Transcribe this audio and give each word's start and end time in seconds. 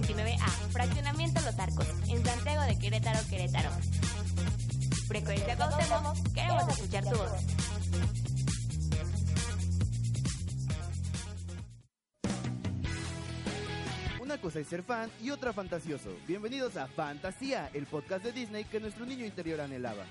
229A, 0.00 0.48
Fraccionamiento 0.72 1.40
Los 1.42 1.58
Arcos, 1.58 1.86
en 2.08 2.24
Santiago 2.24 2.62
de 2.62 2.78
Querétaro, 2.78 3.18
Querétaro. 3.28 3.70
Frecuencia 5.06 5.56
Cuauhtémoc, 5.56 6.32
queremos 6.32 6.68
escuchar 6.68 7.04
tu 7.04 7.10
voz. 7.10 7.32
Una 14.22 14.40
cosa 14.40 14.60
es 14.60 14.68
ser 14.68 14.82
fan 14.82 15.10
y 15.20 15.30
otra 15.30 15.52
fantasioso. 15.52 16.10
Bienvenidos 16.26 16.76
a 16.76 16.86
Fantasía, 16.86 17.68
el 17.74 17.86
podcast 17.86 18.24
de 18.24 18.32
Disney 18.32 18.64
que 18.64 18.80
nuestro 18.80 19.04
niño 19.04 19.26
interior 19.26 19.60
anhelaba. 19.60 20.06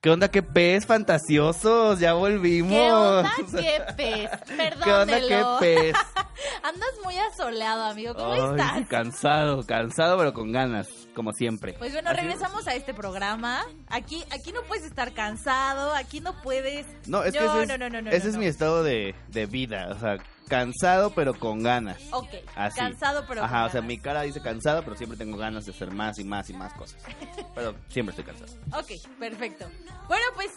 ¿Qué 0.00 0.10
onda, 0.10 0.28
qué 0.30 0.44
pez 0.44 0.86
fantasiosos? 0.86 1.98
Ya 1.98 2.12
volvimos. 2.12 2.70
¿Qué 2.70 2.92
onda, 2.92 3.32
qué 3.60 3.82
pez? 3.96 4.30
Perdón, 4.56 4.82
¿Qué 4.84 4.92
onda, 4.92 5.20
qué 5.20 5.44
pez? 5.58 5.96
Andas 6.62 6.90
muy 7.02 7.16
asoleado, 7.18 7.82
amigo. 7.82 8.14
¿Cómo 8.14 8.32
Ay, 8.32 8.40
estás? 8.42 8.86
Cansado, 8.86 9.66
cansado, 9.66 10.16
pero 10.16 10.32
con 10.32 10.52
ganas, 10.52 10.86
como 11.16 11.32
siempre. 11.32 11.72
Pues 11.80 11.92
bueno, 11.92 12.10
Así- 12.10 12.20
regresamos 12.20 12.68
a 12.68 12.76
este 12.76 12.94
programa. 12.94 13.64
Aquí, 13.88 14.22
aquí 14.30 14.52
no 14.52 14.62
puedes 14.68 14.84
estar 14.84 15.12
cansado, 15.14 15.92
aquí 15.92 16.20
no 16.20 16.40
puedes. 16.42 16.86
No, 17.08 17.24
es 17.24 17.32
que 17.34 17.40
No, 17.40 17.60
ese 17.60 17.74
es, 17.74 17.78
no, 17.80 17.90
no, 17.90 18.10
ese 18.10 18.28
es 18.28 18.36
mi 18.36 18.46
estado 18.46 18.84
de, 18.84 19.16
de 19.26 19.46
vida. 19.46 19.88
O 19.90 19.98
sea, 19.98 20.18
cansado, 20.48 21.10
pero 21.14 21.34
con 21.38 21.62
ganas. 21.62 22.00
Ok, 22.10 22.28
Así. 22.56 22.78
cansado, 22.78 23.24
pero. 23.28 23.42
Ajá, 23.44 23.58
con 23.60 23.66
o 23.66 23.70
sea, 23.70 23.80
ganas. 23.80 23.88
mi 23.88 23.98
cara 23.98 24.22
dice 24.22 24.40
cansado, 24.42 24.82
pero 24.82 24.96
siempre 24.96 25.16
tengo 25.18 25.36
ganas 25.36 25.64
de 25.66 25.72
hacer 25.72 25.92
más 25.92 26.18
y 26.18 26.24
más 26.24 26.50
y 26.50 26.54
más 26.54 26.72
cosas. 26.74 27.00
Pero 27.54 27.74
siempre 27.88 28.14
estoy 28.16 28.24
cansado. 28.24 28.52
Ok, 28.78 28.92
perfecto. 29.18 29.66
Bueno, 30.06 30.24
pues, 30.34 30.50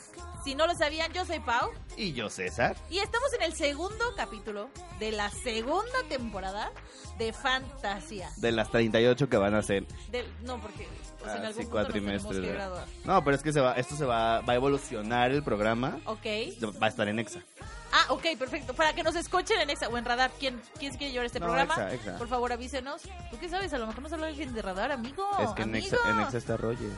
si 0.43 0.55
no 0.55 0.67
lo 0.67 0.73
sabían, 0.75 1.11
yo 1.13 1.25
soy 1.25 1.39
Pau. 1.39 1.71
Y 1.97 2.13
yo, 2.13 2.29
César. 2.29 2.75
Y 2.89 2.99
estamos 2.99 3.33
en 3.33 3.43
el 3.43 3.53
segundo 3.53 4.05
capítulo 4.15 4.69
de 4.99 5.11
la 5.11 5.29
segunda 5.29 5.97
temporada 6.09 6.71
de 7.17 7.33
Fantasía. 7.33 8.29
De 8.37 8.51
las 8.51 8.69
38 8.71 9.29
que 9.29 9.37
van 9.37 9.55
a 9.55 9.59
hacer. 9.59 9.85
Del- 10.11 10.31
no, 10.43 10.59
porque 10.61 10.87
pues, 11.21 11.35
en 11.35 12.61
Ah. 12.61 12.85
No, 13.05 13.23
pero 13.23 13.35
es 13.35 13.43
que 13.43 13.53
se 13.53 13.61
va, 13.61 13.73
esto 13.73 13.95
se 13.95 14.05
va, 14.05 14.41
va 14.41 14.53
a 14.53 14.55
evolucionar 14.55 15.31
el 15.31 15.43
programa. 15.43 15.99
Ok. 16.05 16.25
Va 16.81 16.87
a 16.87 16.89
estar 16.89 17.07
en 17.07 17.19
Exa. 17.19 17.39
Ah, 17.93 18.05
ok, 18.09 18.25
perfecto. 18.39 18.73
Para 18.73 18.93
que 18.93 19.03
nos 19.03 19.15
escuchen 19.15 19.59
en 19.59 19.69
Exa 19.69 19.89
o 19.89 19.97
en 19.97 20.05
Radar, 20.05 20.31
¿quién, 20.39 20.61
quién 20.79 20.95
quiere 20.95 21.11
llevar 21.11 21.25
este 21.25 21.39
No, 21.39 21.47
programa? 21.47 21.73
Exa, 21.73 21.93
Exa. 21.93 22.17
Por 22.17 22.27
favor, 22.27 22.51
avísenos. 22.53 23.01
¿Tú 23.29 23.37
qué 23.39 23.49
sabes? 23.49 23.73
A 23.73 23.77
lo 23.77 23.87
mejor 23.87 24.03
nos 24.03 24.13
habla 24.13 24.27
alguien 24.27 24.53
de 24.53 24.61
Radar, 24.61 24.91
amigo. 24.91 25.29
es 25.43 25.49
que 25.51 25.63
en 25.63 25.75
Exa, 25.75 25.97
amigo. 26.03 26.19
en 26.21 26.25
Exa 26.25 26.37
está 26.37 26.57
Roger. 26.57 26.89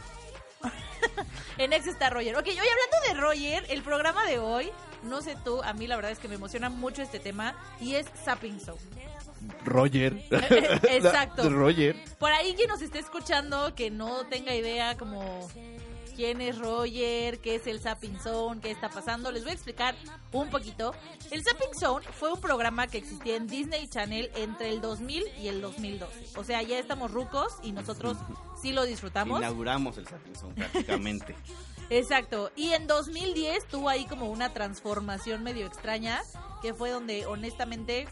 En 1.57 1.73
Exa 1.73 1.89
está 1.91 2.09
Roger. 2.09 2.35
Ok, 2.38 2.45
hoy 2.47 2.57
hablando 2.57 2.97
de 3.07 3.13
Roger, 3.22 3.66
el 3.69 3.83
programa 3.83 4.23
de 4.25 4.39
hoy, 4.39 4.72
no 5.03 5.22
sé 5.22 5.35
tú, 5.44 5.62
a 5.62 5.73
mí 5.73 5.85
la 5.88 5.95
verdad 5.95 6.12
es 6.12 6.17
que 6.19 6.28
me 6.28 6.35
emociona 6.35 6.69
mucho 6.69 7.01
este 7.01 7.19
tema 7.19 7.53
y 7.79 7.95
es 7.95 8.07
Sapping 8.23 8.59
Show. 8.59 8.78
Roger. 9.66 10.24
Exacto. 10.90 11.50
Roger. 11.50 11.96
Por 12.20 12.31
ahí 12.31 12.54
quien 12.56 12.70
nos 12.70 12.81
esté 12.81 13.00
escuchando 13.00 13.74
que 13.76 13.92
no 13.92 14.26
tenga 14.28 14.56
idea 14.56 14.98
como 14.98 15.50
quién 16.16 16.42
es 16.42 16.58
Roger, 16.58 17.40
qué 17.40 17.56
es 17.56 17.68
el 17.68 17.80
Zapping 17.80 18.20
Zone, 18.20 18.62
qué 18.62 18.72
está 18.72 18.90
pasando, 18.90 19.31
les 19.31 19.44
voy 19.44 19.52
a 19.52 19.54
explicar 19.54 19.96
un 20.31 20.50
poquito. 20.50 20.94
El 21.31 21.44
Zapping 21.44 21.74
Zone 21.74 22.06
fue 22.12 22.31
un 22.31 22.40
programa 22.40 22.88
que 22.88 22.98
existía 22.98 23.36
en 23.36 23.48
Disney 23.48 23.88
Channel 23.88 24.30
entre 24.36 24.70
el 24.70 24.81
2000 24.81 25.24
y 25.42 25.48
el 25.48 25.62
2012. 25.62 26.40
O 26.40 26.44
sea, 26.44 26.62
ya 26.62 26.78
estamos 26.80 27.12
rucos 27.12 27.54
y 27.64 27.72
nosotros 27.72 28.18
sí 28.62 28.72
lo 28.72 28.86
disfrutamos. 28.86 29.40
Inauguramos 29.40 29.98
el 29.98 30.08
Sapienson 30.08 30.54
prácticamente. 30.54 31.36
Exacto. 31.90 32.52
Y 32.56 32.70
en 32.72 32.88
2010 32.88 33.68
tuvo 33.68 33.90
ahí 33.90 34.06
como 34.06 34.30
una 34.30 34.54
transformación 34.54 35.44
medio 35.44 35.66
extraña, 35.66 36.22
que 36.62 36.74
fue 36.74 36.90
donde 36.92 37.25
honestamente 37.25 38.08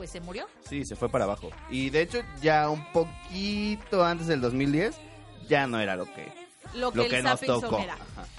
pues 0.00 0.08
se 0.08 0.20
murió. 0.22 0.46
Sí, 0.66 0.86
se 0.86 0.96
fue 0.96 1.10
para 1.10 1.24
abajo. 1.24 1.50
Y 1.68 1.90
de 1.90 2.00
hecho, 2.00 2.22
ya 2.40 2.70
un 2.70 2.82
poquito 2.90 4.02
antes 4.02 4.28
del 4.28 4.40
2010, 4.40 4.96
ya 5.46 5.66
no 5.66 5.78
era 5.78 5.94
lo 5.94 6.06
que, 6.06 6.32
Lo 6.74 6.92
que, 6.92 6.98
lo 7.08 7.16
el 7.16 7.24
nos 7.24 7.40
tocó. 7.40 7.78
era. 7.78 7.96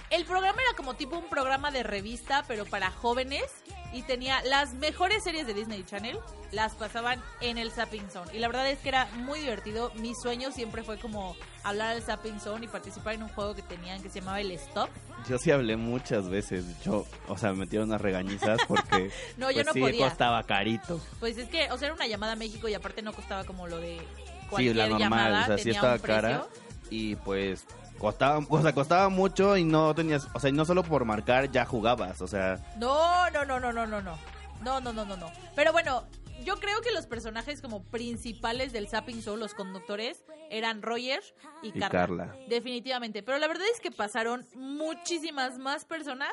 El 0.10 0.26
programa 0.26 0.62
era 0.62 0.76
como 0.76 0.94
tipo 0.96 1.18
un 1.18 1.30
programa 1.30 1.72
de 1.72 1.84
revista, 1.84 2.44
pero 2.48 2.66
para 2.66 2.92
jóvenes. 2.92 3.44
Y 3.94 4.04
tenía 4.04 4.42
las 4.44 4.74
mejores 4.76 5.22
series 5.22 5.46
de 5.46 5.54
Disney 5.54 5.84
Channel, 5.84 6.18
las 6.54 6.76
pasaban 6.76 7.22
en 7.42 7.58
el 7.58 7.72
Zapping 7.72 8.10
Zone. 8.10 8.34
Y 8.34 8.40
la 8.40 8.48
verdad 8.48 8.70
es 8.70 8.80
que 8.80 8.88
era 8.88 9.06
muy 9.18 9.42
divertido. 9.42 9.92
Mi 9.96 10.14
sueño 10.16 10.54
siempre 10.54 10.82
fue 10.84 10.98
como 10.98 11.36
hablar 11.64 11.90
al 11.98 12.02
Zapping 12.02 12.40
Zone 12.40 12.66
y 12.66 12.68
participar 12.70 13.16
en 13.16 13.24
un 13.24 13.30
juego 13.30 13.54
que 13.54 13.62
tenían 13.64 14.02
que 14.02 14.10
se 14.10 14.22
llamaba 14.22 14.40
el 14.40 14.52
Stop. 14.52 14.90
Yo 15.28 15.38
sí 15.38 15.52
hablé 15.52 15.76
muchas 15.76 16.30
veces. 16.30 16.64
Yo, 16.86 17.06
o 17.28 17.38
sea, 17.38 17.52
me 17.52 17.58
metieron 17.66 17.90
unas 17.90 18.00
regañizas 18.00 18.60
porque 18.66 19.12
No, 19.38 19.52
yo 19.52 19.56
pues, 19.56 19.66
no 19.66 19.74
sí 19.74 19.80
podía. 19.82 20.08
costaba 20.08 20.44
carito. 20.44 21.02
Pues 21.20 21.38
es 21.38 21.50
que, 21.50 21.70
o 21.70 21.78
sea, 21.78 21.88
era 21.88 21.96
una 21.96 22.08
llamada 22.08 22.32
a 22.34 22.38
México 22.38 22.70
y 22.70 22.74
aparte 22.74 23.02
no 23.02 23.12
costaba 23.12 23.44
como 23.44 23.68
lo 23.68 23.76
de 23.78 23.98
Sí, 24.00 24.06
cualquier 24.50 24.76
la 24.78 24.88
normal, 24.88 25.02
llamada. 25.02 25.44
o 25.44 25.46
sea, 25.48 25.58
sí 25.58 25.70
estaba 25.70 26.00
cara 26.00 26.46
y 26.90 27.18
pues 27.18 27.66
costaba, 28.02 28.44
o 28.50 28.62
sea, 28.62 28.74
costaba 28.74 29.10
mucho 29.10 29.56
y 29.56 29.64
no 29.64 29.94
tenías, 29.94 30.28
o 30.34 30.40
sea, 30.40 30.50
y 30.50 30.54
no 30.54 30.66
solo 30.66 30.82
por 30.82 31.06
marcar 31.06 31.52
ya 31.52 31.66
jugabas, 31.66 32.20
o 32.22 32.28
sea, 32.28 32.60
No, 32.80 33.30
no, 33.30 33.46
no, 33.46 33.60
no, 33.60 33.72
no, 33.72 33.86
no, 33.86 34.02
no. 34.02 34.18
No, 34.64 34.82
no, 34.82 34.92
no, 34.92 35.06
no, 35.06 35.18
no. 35.18 35.32
Pero 35.56 35.72
bueno, 35.72 36.04
yo 36.44 36.56
creo 36.58 36.82
que 36.82 36.92
los 36.92 37.06
personajes 37.06 37.62
como 37.62 37.84
principales 37.84 38.74
del 38.74 38.88
Zapping 38.88 39.22
Show, 39.22 39.38
los 39.38 39.54
conductores, 39.54 40.24
eran 40.50 40.82
Roger 40.82 41.22
y, 41.62 41.70
Y 41.70 41.72
Carla. 41.74 41.90
Carla. 41.90 42.36
Definitivamente. 42.50 43.22
Pero 43.24 43.38
la 43.38 43.48
verdad 43.48 43.66
es 43.74 43.80
que 43.80 43.92
pasaron 43.92 44.46
muchísimas 44.56 45.60
más 45.60 45.86
personas 45.86 46.32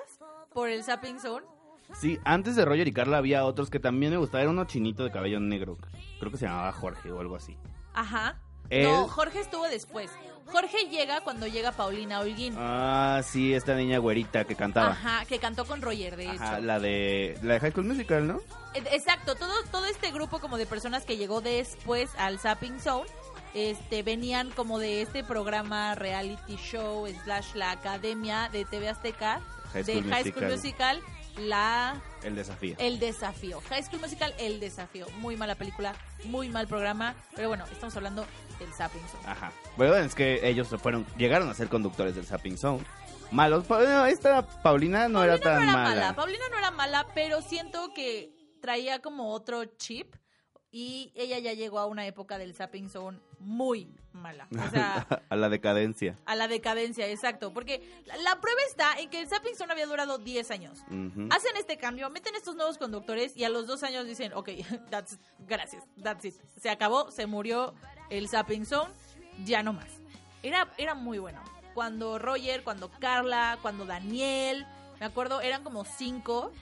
por 0.52 0.68
el 0.70 0.82
Zapping 0.84 1.20
Zone. 1.20 1.46
sí, 1.94 2.18
antes 2.24 2.56
de 2.56 2.64
Roger 2.64 2.88
y 2.88 2.92
Carla 2.92 3.18
había 3.18 3.44
otros 3.44 3.68
que 3.70 3.78
también 3.80 4.12
me 4.12 4.18
gustaba, 4.18 4.42
era 4.42 4.50
uno 4.50 4.64
chinito 4.64 5.04
de 5.04 5.10
cabello 5.10 5.40
negro, 5.40 5.76
creo 6.18 6.30
que 6.30 6.38
se 6.38 6.46
llamaba 6.46 6.72
Jorge 6.72 7.10
o 7.12 7.20
algo 7.20 7.36
así. 7.36 7.56
Ajá. 7.94 8.40
No, 8.70 9.08
Jorge 9.08 9.40
estuvo 9.40 9.68
después. 9.68 10.10
Jorge 10.46 10.88
llega 10.90 11.20
cuando 11.20 11.46
llega 11.46 11.72
Paulina 11.72 12.20
Holguín. 12.20 12.54
Ah, 12.56 13.20
sí, 13.22 13.52
esta 13.52 13.74
niña 13.74 13.98
güerita 13.98 14.44
que 14.44 14.54
cantaba. 14.54 14.90
Ajá, 14.90 15.24
que 15.26 15.38
cantó 15.38 15.66
con 15.66 15.82
Roger, 15.82 16.16
de 16.16 16.24
hecho. 16.24 16.42
Ajá, 16.42 16.60
la 16.60 16.80
de 16.80 17.38
la 17.42 17.54
de 17.54 17.60
High 17.60 17.72
School 17.72 17.86
Musical, 17.86 18.26
¿no? 18.26 18.40
Eh, 18.74 18.82
Exacto, 18.92 19.34
todo, 19.34 19.52
todo 19.70 19.84
este 19.86 20.10
grupo 20.10 20.38
como 20.38 20.56
de 20.56 20.66
personas 20.66 21.04
que 21.04 21.16
llegó 21.16 21.40
después 21.40 22.10
al 22.16 22.38
Zapping 22.38 22.80
Zone, 22.80 23.08
este, 23.54 24.02
venían 24.02 24.50
como 24.50 24.78
de 24.78 25.02
este 25.02 25.22
programa 25.22 25.94
reality 25.94 26.56
show 26.56 27.06
slash 27.24 27.54
la 27.54 27.72
academia 27.72 28.48
de 28.50 28.64
TV 28.64 28.88
Azteca 28.88 29.40
High 29.72 29.82
de 29.84 30.02
High 30.02 30.30
School 30.30 30.46
Musical. 30.46 30.96
Musical, 30.96 31.02
la 31.38 32.00
El 32.22 32.34
desafío. 32.34 32.76
El 32.78 32.98
Desafío. 32.98 33.60
High 33.68 33.84
School 33.84 34.00
Musical, 34.00 34.34
El 34.38 34.60
Desafío. 34.60 35.06
Muy 35.18 35.36
mala 35.36 35.54
película, 35.54 35.94
muy 36.24 36.48
mal 36.48 36.66
programa, 36.66 37.14
pero 37.34 37.48
bueno, 37.48 37.64
estamos 37.70 37.96
hablando 37.96 38.26
del 38.58 38.72
Zapping 38.72 39.06
Zone. 39.08 39.24
Ajá. 39.26 39.52
Bueno, 39.76 39.96
es 39.96 40.14
que 40.14 40.46
ellos 40.48 40.68
fueron, 40.80 41.06
llegaron 41.16 41.48
a 41.48 41.54
ser 41.54 41.68
conductores 41.68 42.14
del 42.14 42.26
Zapping 42.26 42.58
Zone. 42.58 42.84
Malos, 43.30 43.68
no, 43.68 44.06
esta 44.06 44.42
Paulina 44.62 45.08
no 45.08 45.22
era 45.22 45.38
tan 45.38 45.56
no 45.56 45.62
era 45.62 45.72
mala. 45.72 45.88
mala. 45.88 46.16
Paulina 46.16 46.44
no 46.50 46.58
era 46.58 46.70
mala, 46.70 47.06
pero 47.14 47.42
siento 47.42 47.92
que 47.94 48.32
traía 48.60 49.00
como 49.00 49.32
otro 49.32 49.64
chip 49.64 50.14
y 50.70 51.12
ella 51.14 51.38
ya 51.38 51.54
llegó 51.54 51.78
a 51.78 51.86
una 51.86 52.06
época 52.06 52.36
del 52.36 52.54
Zapping 52.54 52.90
Zone 52.90 53.18
muy 53.38 53.94
mala. 54.12 54.48
O 54.52 54.70
sea, 54.70 55.06
a 55.28 55.36
la 55.36 55.48
decadencia. 55.48 56.18
a 56.26 56.36
la 56.36 56.46
decadencia, 56.46 57.08
exacto. 57.08 57.52
Porque 57.54 58.02
la, 58.04 58.40
prueba 58.40 58.60
está 58.68 58.98
en 58.98 59.08
que 59.08 59.20
el 59.20 59.28
Zapping 59.28 59.56
Zone 59.56 59.72
había 59.72 59.86
durado 59.86 60.18
10 60.18 60.50
años. 60.50 60.78
Hacen 61.30 61.56
este 61.56 61.78
cambio, 61.78 62.10
meten 62.10 62.34
estos 62.34 62.54
nuevos 62.54 62.76
conductores 62.76 63.36
y 63.36 63.44
a 63.44 63.48
los 63.48 63.66
dos 63.66 63.82
años 63.82 64.06
dicen, 64.06 64.32
ok, 64.34 64.50
that's, 64.90 65.18
gracias, 65.46 65.84
that's 66.02 66.24
it. 66.24 66.34
Se 66.60 66.68
acabó, 66.68 67.10
se 67.10 67.26
murió 67.26 67.74
el 68.10 68.28
Zapping 68.28 68.66
Zone, 68.66 68.92
ya 69.44 69.62
no 69.62 69.72
más. 69.72 69.88
Era, 70.42 70.70
era 70.76 70.94
muy 70.94 71.18
bueno. 71.18 71.42
Cuando 71.74 72.18
Roger, 72.18 72.62
cuando 72.62 72.90
Carla, 72.90 73.58
cuando 73.62 73.86
Daniel, 73.86 74.66
me 75.00 75.06
acuerdo, 75.06 75.40
eran 75.40 75.62
como 75.62 75.84
cinco. 75.84 76.52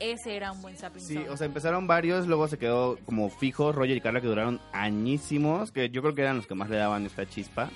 Ese 0.00 0.36
era 0.36 0.52
un 0.52 0.60
buen 0.62 0.76
Zapping 0.76 1.00
Sí, 1.02 1.14
Zone. 1.14 1.28
o 1.30 1.36
sea, 1.36 1.46
empezaron 1.46 1.86
varios, 1.86 2.26
luego 2.26 2.48
se 2.48 2.58
quedó 2.58 2.98
como 3.04 3.28
fijo 3.30 3.72
Roger 3.72 3.96
y 3.96 4.00
Carla 4.00 4.20
que 4.20 4.26
duraron 4.26 4.60
añísimos, 4.72 5.72
que 5.72 5.90
yo 5.90 6.02
creo 6.02 6.14
que 6.14 6.22
eran 6.22 6.36
los 6.36 6.46
que 6.46 6.54
más 6.54 6.70
le 6.70 6.76
daban 6.76 7.06
esta 7.06 7.26
chispa. 7.26 7.70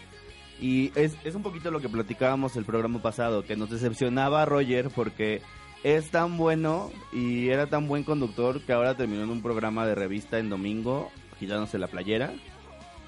Y 0.60 0.90
es, 0.98 1.16
es 1.24 1.34
un 1.34 1.42
poquito 1.42 1.70
lo 1.70 1.80
que 1.80 1.88
platicábamos 1.88 2.56
el 2.56 2.64
programa 2.64 3.00
pasado, 3.02 3.42
que 3.44 3.56
nos 3.56 3.70
decepcionaba 3.70 4.42
a 4.42 4.46
Roger 4.46 4.88
porque 4.94 5.42
es 5.84 6.10
tan 6.10 6.36
bueno 6.38 6.90
y 7.12 7.48
era 7.50 7.66
tan 7.66 7.86
buen 7.86 8.04
conductor 8.04 8.60
que 8.62 8.72
ahora 8.72 8.96
terminó 8.96 9.22
en 9.24 9.30
un 9.30 9.42
programa 9.42 9.86
de 9.86 9.94
revista 9.94 10.38
en 10.38 10.48
domingo, 10.48 11.10
quitándose 11.38 11.78
la 11.78 11.88
playera. 11.88 12.32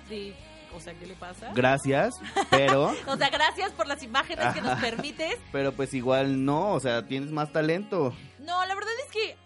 Sí, 0.09 0.35
o 0.75 0.81
sea, 0.81 0.95
¿qué 0.95 1.07
le 1.07 1.15
pasa? 1.15 1.51
Gracias, 1.55 2.15
pero, 2.51 2.95
O 3.07 3.17
sea, 3.17 3.29
gracias 3.31 3.73
por 3.73 3.87
las 3.87 4.03
imágenes 4.03 4.53
que 4.55 4.61
nos 4.61 4.79
permites. 4.81 5.37
pero 5.53 5.73
pues 5.73 5.95
igual 5.95 6.45
no, 6.45 6.73
o 6.73 6.81
sea, 6.81 7.07
tienes 7.07 7.31
más 7.31 7.53
talento. 7.53 8.15
No, 8.41 8.65
la 8.67 8.75
verdad 8.75 8.93
es 9.07 9.13
que, 9.13 9.37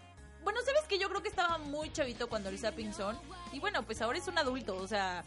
bueno, 0.43 0.59
sabes 0.65 0.83
que 0.87 0.97
yo 0.99 1.09
creo 1.09 1.21
que 1.21 1.29
estaba 1.29 1.57
muy 1.57 1.91
chavito 1.91 2.27
cuando 2.27 2.49
Zapping 2.57 2.93
Zone. 2.93 3.17
Y 3.51 3.59
bueno, 3.59 3.83
pues 3.83 4.01
ahora 4.01 4.17
es 4.17 4.27
un 4.27 4.37
adulto, 4.37 4.75
o 4.75 4.87
sea, 4.87 5.23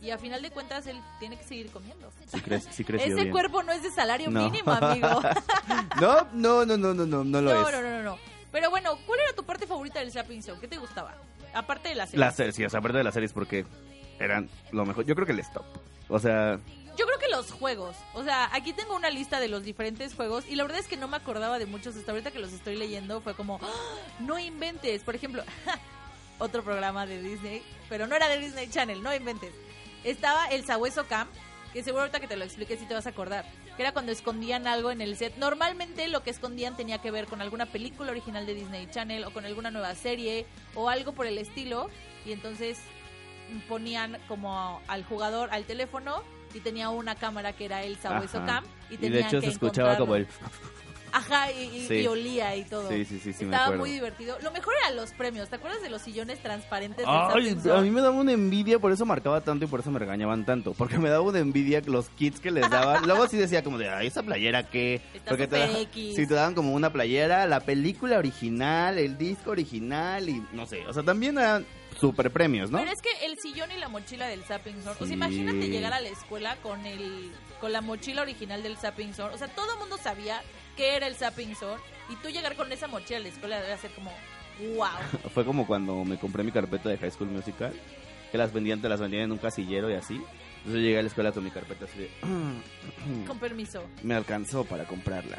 y 0.00 0.10
a 0.10 0.18
final 0.18 0.40
de 0.42 0.50
cuentas 0.50 0.86
él 0.86 1.00
tiene 1.18 1.36
que 1.36 1.44
seguir 1.44 1.70
comiendo. 1.70 2.10
Sí, 2.30 2.38
cre- 2.40 2.60
sí 2.70 2.84
Ese 2.88 3.14
bien. 3.14 3.30
cuerpo 3.30 3.62
no 3.62 3.72
es 3.72 3.82
de 3.82 3.90
salario 3.90 4.30
No. 4.30 4.44
mínimo, 4.44 4.70
amigo. 4.72 5.20
No, 6.00 6.26
no, 6.32 6.64
no, 6.64 6.76
no, 6.76 6.94
no, 6.94 7.04
no, 7.06 7.24
no 7.24 7.40
lo 7.42 7.52
no, 7.54 7.68
es. 7.68 7.74
no, 7.74 7.82
no, 7.82 7.90
no, 7.90 8.02
no. 8.02 8.18
Pero 8.52 8.70
bueno, 8.70 8.96
¿cuál 9.06 9.20
era 9.20 9.32
tu 9.34 9.44
parte 9.44 9.66
favorita 9.66 9.98
del 10.00 10.10
Zapping 10.12 10.42
Zone? 10.42 10.60
¿Qué 10.60 10.68
te 10.68 10.78
gustaba? 10.78 11.14
Aparte 11.54 11.88
de 11.90 11.94
la 11.96 12.06
serie. 12.06 12.20
Las 12.20 12.36
series, 12.36 12.54
sí, 12.54 12.64
aparte 12.64 12.98
de 12.98 13.04
las 13.04 13.14
series 13.14 13.32
porque 13.32 13.66
eran 14.18 14.48
lo 14.72 14.84
mejor. 14.84 15.04
Yo 15.04 15.14
creo 15.14 15.26
que 15.26 15.32
el 15.32 15.40
stop. 15.40 15.64
O 16.08 16.18
sea, 16.18 16.58
Yo 16.96 17.06
creo 17.06 17.18
que 17.18 17.28
los 17.28 17.52
juegos. 17.52 17.96
O 18.14 18.24
sea, 18.24 18.48
aquí 18.52 18.72
tengo 18.72 18.96
una 18.96 19.10
lista 19.10 19.40
de 19.40 19.48
los 19.48 19.62
diferentes 19.62 20.14
juegos 20.14 20.44
y 20.48 20.56
la 20.56 20.64
verdad 20.64 20.80
es 20.80 20.88
que 20.88 20.96
no 20.96 21.08
me 21.08 21.16
acordaba 21.16 21.58
de 21.58 21.66
muchos. 21.66 21.96
Hasta 21.96 22.10
ahorita 22.12 22.30
que 22.30 22.38
los 22.38 22.52
estoy 22.52 22.76
leyendo 22.76 23.20
fue 23.20 23.34
como, 23.34 23.60
¡Ah! 23.62 23.68
no 24.20 24.38
inventes. 24.38 25.02
Por 25.02 25.14
ejemplo, 25.14 25.42
otro 26.38 26.62
programa 26.64 27.06
de 27.06 27.22
Disney, 27.22 27.62
pero 27.88 28.06
no 28.06 28.14
era 28.14 28.28
de 28.28 28.38
Disney 28.38 28.68
Channel, 28.68 29.02
no 29.02 29.14
inventes. 29.14 29.52
Estaba 30.04 30.46
el 30.46 30.64
Sabueso 30.64 31.06
Camp, 31.06 31.30
que 31.72 31.82
seguro 31.82 32.02
ahorita 32.02 32.20
que 32.20 32.28
te 32.28 32.36
lo 32.36 32.44
explique 32.44 32.76
si 32.76 32.86
te 32.86 32.94
vas 32.94 33.06
a 33.06 33.10
acordar. 33.10 33.44
Que 33.76 33.82
era 33.82 33.92
cuando 33.92 34.10
escondían 34.10 34.66
algo 34.66 34.90
en 34.90 35.00
el 35.00 35.16
set. 35.16 35.36
Normalmente 35.36 36.08
lo 36.08 36.22
que 36.22 36.30
escondían 36.30 36.76
tenía 36.76 36.98
que 36.98 37.10
ver 37.10 37.26
con 37.26 37.40
alguna 37.42 37.66
película 37.66 38.10
original 38.10 38.46
de 38.46 38.54
Disney 38.54 38.88
Channel 38.90 39.24
o 39.24 39.32
con 39.32 39.44
alguna 39.44 39.70
nueva 39.70 39.94
serie 39.94 40.46
o 40.74 40.88
algo 40.88 41.12
por 41.12 41.26
el 41.26 41.38
estilo. 41.38 41.88
Y 42.24 42.32
entonces 42.32 42.78
ponían 43.68 44.18
como 44.28 44.80
al 44.88 45.04
jugador 45.04 45.48
al 45.52 45.64
teléfono 45.64 46.22
y 46.54 46.60
tenía 46.60 46.88
una 46.90 47.14
cámara 47.14 47.52
que 47.52 47.64
era 47.66 47.82
el 47.82 47.96
Sabueso. 47.98 48.44
Camp 48.46 48.66
y 48.90 48.94
y 48.94 48.96
tenía 48.98 49.18
de 49.18 49.20
hecho 49.26 49.40
que 49.40 49.46
se 49.46 49.52
escuchaba 49.52 49.96
como 49.96 50.14
el... 50.16 50.26
Ajá, 51.10 51.50
y, 51.52 51.62
y- 51.74 51.86
Sí. 51.88 51.94
y 52.00 52.06
olía 52.06 52.54
y 52.54 52.64
todo. 52.64 52.86
Sí, 52.90 53.02
sí, 53.06 53.18
sí, 53.18 53.32
sí, 53.32 53.44
Estaba 53.44 53.74
muy 53.74 53.90
divertido. 53.90 54.36
Lo 54.42 54.50
mejor 54.50 54.74
eran 54.84 54.94
los 54.94 55.12
premios. 55.12 55.48
¿Te 55.48 55.56
acuerdas 55.56 55.80
de 55.80 55.88
los 55.88 56.02
sillones 56.02 56.38
transparentes? 56.42 56.98
del 57.06 57.06
Ay, 57.08 57.56
a 57.74 57.80
mí 57.80 57.90
me 57.90 58.02
daba 58.02 58.14
una 58.14 58.32
envidia, 58.32 58.78
por 58.78 58.92
eso 58.92 59.06
marcaba 59.06 59.40
tanto 59.40 59.64
y 59.64 59.68
por 59.68 59.80
eso 59.80 59.90
me 59.90 59.98
regañaban 59.98 60.44
tanto. 60.44 60.74
Porque 60.74 60.98
me 60.98 61.08
daba 61.08 61.22
una 61.22 61.38
envidia 61.38 61.80
los 61.86 62.10
kits 62.10 62.40
que 62.40 62.50
les 62.50 62.68
daban. 62.68 63.06
Luego 63.06 63.26
sí 63.26 63.38
decía 63.38 63.62
como 63.64 63.78
de, 63.78 63.88
ay, 63.88 64.08
esa 64.08 64.22
playera 64.22 64.64
qué. 64.68 65.00
Está 65.14 65.30
Porque 65.30 65.46
te, 65.46 65.80
X. 65.82 66.14
sí, 66.14 66.26
te 66.26 66.34
daban 66.34 66.54
como 66.54 66.74
una 66.74 66.92
playera, 66.92 67.46
la 67.46 67.60
película 67.60 68.18
original, 68.18 68.98
el 68.98 69.16
disco 69.16 69.52
original 69.52 70.28
y 70.28 70.44
no 70.52 70.66
sé. 70.66 70.86
O 70.88 70.92
sea, 70.92 71.02
también 71.04 71.38
eran 71.38 71.64
super 72.00 72.30
premios, 72.32 72.70
¿no? 72.70 72.78
Pero 72.78 72.90
es 72.92 73.00
que 73.02 73.26
el 73.26 73.38
sillón 73.38 73.70
y 73.72 73.78
la 73.78 73.88
mochila 73.88 74.26
del 74.28 74.42
Zapping 74.44 74.82
Zone. 74.82 74.90
O 74.92 74.98
Sí. 74.98 75.06
sea, 75.06 75.14
imagínate 75.14 75.68
llegar 75.68 75.92
a 75.92 76.00
la 76.00 76.08
escuela 76.08 76.56
con 76.62 76.84
el 76.86 77.30
con 77.60 77.72
la 77.72 77.80
mochila 77.80 78.22
original 78.22 78.62
del 78.62 78.76
Zapping 78.76 79.12
Zone. 79.14 79.34
O 79.34 79.38
sea, 79.38 79.48
todo 79.48 79.72
el 79.72 79.78
mundo 79.80 79.98
sabía 80.02 80.42
que 80.76 80.94
era 80.96 81.06
el 81.06 81.14
Zapping 81.16 81.54
Zone. 81.56 81.80
Y 82.08 82.14
tú 82.16 82.28
llegar 82.28 82.54
con 82.56 82.70
esa 82.72 82.86
mochila 82.86 83.18
a 83.18 83.22
la 83.22 83.28
escuela 83.28 83.60
debe 83.60 83.76
ser 83.78 83.90
como, 83.92 84.12
wow. 84.76 84.88
Fue 85.34 85.44
como 85.44 85.66
cuando 85.66 86.04
me 86.04 86.18
compré 86.18 86.42
mi 86.44 86.52
carpeta 86.52 86.88
de 86.88 86.98
High 86.98 87.10
School 87.10 87.28
Musical, 87.30 87.72
que 88.30 88.38
las 88.38 88.52
vendían, 88.52 88.80
te 88.80 88.88
las 88.88 89.00
vendían 89.00 89.24
en 89.24 89.32
un 89.32 89.38
casillero 89.38 89.90
y 89.90 89.94
así. 89.94 90.14
Entonces 90.58 90.82
llegué 90.82 90.98
a 90.98 91.02
la 91.02 91.08
escuela 91.08 91.32
con 91.32 91.42
mi 91.44 91.50
carpeta 91.50 91.84
así 91.86 91.98
de... 91.98 92.10
Con 93.26 93.38
permiso. 93.38 93.82
me 94.02 94.14
alcanzó 94.14 94.64
para 94.64 94.84
comprarla. 94.84 95.38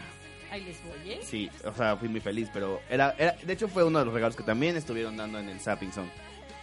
Ahí 0.51 0.63
les 0.63 0.77
voy, 0.83 1.11
¿eh? 1.11 1.19
Sí, 1.23 1.49
o 1.63 1.73
sea, 1.73 1.95
fui 1.95 2.09
muy 2.09 2.21
feliz, 2.21 2.49
pero 2.51 2.81
era, 2.89 3.13
era 3.19 3.33
de 3.33 3.53
hecho 3.53 3.67
fue 3.67 3.83
uno 3.83 3.99
de 3.99 4.05
los 4.05 4.13
regalos 4.13 4.35
que 4.35 4.41
también 4.43 4.75
estuvieron 4.75 5.15
dando 5.15 5.37
en 5.39 5.47
el 5.49 5.59
Zapping 5.59 5.91
Zone. 5.91 6.09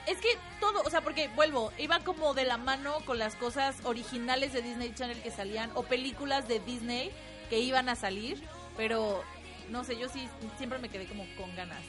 Es 0.07 0.19
que 0.19 0.29
todo, 0.61 0.83
o 0.83 0.91
sea, 0.91 1.01
porque 1.01 1.29
vuelvo, 1.29 1.73
iba 1.79 2.01
como 2.01 2.33
de 2.33 2.45
la 2.45 2.59
mano 2.59 2.99
con 3.05 3.19
las 3.19 3.35
cosas 3.35 3.77
originales 3.85 4.53
de 4.53 4.63
Disney 4.63 4.95
Channel 4.95 5.21
que 5.21 5.31
salían 5.31 5.71
o 5.75 5.83
películas 5.83 6.47
de 6.47 6.61
Disney 6.61 7.11
que 7.51 7.59
iban 7.61 7.89
a 7.89 7.97
salir, 7.97 8.43
pero 8.77 9.25
no 9.69 9.83
sé, 9.85 9.99
yo 9.99 10.09
sí 10.09 10.29
siempre 10.59 10.79
me 10.79 10.89
quedé 10.89 11.07
como 11.07 11.25
con 11.37 11.55
ganas. 11.57 11.83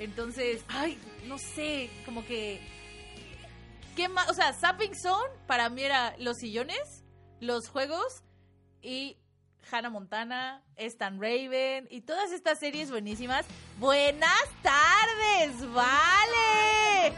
Entonces, 0.00 0.64
ay, 0.68 0.98
no 1.26 1.38
sé, 1.38 1.90
como 2.04 2.24
que 2.26 2.60
¿qué 3.94 4.08
más? 4.08 4.28
O 4.28 4.34
sea, 4.34 4.52
Zapping 4.52 4.94
Zone 4.94 5.30
para 5.46 5.68
mí 5.68 5.82
era 5.82 6.14
los 6.18 6.38
sillones, 6.38 7.04
los 7.40 7.68
juegos 7.68 8.22
y 8.82 9.16
Hannah 9.70 9.90
Montana, 9.90 10.62
Stan 10.76 11.20
Raven 11.20 11.86
y 11.90 12.00
todas 12.02 12.32
estas 12.32 12.58
series 12.58 12.90
buenísimas. 12.90 13.46
Buenas 13.78 14.44
tardes, 14.62 15.72
vale. 15.72 17.14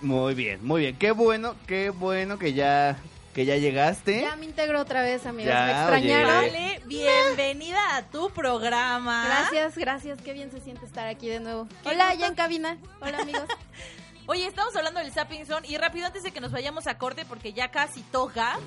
Muy 0.00 0.34
bien, 0.34 0.64
muy 0.64 0.82
bien. 0.82 0.96
Qué 0.96 1.10
bueno, 1.10 1.56
qué 1.66 1.90
bueno 1.90 2.38
que 2.38 2.52
ya 2.52 2.96
que 3.34 3.44
ya 3.44 3.56
llegaste. 3.56 4.22
Ya 4.22 4.36
me 4.36 4.46
integro 4.46 4.80
otra 4.80 5.02
vez, 5.02 5.24
amigos. 5.26 5.52
Ya, 5.52 5.64
me 5.64 5.72
extrañaron. 5.72 6.38
oye. 6.38 6.50
Vale, 6.50 6.82
bienvenida 6.86 7.96
a 7.96 8.02
tu 8.02 8.30
programa. 8.30 9.24
Gracias, 9.26 9.76
gracias. 9.76 10.22
Qué 10.22 10.32
bien 10.32 10.50
se 10.50 10.60
siente 10.60 10.84
estar 10.84 11.06
aquí 11.06 11.28
de 11.28 11.38
nuevo. 11.40 11.68
Hola, 11.84 12.06
gusto. 12.06 12.20
ya 12.20 12.26
en 12.26 12.34
cabina. 12.34 12.78
Hola, 13.00 13.18
amigos. 13.18 13.44
Oye, 14.26 14.46
estamos 14.46 14.76
hablando 14.76 15.00
del 15.00 15.10
Zapping 15.10 15.46
Zone 15.46 15.66
y 15.66 15.78
rápido 15.78 16.06
antes 16.06 16.22
de 16.22 16.32
que 16.32 16.40
nos 16.42 16.52
vayamos 16.52 16.86
a 16.86 16.98
corte 16.98 17.24
porque 17.24 17.54
ya 17.54 17.70
casi 17.70 18.02
toca. 18.02 18.58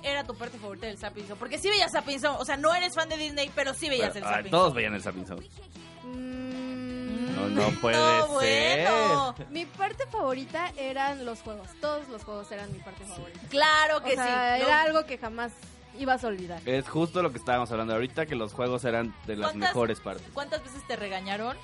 era 0.10 0.24
tu 0.24 0.34
parte 0.34 0.58
favorita 0.58 0.86
del 0.86 0.98
Zapping 0.98 1.24
Zone? 1.26 1.38
Porque 1.38 1.58
sí 1.58 1.68
veías 1.70 1.92
Zapping 1.92 2.18
Zone, 2.20 2.36
o 2.40 2.44
sea, 2.44 2.56
no 2.56 2.74
eres 2.74 2.94
fan 2.94 3.08
de 3.08 3.16
Disney, 3.16 3.50
pero 3.54 3.72
sí 3.74 3.88
veías 3.88 4.12
Pero, 4.12 4.26
el 4.26 4.32
Zapping 4.34 4.50
todos 4.50 4.74
veían 4.74 4.94
el 4.94 5.02
Zapping 5.02 5.26
Zone. 5.26 5.46
Mm, 6.04 7.34
No, 7.34 7.48
no 7.48 7.70
puede 7.80 7.96
No, 7.96 8.40
ser. 8.40 8.88
bueno. 8.88 9.34
Mi 9.50 9.66
parte 9.66 10.06
favorita 10.06 10.72
eran 10.76 11.24
los 11.24 11.40
juegos. 11.40 11.68
Todos 11.80 12.08
los 12.08 12.24
juegos 12.24 12.50
eran 12.52 12.72
mi 12.72 12.78
parte 12.78 13.04
favorita. 13.04 13.40
Claro 13.48 14.02
que 14.02 14.12
o 14.12 14.16
sea, 14.16 14.56
sí. 14.56 14.62
era 14.64 14.82
algo 14.82 15.04
que 15.06 15.18
jamás 15.18 15.52
ibas 15.98 16.24
a 16.24 16.28
olvidar. 16.28 16.60
Es 16.66 16.88
justo 16.88 17.22
lo 17.22 17.32
que 17.32 17.38
estábamos 17.38 17.70
hablando 17.70 17.94
ahorita, 17.94 18.26
que 18.26 18.34
los 18.34 18.52
juegos 18.52 18.84
eran 18.84 19.14
de 19.26 19.36
las 19.36 19.50
¿Cuántas- 19.52 19.70
mejores 19.70 20.00
partes. 20.00 20.26
¿Cuántas 20.32 20.62
veces 20.64 20.86
te 20.86 20.96
regañaron 20.96 21.56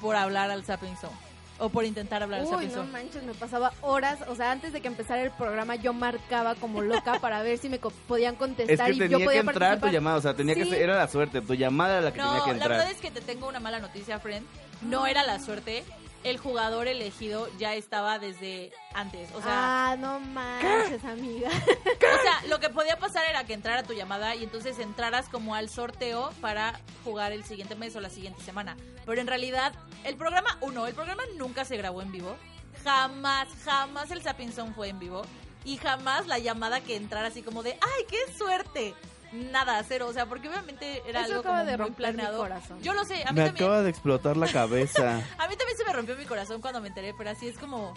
por 0.00 0.16
hablar 0.16 0.50
al 0.50 0.64
Zapping 0.64 0.96
Zone? 0.96 1.12
O 1.60 1.68
por 1.68 1.84
intentar 1.84 2.22
hablar 2.22 2.42
Uy, 2.42 2.66
no 2.68 2.84
manches, 2.84 3.22
me 3.22 3.34
pasaba 3.34 3.72
horas. 3.82 4.18
O 4.28 4.34
sea, 4.34 4.50
antes 4.50 4.72
de 4.72 4.80
que 4.80 4.88
empezara 4.88 5.22
el 5.22 5.30
programa, 5.30 5.76
yo 5.76 5.92
marcaba 5.92 6.54
como 6.54 6.80
loca 6.80 7.18
para 7.20 7.42
ver 7.42 7.58
si 7.58 7.68
me 7.68 7.78
co- 7.78 7.92
podían 8.08 8.32
Es 8.32 8.38
contestar 8.38 8.86
que 8.86 8.92
y 8.96 8.98
tenía 8.98 9.10
yo 9.10 9.18
que 9.18 9.24
podía 9.26 9.40
entrar 9.40 9.54
tu 9.56 9.60
participar. 9.80 9.92
llamada, 9.92 10.16
o 10.16 10.20
sea, 10.22 10.34
tenía 10.34 10.54
que 10.54 10.64
Sí. 10.64 10.70
ser, 10.70 10.80
era 10.82 10.96
la 10.96 11.06
suerte, 11.08 11.42
tu 11.42 11.52
llamada 11.54 11.98
era 11.98 12.00
la 12.00 12.12
que 12.12 12.18
tenía 12.18 12.32
No, 12.38 12.44
que 12.44 12.50
la 12.50 12.52
entrar. 12.56 12.70
verdad 12.70 12.90
es 12.90 12.96
que 13.00 13.10
te 13.10 13.20
tengo 13.20 13.46
una 13.46 13.60
mala 13.60 13.78
noticia, 13.78 14.18
friend. 14.18 14.46
No 14.80 15.06
era 15.06 15.22
la 15.22 15.38
suerte. 15.38 15.84
El 16.22 16.36
jugador 16.38 16.86
elegido 16.86 17.48
ya 17.58 17.74
estaba 17.74 18.18
desde 18.18 18.72
antes. 18.92 19.30
O 19.34 19.40
sea, 19.40 19.92
ah, 19.92 19.96
no 19.96 20.20
manches, 20.20 21.02
amiga. 21.04 21.48
o 21.48 22.22
sea, 22.22 22.48
lo 22.48 22.60
que 22.60 22.68
podía 22.68 22.98
pasar 22.98 23.24
era 23.28 23.44
que 23.44 23.54
entrara 23.54 23.82
tu 23.82 23.94
llamada 23.94 24.34
y 24.34 24.44
entonces 24.44 24.78
entraras 24.78 25.28
como 25.30 25.54
al 25.54 25.70
sorteo 25.70 26.30
para 26.42 26.78
jugar 27.04 27.32
el 27.32 27.44
siguiente 27.44 27.74
mes 27.74 27.96
o 27.96 28.00
la 28.00 28.10
siguiente 28.10 28.42
semana. 28.42 28.76
Pero 29.06 29.20
en 29.20 29.26
realidad, 29.26 29.72
el 30.04 30.16
programa, 30.16 30.58
uno, 30.60 30.86
el 30.86 30.94
programa 30.94 31.22
nunca 31.36 31.64
se 31.64 31.78
grabó 31.78 32.02
en 32.02 32.12
vivo. 32.12 32.36
Jamás, 32.84 33.48
jamás 33.64 34.10
el 34.10 34.22
Zapping 34.22 34.52
Zone 34.52 34.74
fue 34.74 34.88
en 34.88 34.98
vivo. 34.98 35.22
Y 35.64 35.76
jamás 35.78 36.26
la 36.26 36.38
llamada 36.38 36.80
que 36.80 36.96
entrara 36.96 37.28
así 37.28 37.42
como 37.42 37.62
de, 37.62 37.72
¡ay, 37.72 38.04
qué 38.08 38.32
suerte! 38.36 38.94
Nada, 39.32 39.82
cero. 39.86 40.06
O 40.08 40.12
sea, 40.12 40.26
porque 40.26 40.48
obviamente 40.48 41.02
era 41.06 41.20
Eso 41.20 41.28
algo 41.30 41.40
acaba 41.40 41.58
como 41.60 41.70
de 41.70 41.78
muy 41.78 41.90
planeado. 41.92 42.38
corazón. 42.38 42.80
Yo 42.82 42.94
lo 42.94 43.04
sé, 43.04 43.22
a 43.24 43.32
mí 43.32 43.40
Me 43.40 43.46
también. 43.46 43.64
acaba 43.66 43.82
de 43.82 43.90
explotar 43.90 44.36
la 44.36 44.48
cabeza. 44.50 45.16
A 45.38 45.48
mí 45.48 45.56
también 45.56 45.76
se 45.78 45.84
me 45.84 45.92
rompió 45.92 46.16
mi 46.16 46.24
corazón 46.24 46.60
cuando 46.60 46.80
me 46.80 46.88
enteré, 46.88 47.14
pero 47.16 47.30
así 47.30 47.46
es 47.48 47.56
como, 47.56 47.94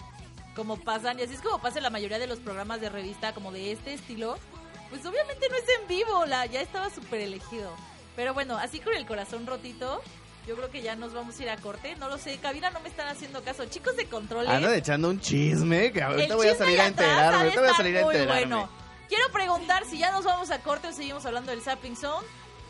como 0.54 0.76
pasan, 0.76 1.18
y 1.18 1.22
así 1.22 1.34
es 1.34 1.40
como 1.40 1.58
pasa 1.58 1.78
en 1.78 1.82
la 1.82 1.90
mayoría 1.90 2.18
de 2.18 2.26
los 2.28 2.38
programas 2.38 2.80
de 2.80 2.88
revista, 2.88 3.32
como 3.32 3.50
de 3.52 3.72
este 3.72 3.94
estilo. 3.94 4.38
Pues 4.90 5.04
obviamente 5.06 5.48
no 5.48 5.56
es 5.56 5.64
en 5.80 5.88
vivo, 5.88 6.24
la, 6.26 6.46
ya 6.46 6.60
estaba 6.60 6.88
súper 6.90 7.20
elegido. 7.20 7.70
Pero 8.14 8.32
bueno, 8.32 8.56
así 8.56 8.78
con 8.78 8.94
el 8.94 9.04
corazón 9.06 9.44
rotito, 9.44 10.00
yo 10.46 10.54
creo 10.54 10.70
que 10.70 10.82
ya 10.82 10.94
nos 10.94 11.14
vamos 11.14 11.36
a 11.40 11.42
ir 11.42 11.50
a 11.50 11.56
corte. 11.56 11.96
No 11.96 12.08
lo 12.08 12.16
sé, 12.16 12.36
cabina 12.38 12.70
no 12.70 12.78
me 12.78 12.88
están 12.90 13.08
haciendo 13.08 13.42
caso. 13.42 13.64
Chicos 13.64 13.96
de 13.96 14.06
controles. 14.06 14.50
Andan 14.50 14.74
echando 14.74 15.08
un 15.08 15.18
chisme 15.18 15.90
que 15.90 16.00
ahorita 16.00 16.36
voy 16.36 16.46
a 16.46 16.54
salir 16.54 16.80
a 16.80 16.86
enterarme. 16.86 17.38
Ahorita 17.38 17.60
voy 17.60 17.70
a 17.70 17.74
salir 17.74 17.96
a 17.96 18.00
enterarme. 18.02 18.32
bueno. 18.46 18.83
Quiero 19.08 19.30
preguntar 19.32 19.84
si 19.84 19.98
ya 19.98 20.12
nos 20.12 20.24
vamos 20.24 20.50
a 20.50 20.60
corte 20.60 20.88
o 20.88 20.92
seguimos 20.92 21.24
hablando 21.26 21.50
del 21.50 21.62
Zapping 21.62 21.96
Zone. 21.96 22.26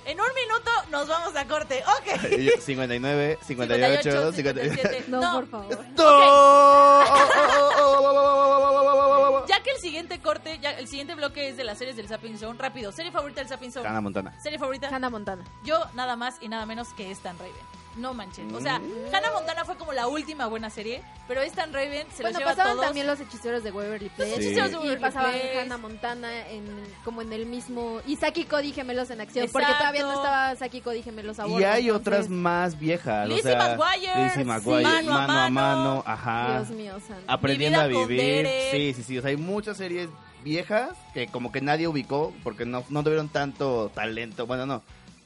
En 0.07 0.21
un 0.21 0.27
minuto 0.35 0.71
nos 0.91 1.09
vamos 1.09 1.35
a 1.35 1.47
corte. 1.47 1.83
Ok. 1.99 2.33
Y 2.39 2.45
yo, 2.45 2.53
59, 2.61 3.39
58, 3.43 4.33
57. 4.33 5.05
No, 5.09 5.33
por 5.33 5.49
favor. 5.49 5.85
¡No! 5.97 7.05
Ya 9.47 9.63
que 9.63 9.71
el 9.71 9.79
siguiente 9.79 10.21
corte 10.21 10.25
corte. 10.25 10.59
Ya 10.61 10.73
el 10.73 10.89
siguiente 10.89 11.15
bloque 11.15 11.49
es 11.49 11.57
de 11.57 11.65
las 11.65 11.79
series 11.79 11.97
del 11.97 12.09
Zapping 12.09 12.39
Zone. 12.39 12.59
Rápido, 12.59 12.91
serie 12.91 13.13
favorita 13.13 13.41
del 13.41 13.49
Zapping 13.49 13.71
Zone. 13.71 13.87
Hannah 13.87 14.01
Montana. 14.01 14.41
Serie 14.41 14.59
favorita. 14.59 14.89
Hannah 14.89 15.11
Montana. 15.11 15.45
Yo 15.63 15.85
nada 15.95 16.17
más 16.17 16.39
y 16.41 16.49
nada 16.49 16.67
menos 16.67 16.89
que 16.95 17.11
Stan 17.13 17.39
Raven. 17.39 17.74
No 17.97 18.13
manchen. 18.13 18.53
O 18.55 18.61
sea, 18.61 18.77
Hannah 19.13 19.31
Montana 19.33 19.65
fue 19.65 19.77
como 19.77 19.93
la 19.93 20.09
última 20.09 20.47
buena 20.47 20.69
serie, 20.69 21.01
pero 21.29 21.43
Stan 21.43 21.73
Raven 21.73 22.07
se 22.13 22.23
los 22.25 22.33
Bueno, 22.33 22.39
a 22.49 22.51
pasaban 22.51 22.73
todos. 22.73 22.87
también 22.87 23.07
los 23.07 23.21
hechiceros 23.21 23.63
de 23.63 23.71
Waverly 23.71 24.09
Place. 24.09 24.35
hechiceros 24.35 24.71
de 24.71 24.77
Y 24.77 24.81
Waverly 24.81 25.01
pasaban 25.01 25.31
Place. 25.31 25.61
Hannah 25.61 25.79
Montana 25.79 26.49
en, 26.49 26.65
como 27.05 27.23
en 27.23 27.33
el 27.33 27.47
mismo... 27.47 28.01
Y 28.07 28.17
Saki 28.17 28.45
Cody 28.47 28.73
Gemelos 28.73 29.11
en 29.11 29.21
acción. 29.21 29.47
Porque 29.53 29.67
Exacto. 29.67 29.79
todavía 29.79 30.03
no 30.03 30.13
estaba 30.15 30.57
Saki 30.57 30.81
Cody 30.81 31.03
Gemelos 31.03 31.39
a 31.39 31.45
bordo. 31.45 31.61
Y 31.61 31.65
hay 31.65 31.87
entonces, 31.89 32.07
otras 32.09 32.29
más 32.29 32.79
viejas. 32.79 33.29
Lizzie 33.29 33.53
o 33.55 33.61
sea, 33.61 33.77
McGuire. 33.77 34.25
Lizzie 34.25 34.45
McGuire, 34.45 34.79
Sí. 34.89 35.07
Mano 35.07 35.15
a 35.15 35.27
mano 35.27 35.33
a 35.33 35.51
mano. 35.51 35.51
mano, 35.51 36.05
ajá. 36.07 36.59
Dios 36.59 36.71
mío, 36.71 36.95
santo. 37.07 37.25
Aprendiendo 37.29 37.81
a 37.81 37.85
Mi 37.85 37.89
vida 37.91 37.99
con 38.01 38.09
vivir. 38.09 38.25
Derek. 38.47 38.71
Sí, 38.73 38.95
sí, 38.95 39.03
sí. 39.05 39.19
O 39.19 39.23
sea, 39.23 39.31
hay 39.31 39.37
muchas 39.37 39.77
series 39.77 40.09
viejas 40.43 40.91
que 41.15 41.29
como 41.29 41.53
que 41.53 41.61
nadie 41.61 41.87
ubicó 41.87 42.35
porque 42.43 42.67
no, 42.67 42.85
no 42.89 43.03
tuvieron 43.05 43.29
tanto 43.29 43.91
talento. 43.95 44.47
Bueno, 44.47 44.67
no. 44.67 44.83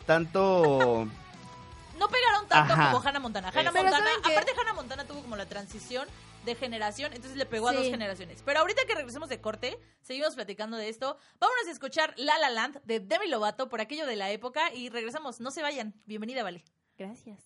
Tanto. 0.06 1.08
No 1.98 2.08
pegaron 2.08 2.48
tanto 2.48 2.72
Ajá. 2.74 2.92
como 2.92 3.06
Hannah 3.06 3.20
Montana. 3.20 3.48
Hannah 3.48 3.72
Pero 3.72 3.84
Montana, 3.84 4.10
aparte 4.22 4.52
Hannah 4.58 4.72
Montana 4.72 5.04
tuvo 5.04 5.22
como 5.22 5.36
la 5.36 5.46
transición 5.46 6.08
de 6.44 6.54
generación, 6.54 7.12
entonces 7.12 7.36
le 7.36 7.44
pegó 7.46 7.68
a 7.68 7.72
dos 7.72 7.84
generaciones. 7.86 8.42
Pero 8.44 8.60
ahorita 8.60 8.84
que 8.86 8.94
regresemos 8.94 9.28
de 9.28 9.40
corte, 9.40 9.78
seguimos 10.00 10.34
platicando 10.34 10.76
de 10.76 10.88
esto. 10.88 11.18
Vámonos 11.40 11.66
a 11.66 11.70
escuchar 11.70 12.14
La 12.16 12.38
La 12.38 12.50
Land 12.50 12.80
de 12.84 13.00
Demi 13.00 13.28
Lovato 13.28 13.68
por 13.68 13.80
aquello 13.80 14.06
de 14.06 14.16
la 14.16 14.30
época 14.30 14.72
y 14.72 14.88
regresamos. 14.88 15.40
No 15.40 15.50
se 15.50 15.62
vayan. 15.62 15.94
Bienvenida, 16.06 16.42
Vale. 16.42 16.64
Gracias. 16.96 17.38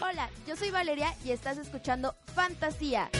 Hola, 0.00 0.28
yo 0.46 0.56
soy 0.56 0.70
Valeria 0.70 1.14
y 1.24 1.30
estás 1.30 1.58
escuchando 1.58 2.14
Fantasía. 2.34 3.10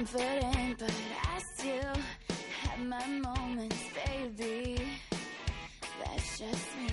Confident, 0.00 0.78
but 0.78 0.94
I 1.30 1.38
still 1.40 1.94
have 2.62 2.86
my 2.86 3.06
moments, 3.06 3.76
baby. 4.06 4.80
That's 6.02 6.38
just 6.38 6.78
me. 6.78 6.89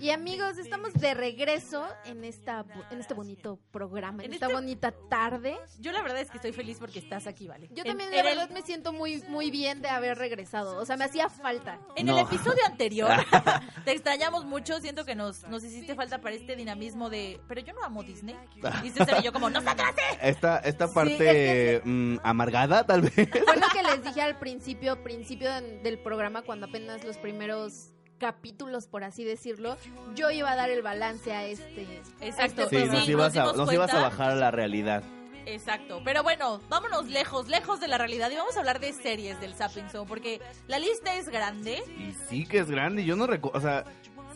Y 0.00 0.10
amigos, 0.10 0.58
estamos 0.58 0.92
de 0.94 1.14
regreso 1.14 1.86
en 2.04 2.24
esta 2.24 2.64
en 2.90 3.00
este 3.00 3.14
bonito 3.14 3.58
programa, 3.70 4.22
en, 4.22 4.26
En 4.30 4.34
esta 4.34 4.46
este- 4.46 4.54
bonita 4.54 4.92
tarde. 5.10 5.56
Yo 5.80 5.92
la 5.92 6.02
verdad 6.02 6.20
es 6.20 6.30
que 6.30 6.36
estoy 6.38 6.52
feliz 6.52 6.78
porque 6.78 6.98
estás 6.98 7.26
aquí, 7.26 7.48
Vale. 7.48 7.68
Yo 7.72 7.84
también, 7.84 8.10
en 8.12 8.16
la 8.16 8.30
el- 8.30 8.38
verdad, 8.38 8.50
me 8.54 8.62
siento 8.62 8.92
muy, 8.92 9.22
muy 9.28 9.50
bien 9.50 9.82
de 9.82 9.88
haber 9.88 10.16
regresado. 10.18 10.76
O 10.78 10.84
sea, 10.84 10.96
me 10.96 11.04
hacía 11.04 11.28
falta. 11.28 11.78
En 11.96 12.06
No. 12.06 12.16
el 12.18 12.24
episodio 12.24 12.60
anterior 12.66 13.10
te 13.84 13.92
extrañamos 13.92 14.44
mucho, 14.44 14.78
siento 14.80 15.04
que 15.04 15.14
nos, 15.14 15.46
nos 15.48 15.64
hiciste 15.64 15.94
falta 15.94 16.18
para 16.20 16.34
este 16.34 16.56
dinamismo 16.56 17.10
de, 17.10 17.40
pero 17.48 17.60
yo 17.60 17.72
no 17.72 17.82
amo 17.84 18.02
Disney. 18.02 18.36
Y 18.84 18.90
César 18.90 19.18
y 19.20 19.24
yo 19.24 19.32
como, 19.32 19.50
¡nosotras! 19.50 19.94
Esta, 20.22 20.58
esta 20.58 20.88
Sí, 20.88 20.94
parte 20.94 21.80
mm, 21.84 22.18
amargada, 22.22 22.84
tal 22.86 23.02
vez. 23.02 23.14
Fue 23.14 23.56
lo 23.56 23.68
que 23.72 23.82
les 23.82 24.04
dije 24.04 24.22
al 24.22 24.38
principio, 24.38 25.02
principio 25.02 25.50
de- 25.52 25.78
del 25.80 25.98
programa, 25.98 26.42
cuando 26.42 26.66
apenas 26.66 27.04
los 27.04 27.16
primeros 27.18 27.92
capítulos, 28.18 28.86
por 28.86 29.04
así 29.04 29.24
decirlo, 29.24 29.76
yo 30.14 30.30
iba 30.30 30.50
a 30.50 30.56
dar 30.56 30.70
el 30.70 30.82
balance 30.82 31.32
a 31.32 31.46
este. 31.46 31.86
Exacto. 32.20 32.62
Este 32.64 32.68
Sí, 32.68 32.76
programa. 32.76 32.92
nos, 32.98 33.04
Sí, 33.06 33.10
ibas, 33.12 33.34
nos 33.34 33.36
a, 33.36 33.42
dimos 33.52 33.56
nos 33.56 33.72
ibas 33.74 33.94
a 33.94 34.00
bajar 34.02 34.30
a 34.30 34.34
la 34.34 34.50
realidad. 34.50 35.02
Exacto. 35.46 36.02
Pero 36.04 36.22
bueno, 36.22 36.60
vámonos 36.68 37.06
lejos, 37.06 37.48
lejos 37.48 37.80
de 37.80 37.88
la 37.88 37.96
realidad 37.96 38.30
y 38.30 38.36
vamos 38.36 38.56
a 38.56 38.60
hablar 38.60 38.80
de 38.80 38.92
series 38.92 39.40
del 39.40 39.54
Zapping 39.54 39.88
Zone 39.88 40.06
porque 40.06 40.40
la 40.66 40.78
lista 40.78 41.16
es 41.16 41.28
grande. 41.30 41.82
Y 41.98 42.12
sí 42.28 42.44
que 42.44 42.58
es 42.58 42.70
grande, 42.70 43.04
yo 43.04 43.16
no 43.16 43.26
recuerdo, 43.26 43.58
o 43.58 43.62
sea, 43.62 43.84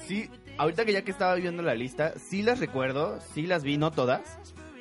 sí, 0.06 0.30
ahorita 0.56 0.86
que 0.86 0.92
ya 0.94 1.02
que 1.02 1.10
estaba 1.10 1.34
viendo 1.34 1.62
la 1.62 1.74
lista, 1.74 2.14
sí 2.18 2.42
las 2.42 2.60
recuerdo, 2.60 3.18
sí 3.34 3.42
las 3.42 3.62
vi, 3.62 3.76
no 3.76 3.90
todas, 3.90 4.22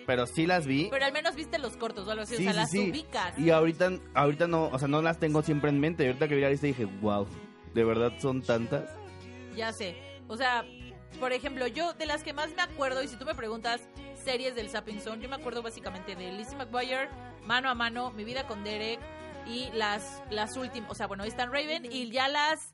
pero 0.08 0.26
sí 0.26 0.46
las 0.48 0.66
vi. 0.66 0.88
Pero 0.90 1.04
al 1.04 1.12
menos 1.12 1.36
viste 1.36 1.60
los 1.60 1.76
cortos 1.76 2.08
o 2.08 2.12
algo 2.12 2.24
así, 2.24 2.38
Sí, 2.38 2.48
o 2.48 2.54
sea, 2.54 2.54
sí, 2.54 2.60
las 2.60 2.72
sí. 2.72 2.92
ubicas. 2.92 3.38
Y 3.38 3.50
ahorita, 3.50 3.92
ahorita 4.14 4.48
no, 4.48 4.68
o 4.68 4.80
sea, 4.80 4.88
no 4.88 5.02
las 5.02 5.20
tengo 5.20 5.42
siempre 5.42 5.70
en 5.70 5.82
mente. 5.82 6.04
Y 6.06 6.08
ahorita 6.08 6.30
que 6.30 6.36
vi 6.36 6.42
la 6.42 6.50
lista 6.50 6.66
dije, 6.68 6.86
wow, 6.86 7.28
¿de 7.74 7.84
verdad 7.84 8.14
son 8.20 8.42
tantas? 8.42 8.90
Ya 9.56 9.72
sé. 9.74 9.96
O 10.28 10.38
sea, 10.38 10.66
por 11.20 11.34
ejemplo, 11.34 11.68
yo 11.68 11.94
de 11.94 12.06
las 12.06 12.24
que 12.24 12.34
más 12.34 12.54
me 12.56 12.62
acuerdo, 12.62 13.04
y 13.04 13.08
si 13.08 13.18
tú 13.18 13.26
me 13.26 13.36
preguntas 13.36 13.82
series 14.24 14.56
del 14.56 14.70
Zapping 14.70 15.02
Zone, 15.02 15.22
yo 15.22 15.30
me 15.30 15.36
acuerdo 15.36 15.62
básicamente 15.62 16.16
de 16.16 16.32
Lizzie 16.32 16.58
McGuire, 16.58 17.10
Mano 17.46 17.70
a 17.70 17.76
Mano, 17.76 18.12
Mi 18.12 18.24
Vida 18.24 18.48
con 18.48 18.64
Derek 18.64 19.00
y 19.46 19.70
las, 19.74 20.22
las 20.30 20.56
últimas, 20.56 20.92
o 20.92 20.96
sea, 20.96 21.08
bueno, 21.08 21.24
Stan 21.24 21.52
Raven 21.52 21.86
y 21.92 22.10
ya 22.12 22.28
las 22.28 22.74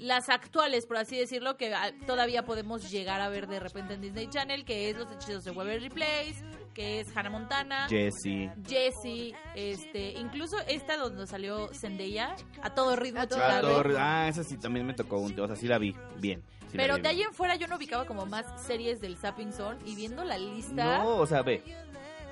las 0.00 0.30
actuales, 0.30 0.86
por 0.86 0.96
así 0.96 1.18
decirlo, 1.18 1.58
que 1.58 1.74
ah, 1.74 1.92
todavía 2.06 2.44
podemos 2.46 2.90
llegar 2.90 3.20
a 3.20 3.28
ver 3.28 3.46
de 3.46 3.60
repente 3.60 3.94
en 3.94 4.00
Disney 4.00 4.28
Channel, 4.28 4.64
que 4.64 4.88
es 4.88 4.96
Los 4.96 5.12
Hechizos 5.12 5.44
de 5.44 5.50
Waverly 5.50 5.90
Place, 5.90 6.42
que 6.74 7.00
es 7.00 7.16
Hannah 7.16 7.30
Montana, 7.30 7.86
Jessie. 7.88 8.50
Jessie, 8.66 9.34
este, 9.54 10.12
incluso 10.12 10.56
esta 10.68 10.96
donde 10.96 11.26
salió 11.26 11.68
Zendaya, 11.74 12.36
a 12.62 12.70
todo 12.74 12.96
ritmo, 12.96 13.20
A 13.20 13.26
todo. 13.26 13.40
Ah, 13.42 13.60
todo- 13.60 13.82
ah, 13.98 14.28
esa 14.28 14.44
sí 14.44 14.56
también 14.56 14.86
me 14.86 14.94
tocó 14.94 15.18
un, 15.18 15.38
o 15.38 15.46
sea, 15.46 15.56
sí 15.56 15.66
la 15.66 15.78
vi, 15.78 15.94
bien. 16.18 16.42
sí 16.70 16.76
Pero 16.76 16.96
vi 16.96 17.02
de 17.02 17.08
ahí 17.08 17.22
en 17.22 17.32
fuera 17.34 17.56
yo 17.56 17.66
no 17.66 17.76
ubicaba 17.76 18.04
como 18.06 18.26
más 18.26 18.46
series 18.66 19.00
del 19.00 19.16
Zapping 19.16 19.52
Zone 19.52 19.78
y 19.84 19.94
viendo 19.96 20.24
la 20.24 20.38
lista, 20.38 20.98
No, 20.98 21.16
o 21.16 21.26
sea, 21.26 21.42
ve, 21.42 21.62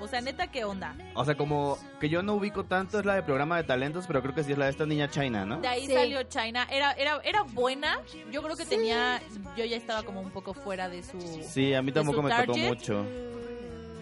o 0.01 0.07
sea, 0.07 0.21
neta, 0.21 0.47
¿qué 0.47 0.63
onda? 0.63 0.95
o 1.13 1.25
sea, 1.25 1.35
como 1.35 1.77
que 1.99 2.07
yo 2.07 2.23
no 2.23 2.35
ubico 2.35 2.63
tanto 2.63 2.97
es 2.99 3.05
la 3.05 3.15
de 3.15 3.23
programa 3.23 3.57
de 3.57 3.63
talentos, 3.65 4.05
pero 4.07 4.21
creo 4.21 4.33
que 4.33 4.45
sí 4.45 4.53
es 4.53 4.57
la 4.57 4.65
de 4.65 4.71
esta 4.71 4.85
niña 4.85 5.09
China, 5.09 5.45
¿no? 5.45 5.59
De 5.59 5.67
ahí 5.67 5.85
Sí. 5.87 5.93
salió 5.93 6.23
China, 6.23 6.65
era, 6.71 6.93
era, 6.93 7.19
era 7.25 7.43
buena, 7.43 7.99
yo 8.31 8.41
creo 8.41 8.55
que 8.55 8.65
tenía, 8.65 9.21
yo 9.57 9.65
ya 9.65 9.75
estaba 9.75 10.03
como 10.03 10.21
un 10.21 10.31
poco 10.31 10.53
fuera 10.53 10.87
de 10.87 11.03
su... 11.03 11.19
Sí, 11.43 11.73
a 11.73 11.81
mí 11.81 11.91
tampoco 11.91 12.21
me 12.21 12.31
tocó 12.33 12.57
mucho. 12.57 13.05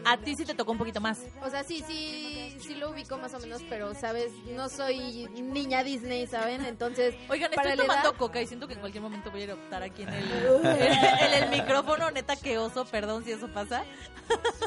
A 0.06 0.18
ti 0.18 0.36
sí 0.36 0.46
te 0.46 0.54
tocó 0.54 0.72
un 0.72 0.78
poquito 0.78 1.02
más. 1.02 1.20
O 1.44 1.50
sea, 1.50 1.64
sí, 1.64 1.84
sí, 1.86 2.58
sí 2.62 2.76
lo 2.76 2.92
ubico 2.92 3.18
más 3.18 3.34
o 3.34 3.40
menos, 3.40 3.62
pero, 3.70 3.94
¿sabes? 3.94 4.32
No 4.56 4.70
soy 4.70 5.28
niña 5.34 5.84
Disney, 5.84 6.26
¿saben? 6.28 6.64
Entonces, 6.66 7.16
Oigan, 7.30 7.52
Para 7.52 7.72
estoy 7.72 7.78
la 7.78 7.84
tomando 7.94 8.10
edad- 8.12 8.18
coca 8.18 8.42
y 8.42 8.48
siento 8.48 8.68
que 8.68 8.76
en 8.76 8.80
cualquier 8.80 9.02
momento 9.04 9.32
voy 9.32 9.42
a 9.42 9.44
eruptar 9.46 9.84
aquí 9.84 10.02
en 10.04 10.10
el, 10.10 10.26
en 10.66 11.44
el 11.44 11.50
micrófono, 11.50 12.10
neta 12.12 12.36
que 12.36 12.58
oso, 12.58 12.86
perdón 12.86 13.24
si 13.26 13.32
eso 13.32 13.48
pasa. 13.50 13.84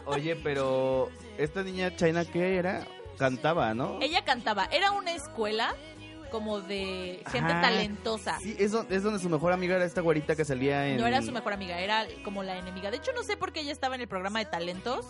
Oye, 0.07 0.37
pero 0.37 1.11
esta 1.39 1.63
niña 1.63 1.95
China, 1.97 2.25
¿qué 2.25 2.57
era? 2.57 2.87
Cantaba, 3.19 3.75
¿no? 3.75 3.99
Ella 4.01 4.25
cantaba, 4.25 4.65
era 4.67 4.93
una 4.93 5.13
escuela 5.13 5.75
como 6.31 6.61
de 6.61 7.23
gente 7.31 7.53
Ajá. 7.53 7.61
talentosa. 7.63 8.39
Sí, 8.41 8.57
es, 8.59 8.73
don- 8.73 8.87
es 8.91 9.03
donde 9.03 9.19
su 9.19 9.29
mejor 9.29 9.53
amiga 9.53 9.77
era 9.77 9.85
esta 9.85 10.01
güerita 10.01 10.35
que 10.37 10.45
salía 10.45 10.87
en... 10.89 10.97
No 10.99 11.07
era 11.07 11.21
su 11.23 11.33
mejor 11.33 11.53
amiga, 11.53 11.79
era 11.81 12.07
como 12.25 12.43
la 12.43 12.57
enemiga. 12.59 12.91
De 12.91 12.97
hecho, 12.99 13.13
no 13.13 13.23
sé 13.23 13.37
por 13.37 13.53
qué 13.53 13.61
ella 13.61 13.73
estaba 13.73 13.95
en 13.95 14.01
el 14.03 14.09
programa 14.09 14.39
de 14.39 14.47
talentos. 14.47 15.07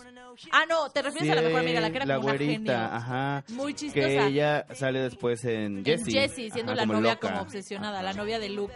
Ah, 0.51 0.63
no, 0.67 0.89
te 0.89 1.01
refieres 1.01 1.29
a 1.31 1.35
la 1.35 1.41
mejor 1.41 1.59
amiga, 1.61 1.79
la 1.81 1.89
que 1.91 1.97
era 1.97 2.05
la 2.05 2.15
como 2.15 2.27
una 2.27 2.37
güerita, 2.37 2.73
genio. 2.73 2.95
ajá. 2.95 3.43
Muy 3.49 3.73
chistosa. 3.73 4.07
Que 4.07 4.25
ella 4.27 4.65
sale 4.73 4.99
después 4.99 5.43
en 5.45 5.77
En 5.79 5.85
Jessie. 5.85 6.13
Jessie, 6.19 6.51
siendo 6.51 6.71
Ajá, 6.71 6.81
la 6.81 6.87
como 6.87 6.99
novia 6.99 7.13
loca. 7.13 7.29
como 7.29 7.41
obsesionada, 7.41 8.01
la 8.01 8.13
novia 8.13 8.39
de 8.39 8.49
Luke. 8.49 8.73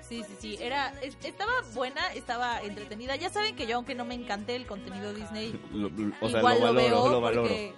Sí, 0.00 0.22
sí, 0.26 0.34
sí. 0.40 0.58
Era, 0.60 0.92
es- 1.02 1.16
estaba 1.22 1.52
buena, 1.74 2.12
estaba 2.14 2.62
entretenida. 2.62 3.14
Ya 3.16 3.28
saben 3.30 3.54
que 3.56 3.66
yo, 3.66 3.76
aunque 3.76 3.94
no 3.94 4.04
me 4.06 4.14
encante 4.14 4.56
el 4.56 4.66
contenido 4.66 5.12
Disney, 5.12 5.52
Lo- 5.72 5.90
o 6.20 6.28
sea, 6.28 6.38
igual 6.40 6.60
lo 6.60 6.66
lo, 6.66 6.74
valoro, 6.74 7.02
veo 7.02 7.08
lo 7.10 7.20
valoro. 7.20 7.42
porque, 7.42 7.74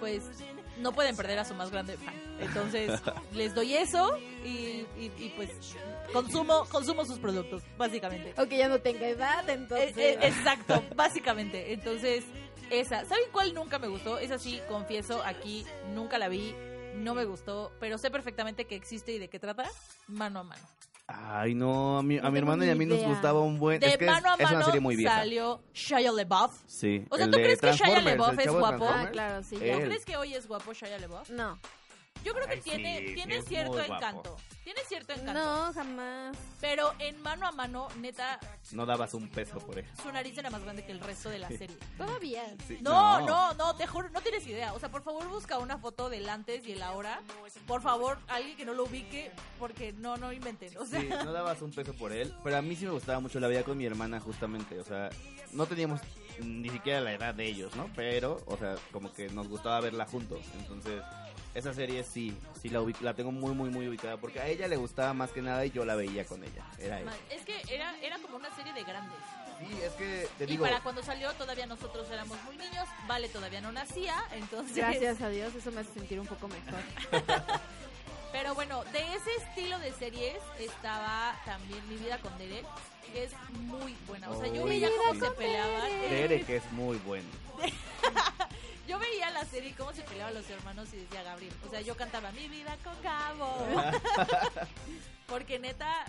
pues, 0.00 0.22
no 0.78 0.92
pueden 0.92 1.16
perder 1.16 1.38
a 1.38 1.44
su 1.44 1.54
más 1.54 1.70
grande 1.70 1.96
fan. 1.96 2.14
Entonces, 2.40 3.00
les 3.32 3.54
doy 3.54 3.74
eso 3.74 4.18
y, 4.44 4.84
y- 4.98 5.12
y, 5.18 5.32
pues, 5.36 5.50
consumo, 6.12 6.64
consumo 6.70 7.04
sus 7.04 7.18
productos, 7.18 7.62
básicamente. 7.76 8.34
aunque 8.36 8.56
ya 8.58 8.68
no 8.68 8.80
tenga 8.80 9.06
edad, 9.08 9.48
entonces... 9.48 9.96
Eh, 9.96 10.14
eh, 10.14 10.18
exacto, 10.28 10.82
básicamente. 10.96 11.72
Entonces, 11.72 12.24
esa. 12.70 13.04
¿Saben 13.04 13.24
cuál 13.32 13.52
nunca 13.54 13.78
me 13.78 13.88
gustó? 13.88 14.18
Esa 14.18 14.38
sí, 14.38 14.60
confieso, 14.68 15.22
aquí 15.24 15.64
nunca 15.94 16.18
la 16.18 16.28
vi, 16.28 16.54
no 16.96 17.14
me 17.14 17.24
gustó, 17.24 17.72
pero 17.80 17.98
sé 17.98 18.10
perfectamente 18.10 18.64
que 18.66 18.74
existe 18.74 19.12
y 19.12 19.18
de 19.18 19.28
qué 19.28 19.38
trata. 19.38 19.68
Mano 20.08 20.40
a 20.40 20.42
mano. 20.44 20.62
Ay, 21.06 21.54
no, 21.54 21.98
a 21.98 22.02
mi, 22.02 22.16
a 22.18 22.22
No 22.22 22.30
mi 22.30 22.34
tengo 22.34 22.38
hermano 22.38 22.64
y 22.64 22.70
a 22.70 22.74
mí 22.74 22.86
nos 22.86 22.98
idea. 22.98 23.08
gustaba 23.08 23.40
un 23.40 23.58
buen... 23.58 23.78
De 23.78 23.88
es 23.88 23.98
que 23.98 24.06
es, 24.06 24.10
mano 24.10 24.30
a 24.30 24.34
es 24.34 24.40
una 24.40 24.50
mano 24.52 24.64
serie 24.64 24.80
muy 24.80 24.96
vieja. 24.96 25.16
salió 25.16 25.60
Shia 25.74 26.10
LaBeouf. 26.12 26.62
Sí. 26.66 27.04
O 27.10 27.16
sea, 27.16 27.26
¿tú 27.26 27.32
crees 27.32 27.60
que 27.60 27.72
Shia 27.72 27.98
el 27.98 28.08
es 28.40 28.50
guapo? 28.50 28.88
Ah, 28.88 29.08
claro, 29.12 29.42
sí. 29.42 29.56
¿Tú 29.56 29.60
crees 29.60 30.04
que 30.06 30.16
hoy 30.16 30.34
es 30.34 30.46
guapo 30.48 30.72
Shia 30.72 30.98
LaBeouf? 30.98 31.28
No, 31.28 31.58
Yo 32.22 32.32
creo 32.32 32.46
que 32.46 32.54
Ay, 32.54 32.60
tiene, 32.62 32.98
sí, 33.08 33.14
tiene 33.14 33.42
cierto 33.42 33.78
encanto. 33.82 34.36
Tiene 34.62 34.80
cierto 34.88 35.12
encanto. 35.12 35.34
no, 35.34 35.72
jamás. 35.74 36.34
Pero 36.58 36.94
en 36.98 37.20
mano 37.20 37.46
a 37.46 37.52
mano, 37.52 37.88
neta, 38.00 38.40
No 38.72 38.86
dabas 38.86 39.12
un 39.12 39.28
peso 39.28 39.58
por 39.58 39.78
él. 39.78 39.84
su 40.02 40.10
nariz 40.10 40.36
era 40.38 40.48
más 40.48 40.62
grande 40.62 40.86
que 40.86 40.92
el 40.92 41.00
resto 41.00 41.28
de 41.28 41.38
la 41.38 41.48
serie. 41.48 41.76
Todavía. 41.98 42.44
Sí, 42.66 42.78
No, 42.80 43.20
no, 43.26 43.52
no, 43.54 43.76
te 43.76 43.86
juro, 43.86 44.08
no 44.08 44.22
tienes 44.22 44.46
idea. 44.46 44.72
O 44.72 44.80
sea, 44.80 44.90
por 44.90 45.02
favor 45.02 45.28
busca 45.28 45.58
una 45.58 45.76
foto 45.76 46.08
del 46.08 46.26
antes 46.30 46.66
y 46.66 46.72
el 46.72 46.82
ahora. 46.82 47.20
Por 47.66 47.82
favor, 47.82 48.18
alguien 48.28 48.56
que 48.56 48.64
no 48.64 48.72
lo 48.72 48.84
ubique, 48.84 49.30
porque 49.58 49.92
no, 49.92 50.16
no 50.16 50.32
inventen. 50.32 50.74
O 50.78 50.86
sea, 50.86 51.00
Sí, 51.02 51.08
no 51.08 51.30
dabas 51.32 51.60
un 51.60 51.72
peso 51.72 51.92
por 51.92 52.12
él, 52.12 52.34
pero 52.42 52.56
a 52.56 52.62
mí 52.62 52.74
sí 52.74 52.86
me 52.86 52.92
gustaba 52.92 53.20
mucho 53.20 53.38
la 53.38 53.48
vida 53.48 53.64
con 53.64 53.76
mi 53.76 53.84
hermana 53.84 54.18
justamente, 54.20 54.80
o 54.80 54.84
sea, 54.84 55.10
no 55.52 55.66
teníamos 55.66 56.00
ni 56.40 56.70
siquiera 56.70 57.00
la 57.02 57.12
edad 57.12 57.34
de 57.34 57.46
ellos, 57.46 57.76
¿no? 57.76 57.90
Pero, 57.94 58.42
o 58.46 58.56
sea, 58.56 58.76
como 58.92 59.12
que 59.12 59.28
nos 59.28 59.46
gustaba 59.48 59.80
verla 59.80 60.06
juntos, 60.06 60.40
entonces 60.58 61.02
esa 61.54 61.72
serie 61.72 62.02
sí, 62.04 62.36
sí 62.60 62.68
la, 62.68 62.80
ubic- 62.80 63.00
la 63.00 63.14
tengo 63.14 63.30
muy, 63.32 63.54
muy, 63.54 63.70
muy 63.70 63.88
ubicada, 63.88 64.16
porque 64.16 64.40
a 64.40 64.48
ella 64.48 64.66
le 64.68 64.76
gustaba 64.76 65.14
más 65.14 65.30
que 65.30 65.40
nada 65.40 65.64
y 65.64 65.70
yo 65.70 65.84
la 65.84 65.94
veía 65.94 66.24
con 66.24 66.42
ella, 66.42 66.64
era 66.78 67.00
es 67.30 67.44
que 67.44 67.62
era, 67.72 67.96
era 68.00 68.18
como 68.18 68.36
una 68.36 68.54
serie 68.54 68.72
de 68.72 68.82
grandes. 68.82 69.18
Sí, 69.60 69.78
es 69.82 69.92
que 69.92 70.28
te 70.36 70.52
Y 70.52 70.58
para 70.58 70.80
cuando 70.80 71.02
salió 71.02 71.32
todavía 71.34 71.66
nosotros 71.66 72.10
éramos 72.10 72.36
muy 72.44 72.56
niños, 72.56 72.88
Vale 73.06 73.28
todavía 73.28 73.60
no 73.60 73.70
nacía, 73.70 74.14
entonces... 74.32 74.76
Gracias 74.76 75.20
a 75.20 75.28
Dios, 75.28 75.54
eso 75.54 75.70
me 75.70 75.80
hace 75.82 75.92
sentir 75.92 76.18
un 76.18 76.26
poco 76.26 76.48
mejor. 76.48 76.80
Pero 78.32 78.52
bueno, 78.56 78.82
de 78.86 78.98
ese 78.98 79.30
estilo 79.46 79.78
de 79.78 79.92
series 79.92 80.38
estaba 80.58 81.40
también 81.44 81.88
Mi 81.88 81.96
Vida 81.98 82.18
con 82.18 82.36
Derek, 82.36 82.66
que 83.12 83.24
es 83.24 83.32
muy 83.52 83.94
buena. 84.08 84.28
O 84.28 84.40
sea, 84.40 84.52
yo 84.52 84.64
veía 84.64 84.88
cómo 85.06 85.24
se 85.24 85.30
peleaban. 85.30 85.88
Derek 86.10 86.48
es 86.48 86.72
muy 86.72 86.96
bueno. 86.98 87.28
Yo 88.86 88.98
veía 88.98 89.30
la 89.30 89.44
serie 89.44 89.74
cómo 89.76 89.92
se 89.92 90.02
peleaban 90.02 90.34
los 90.34 90.48
hermanos 90.50 90.92
y 90.92 90.98
decía 90.98 91.22
Gabriel. 91.22 91.52
O 91.66 91.70
sea, 91.70 91.80
yo 91.80 91.96
cantaba 91.96 92.32
Mi 92.32 92.48
Vida 92.48 92.76
con 92.84 93.00
Gabo. 93.02 93.66
Porque 95.26 95.58
neta, 95.58 96.04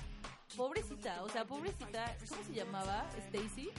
pobrecita, 0.58 1.24
o 1.24 1.30
sea, 1.30 1.46
pobrecita, 1.46 2.16
¿cómo 2.28 2.44
se 2.44 2.54
llamaba? 2.54 3.06
Stacy, 3.28 3.70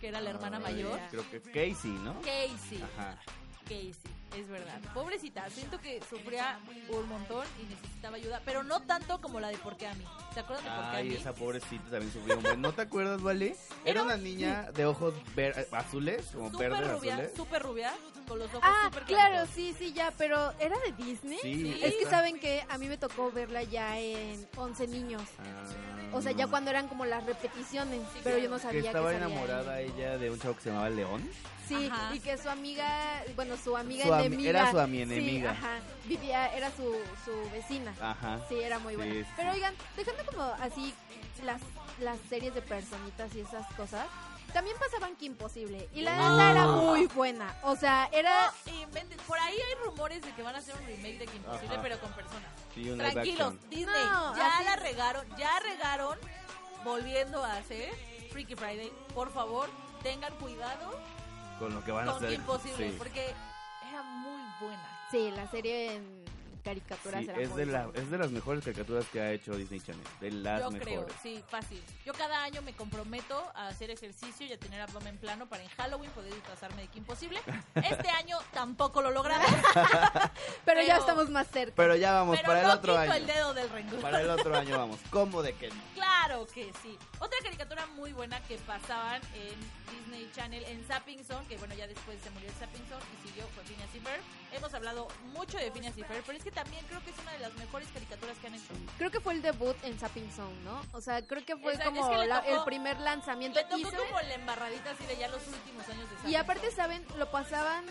que 0.00 0.08
era 0.08 0.20
la 0.20 0.30
hermana 0.30 0.56
Ay, 0.58 0.74
mayor. 0.74 1.00
Creo 1.10 1.30
que 1.30 1.40
Casey, 1.42 1.90
¿no? 1.90 2.14
Casey. 2.22 2.82
Ajá. 2.82 3.18
Casey, 3.64 3.94
es 4.36 4.48
verdad. 4.48 4.78
Pobrecita, 4.94 5.48
siento 5.50 5.80
que 5.80 6.00
sufría 6.08 6.58
un 6.90 7.08
montón 7.08 7.46
y 7.60 7.64
necesitaba 7.64 8.16
ayuda, 8.16 8.40
pero 8.44 8.62
no 8.62 8.80
tanto 8.82 9.20
como 9.20 9.40
la 9.40 9.48
de 9.48 9.58
Por 9.58 9.76
qué 9.76 9.86
a 9.88 9.94
mí. 9.94 10.04
¿Se 10.34 10.40
acuerdan 10.40 10.64
de 10.64 10.70
Por 10.70 10.80
qué 10.90 10.96
a 10.96 10.98
Ay, 10.98 11.08
mí? 11.10 11.14
esa 11.16 11.32
pobrecita 11.34 11.84
también 11.90 12.12
sufrió 12.12 12.36
un 12.36 12.42
buen. 12.42 12.60
¿No 12.62 12.72
te 12.72 12.82
acuerdas, 12.82 13.20
Vale? 13.22 13.56
Era 13.84 14.02
una 14.02 14.16
niña 14.16 14.70
de 14.72 14.86
ojos 14.86 15.14
ver- 15.34 15.66
azules, 15.72 16.26
como 16.32 16.50
verdes 16.58 16.90
rubia, 16.90 17.14
azules. 17.14 17.32
súper 17.36 17.62
rubia, 17.62 17.92
con 18.26 18.38
los 18.38 18.48
ojos 18.50 18.60
Ah, 18.62 18.90
claro, 19.06 19.06
claritos. 19.34 19.48
sí, 19.54 19.74
sí, 19.78 19.92
ya, 19.92 20.12
pero 20.18 20.52
¿era 20.60 20.76
de 20.80 20.92
Disney? 21.04 21.38
Sí, 21.42 21.80
Es 21.82 21.94
que 21.94 22.04
saben 22.06 22.38
que 22.38 22.64
a 22.68 22.78
mí 22.78 22.86
me 22.86 22.98
tocó 22.98 23.30
verla 23.32 23.62
ya 23.62 23.98
en 23.98 24.46
11 24.56 24.86
niños. 24.86 25.22
Ah, 25.38 25.64
O 26.14 26.22
sea, 26.22 26.32
ya 26.32 26.46
cuando 26.46 26.70
eran 26.70 26.88
como 26.88 27.04
las 27.04 27.24
repeticiones, 27.26 28.00
Sí, 28.14 28.20
pero 28.24 28.38
yo 28.38 28.48
no 28.48 28.58
sabía 28.58 28.80
que, 28.80 28.86
estaba 28.86 29.14
enamorada 29.14 29.80
ella 29.80 30.16
de 30.16 30.30
un 30.30 30.38
chavo 30.38 30.54
que 30.56 30.62
se 30.62 30.68
llamaba 30.70 30.88
León. 30.90 31.28
Sí, 31.66 31.86
Ajá. 31.92 32.14
y 32.14 32.20
que 32.20 32.38
su 32.38 32.48
amiga, 32.48 33.22
bueno, 33.36 33.54
su 33.62 33.76
amiga 33.76 34.06
Su 34.06 34.14
enemiga. 34.26 34.50
era 34.50 34.70
su 34.70 34.78
ami 34.80 35.04
Sí, 35.06 35.44
ajá, 35.46 35.78
vivía, 36.04 36.46
era 36.54 36.70
su, 36.70 36.94
su 37.24 37.50
vecina. 37.52 37.94
Ajá. 38.00 38.40
Sí, 38.48 38.60
era 38.60 38.78
muy 38.78 38.92
Sí, 38.94 38.96
buena. 38.96 39.14
sí, 39.14 39.24
Pero 39.36 39.52
oigan, 39.52 39.74
dejando 39.96 40.24
como 40.26 40.42
así 40.60 40.94
las, 41.44 41.60
las 42.00 42.18
series 42.28 42.54
de 42.54 42.62
personitas 42.62 43.34
y 43.34 43.40
esas 43.40 43.66
cosas, 43.74 44.06
también 44.52 44.76
pasaban 44.78 45.14
que 45.16 45.26
imposible. 45.26 45.88
Y 45.94 46.00
la 46.00 46.14
Ah. 46.16 46.30
neta 46.30 46.50
era 46.50 46.66
muy 46.66 47.06
buena. 47.08 47.54
O 47.62 47.76
sea, 47.76 48.08
era... 48.12 48.52
No. 48.66 48.78
Por 49.26 49.38
ahí 49.38 49.54
hay 49.56 49.84
rumores 49.86 50.22
de 50.22 50.32
que 50.32 50.42
van 50.42 50.54
a 50.54 50.58
hacer 50.58 50.74
un 50.74 50.86
remake 50.86 51.18
de 51.18 51.26
Que 51.26 51.36
Imposible, 51.36 51.74
Ajá. 51.74 51.82
pero 51.82 52.00
con 52.00 52.10
personas. 52.12 52.50
Sí, 52.74 52.84
Tranquilos, 52.96 53.40
action. 53.52 53.60
Disney, 53.70 54.04
No, 54.06 54.36
ya 54.36 54.54
así- 54.56 54.64
la 54.64 54.76
regaron, 54.76 55.26
ya 55.36 55.60
regaron 55.60 56.18
volviendo 56.84 57.44
a 57.44 57.56
hacer 57.58 57.92
Freaky 58.32 58.54
Friday. 58.54 58.90
Por 59.14 59.30
favor, 59.32 59.68
tengan 60.02 60.32
cuidado 60.36 60.98
Con 61.58 61.74
lo 61.74 61.84
que 61.84 61.90
van 61.92 62.08
a 62.08 62.12
con 62.12 62.16
hacer. 62.16 62.28
Que 62.30 62.34
Imposible, 62.36 62.90
sí. 62.90 62.94
porque 62.96 63.34
buena. 64.60 65.06
Sí, 65.10 65.30
la 65.34 65.50
serie 65.50 66.00
caricaturas 66.58 67.22
Sí, 67.24 67.30
eran 67.30 67.40
es 67.42 67.48
muy 67.50 67.58
de, 67.60 67.66
la, 67.66 67.88
es 67.94 68.10
de 68.10 68.18
las 68.18 68.30
mejores 68.30 68.64
caricaturas 68.64 69.04
que 69.12 69.20
ha 69.20 69.32
hecho 69.32 69.56
Disney 69.56 69.80
Channel. 69.80 70.04
De 70.20 70.30
las 70.30 70.60
Yo 70.60 70.70
mejores. 70.70 71.04
creo, 71.04 71.06
sí, 71.22 71.42
fácil. 71.48 71.82
Yo 72.04 72.12
cada 72.14 72.42
año 72.44 72.62
me 72.62 72.74
comprometo 72.74 73.50
a 73.54 73.68
hacer 73.68 73.90
ejercicio 73.90 74.46
y 74.46 74.52
a 74.52 74.58
tener 74.58 74.80
abdomen 74.80 75.16
plano 75.18 75.48
para 75.48 75.62
en 75.62 75.68
Halloween 75.70 76.10
poder 76.12 76.32
disfrazarme 76.34 76.82
de 76.82 76.88
que 76.88 76.98
imposible. 76.98 77.40
Este 77.74 78.08
año 78.10 78.38
tampoco 78.52 79.02
lo 79.02 79.10
logramos, 79.10 79.46
Pero, 80.64 80.80
ya 80.82 80.86
pero- 80.86 80.98
estamos 81.00 81.30
más 81.30 81.46
cerca. 81.48 81.74
Pero 81.76 81.96
ya 81.96 82.12
vamos, 82.12 82.36
pero 82.36 82.48
para 82.48 82.60
el 82.60 82.66
no 82.66 82.72
otro 82.74 82.92
quito 82.92 83.00
año. 83.02 83.14
el 83.14 83.26
dedo 83.26 83.54
del 83.54 83.70
renglón. 83.70 84.00
Para 84.02 84.20
el 84.20 84.30
otro 84.30 84.56
año 84.56 84.78
vamos. 84.78 84.98
¿Cómo 85.10 85.42
de 85.42 85.54
que 85.54 85.68
no? 85.68 85.74
Claro 85.94 86.46
que 86.46 86.72
sí. 86.82 86.96
Otra 87.18 87.38
caricatura 87.42 87.86
muy 87.88 88.12
buena 88.12 88.40
que 88.42 88.56
pasaban 88.58 89.20
en 89.34 89.54
Disney 89.96 90.30
Channel 90.34 90.64
en 90.64 90.84
Zapping 90.86 91.24
Zone, 91.24 91.46
que 91.48 91.56
bueno, 91.58 91.74
ya 91.74 91.86
después 91.86 92.18
se 92.22 92.30
murió 92.30 92.48
el 92.48 92.54
Zapping 92.54 92.86
Zone 92.88 93.02
y 93.22 93.28
siguió 93.28 93.44
fue 93.54 93.62
Phineas 93.64 93.88
y 93.94 94.00
Ferb. 94.00 94.20
Hemos 94.52 94.72
hablado 94.74 95.08
mucho 95.32 95.58
de 95.58 95.70
Phineas 95.70 95.96
y 95.96 96.02
Ferb, 96.02 96.22
pero 96.26 96.38
es 96.38 96.44
que 96.44 96.50
también 96.62 96.84
creo 96.88 97.00
que 97.04 97.10
es 97.10 97.18
una 97.20 97.32
de 97.32 97.38
las 97.38 97.54
mejores 97.54 97.88
caricaturas 97.94 98.36
que 98.38 98.46
han 98.48 98.54
hecho. 98.54 98.72
Creo 98.98 99.10
que 99.12 99.20
fue 99.20 99.34
el 99.34 99.42
debut 99.42 99.76
en 99.84 99.96
Zapping 99.98 100.30
Zone, 100.32 100.60
¿no? 100.64 100.82
O 100.92 101.00
sea, 101.00 101.24
creo 101.24 101.44
que 101.44 101.56
fue 101.56 101.72
Exacto, 101.74 101.94
como 101.94 102.10
es 102.12 102.18
que 102.20 102.26
la- 102.26 102.42
tocó- 102.42 102.56
el 102.58 102.64
primer 102.64 102.98
lanzamiento. 103.00 103.58
Le 103.60 103.64
tocó 103.66 103.78
Y, 103.78 103.84
¿saben? 103.84 103.98
como 104.08 104.20
la 104.20 104.34
embarradita 104.34 104.90
así 104.90 105.04
de 105.04 105.16
ya 105.16 105.28
los 105.28 105.46
últimos 105.46 105.88
años 105.88 106.10
de 106.10 106.16
Zapping 106.16 106.30
Y 106.30 106.34
aparte, 106.36 106.70
Zone. 106.70 106.76
¿saben? 106.76 107.06
Lo 107.16 107.30
pasaban... 107.30 107.84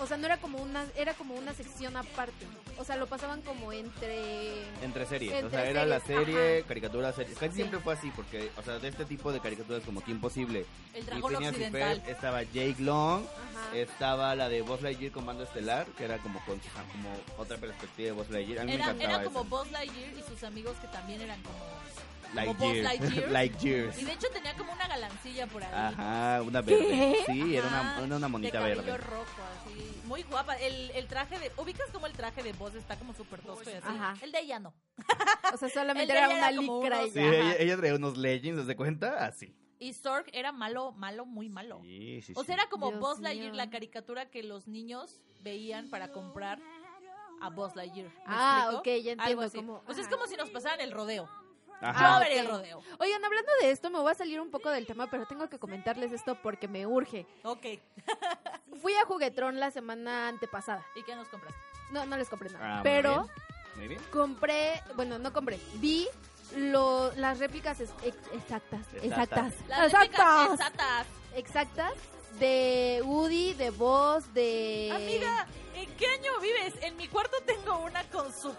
O 0.00 0.06
sea, 0.06 0.16
no 0.16 0.26
era 0.26 0.36
como 0.38 0.58
una... 0.58 0.86
Era 0.96 1.14
como 1.14 1.34
una 1.34 1.52
sección 1.54 1.96
aparte. 1.96 2.46
O 2.78 2.84
sea, 2.84 2.96
lo 2.96 3.06
pasaban 3.08 3.42
como 3.42 3.72
entre... 3.72 4.62
Entre 4.82 5.06
series. 5.06 5.32
o 5.32 5.36
Entre 5.36 5.50
sea, 5.58 5.68
era 5.68 5.84
la 5.86 5.98
serie, 6.00 6.58
ajá. 6.58 6.68
caricatura, 6.68 7.12
serie. 7.12 7.34
Casi 7.34 7.48
Sí. 7.48 7.54
siempre 7.56 7.80
fue 7.80 7.94
así, 7.94 8.10
porque, 8.14 8.50
o 8.56 8.62
sea, 8.62 8.78
de 8.78 8.88
este 8.88 9.04
tipo 9.04 9.32
de 9.32 9.40
caricaturas 9.40 9.82
como 9.84 10.02
que 10.04 10.12
imposible. 10.12 10.64
El 10.94 11.04
dragón 11.04 11.34
occidental. 11.36 12.00
Ferb, 12.02 12.08
estaba 12.10 12.42
Jake 12.44 12.76
Long, 12.78 13.24
Ajá. 13.24 13.76
estaba 13.76 14.34
la 14.36 14.48
de 14.48 14.62
Buzz 14.62 14.82
Lightyear 14.82 15.10
Comando 15.12 15.42
Estelar, 15.42 15.86
que 15.96 16.04
era 16.04 16.18
como 16.18 16.38
con 16.44 16.58
como 16.60 17.10
otra 17.36 17.56
perspectiva 17.56 18.06
de 18.06 18.12
Buzz 18.12 18.30
Lightyear. 18.30 18.60
A 18.60 18.64
mí 18.64 18.72
Era, 18.74 18.84
me 18.86 18.90
encantaba 18.92 19.14
era 19.14 19.24
como 19.24 19.40
esa. 19.40 19.48
Buzz 19.48 19.70
Lightyear 19.72 20.14
y 20.16 20.22
sus 20.22 20.44
amigos 20.44 20.76
que 20.80 20.86
también 20.88 21.20
eran 21.22 21.42
como... 21.42 21.58
Lightyear. 22.34 22.76
Lightyear. 22.84 23.30
Lightyear. 23.30 23.98
Y 23.98 24.04
de 24.04 24.12
hecho 24.12 24.26
tenía 24.32 24.54
como 24.54 24.72
una 24.72 24.86
galancilla 24.86 25.46
por 25.46 25.64
ahí. 25.64 25.70
Ajá, 25.74 26.42
una 26.42 26.60
verde. 26.60 27.16
Sí, 27.26 27.56
era 27.56 27.66
Ajá, 27.66 27.80
una, 27.96 28.04
era 28.06 28.16
una 28.16 28.28
monita 28.28 28.60
de 28.60 28.74
verde. 28.74 28.96
rojo, 28.98 29.24
así. 29.64 29.87
Muy 30.06 30.22
guapa. 30.24 30.54
El, 30.56 30.90
el 30.92 31.06
traje 31.06 31.38
de. 31.38 31.50
¿Ubicas 31.56 31.90
como 31.90 32.06
el 32.06 32.12
traje 32.12 32.42
de 32.42 32.52
Buzz 32.54 32.74
está 32.74 32.96
como 32.98 33.12
súper 33.14 33.40
tosco 33.42 33.68
y 33.68 33.74
así? 33.74 33.86
Ajá. 33.88 34.14
El 34.22 34.32
de 34.32 34.40
ella 34.40 34.58
no. 34.58 34.74
O 35.52 35.56
sea, 35.56 35.68
solamente 35.74 36.12
era 36.12 36.28
una 36.28 36.54
como 36.56 36.80
licra 36.82 36.98
unos- 37.00 37.08
y 37.08 37.10
Sí, 37.12 37.18
ella, 37.20 37.56
ella 37.58 37.76
traía 37.76 37.94
unos 37.94 38.16
leggings, 38.16 38.66
¿se 38.66 38.76
cuenta? 38.76 39.24
Así. 39.26 39.54
Y 39.80 39.92
Zork 39.92 40.28
era 40.32 40.50
malo, 40.50 40.92
malo, 40.92 41.24
muy 41.24 41.48
malo. 41.48 41.80
Sí, 41.82 42.20
sí, 42.22 42.32
O 42.34 42.40
sí. 42.40 42.46
sea, 42.46 42.54
era 42.56 42.68
como 42.68 42.88
Dios 42.88 43.00
Buzz 43.00 43.20
Lightyear, 43.20 43.52
mío. 43.52 43.56
la 43.56 43.70
caricatura 43.70 44.28
que 44.28 44.42
los 44.42 44.66
niños 44.66 45.20
veían 45.40 45.88
para 45.88 46.08
comprar 46.10 46.58
a 47.40 47.50
Buzz 47.50 47.76
Lightyear. 47.76 48.08
¿Me 48.08 48.14
Ah, 48.26 48.58
explico? 48.72 48.80
ok, 48.80 48.84
ya 48.86 48.92
entiendo 49.12 49.22
Algo 49.24 49.42
así. 49.42 49.56
cómo- 49.58 49.82
Pues 49.84 49.98
es 49.98 50.06
ajá. 50.06 50.16
como 50.16 50.26
si 50.26 50.36
nos 50.36 50.50
pasaran 50.50 50.80
el 50.80 50.90
rodeo. 50.90 51.28
Ajá. 51.80 52.22
El 52.26 52.46
rodeo. 52.48 52.82
Oigan, 52.98 53.24
hablando 53.24 53.52
de 53.60 53.70
esto, 53.70 53.90
me 53.90 53.98
voy 54.00 54.10
a 54.10 54.14
salir 54.14 54.40
un 54.40 54.50
poco 54.50 54.70
del 54.70 54.86
tema, 54.86 55.08
pero 55.08 55.26
tengo 55.26 55.48
que 55.48 55.58
comentarles 55.58 56.12
esto 56.12 56.36
porque 56.42 56.66
me 56.68 56.86
urge. 56.86 57.26
Ok. 57.44 57.66
Fui 58.82 58.94
a 58.94 59.04
Juguetrón 59.04 59.60
la 59.60 59.70
semana 59.70 60.28
antepasada. 60.28 60.84
¿Y 60.96 61.02
qué 61.04 61.14
nos 61.14 61.28
compraste? 61.28 61.58
No, 61.90 62.04
no 62.06 62.16
les 62.16 62.28
compré 62.28 62.50
nada. 62.50 62.64
Ah, 62.70 62.74
muy 62.76 62.82
pero 62.84 63.10
bien. 63.22 63.32
Muy 63.76 63.88
bien. 63.88 64.00
compré, 64.12 64.82
bueno, 64.96 65.18
no 65.18 65.32
compré, 65.32 65.58
vi 65.74 66.06
lo, 66.56 67.12
las 67.16 67.38
réplicas 67.38 67.78
es- 67.80 67.92
ex- 68.02 68.16
exactas, 68.32 68.80
Exactas. 69.02 69.52
exactas, 69.54 69.68
Las 69.68 69.92
réplicas 69.92 70.50
exactas, 70.50 70.50
exactas. 70.52 71.06
exactas 71.34 71.92
de 72.40 73.02
Woody, 73.04 73.54
de 73.54 73.70
Buzz, 73.70 74.32
de... 74.34 74.90
Amiga, 74.94 75.46
¿en 75.74 75.90
qué 75.96 76.06
año 76.06 76.38
vives? 76.40 76.74
En 76.82 76.96
mi 76.96 77.06
cuarto 77.08 77.36
tengo 77.46 77.78
una 77.78 78.02
con 78.10 78.32
su 78.34 78.54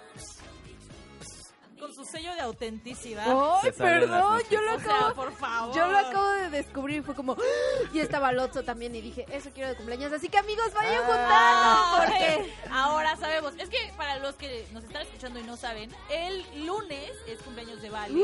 con 1.96 2.06
su 2.06 2.12
sello 2.12 2.34
de 2.34 2.42
autenticidad. 2.42 3.26
¡Ay, 3.64 3.72
perdón! 3.72 4.42
Yo 4.52 4.62
lo 4.62 4.76
o 4.76 4.80
sea, 4.80 4.96
acabo... 4.98 5.16
por 5.16 5.34
favor. 5.34 5.76
Yo 5.76 5.88
lo 5.88 5.98
acabo 5.98 6.30
de 6.30 6.50
descubrir, 6.50 7.04
fue 7.04 7.16
como... 7.16 7.36
Y 7.94 8.00
estaba 8.00 8.32
Lotso 8.32 8.64
también 8.64 8.94
y 8.96 9.02
dije, 9.02 9.26
eso 9.32 9.50
quiero 9.54 9.70
de 9.70 9.76
cumpleaños. 9.76 10.12
Así 10.14 10.30
que 10.30 10.38
amigos, 10.38 10.72
vayan 10.74 11.02
Ah. 11.08 11.96
juntando. 11.98 12.12
Porque... 12.20 12.54
Ahora 12.72 13.16
sabemos. 13.18 13.54
Es 13.58 13.70
que 13.70 13.92
para 13.98 14.18
los 14.20 14.36
que 14.36 14.68
nos 14.72 14.84
están 14.84 15.02
escuchando 15.02 15.40
y 15.40 15.44
no 15.44 15.58
saben, 15.58 15.90
el 16.10 16.46
lunes 16.66 17.12
es 17.28 17.40
cumpleaños 17.42 17.82
de 17.82 17.90
Vale. 17.90 18.22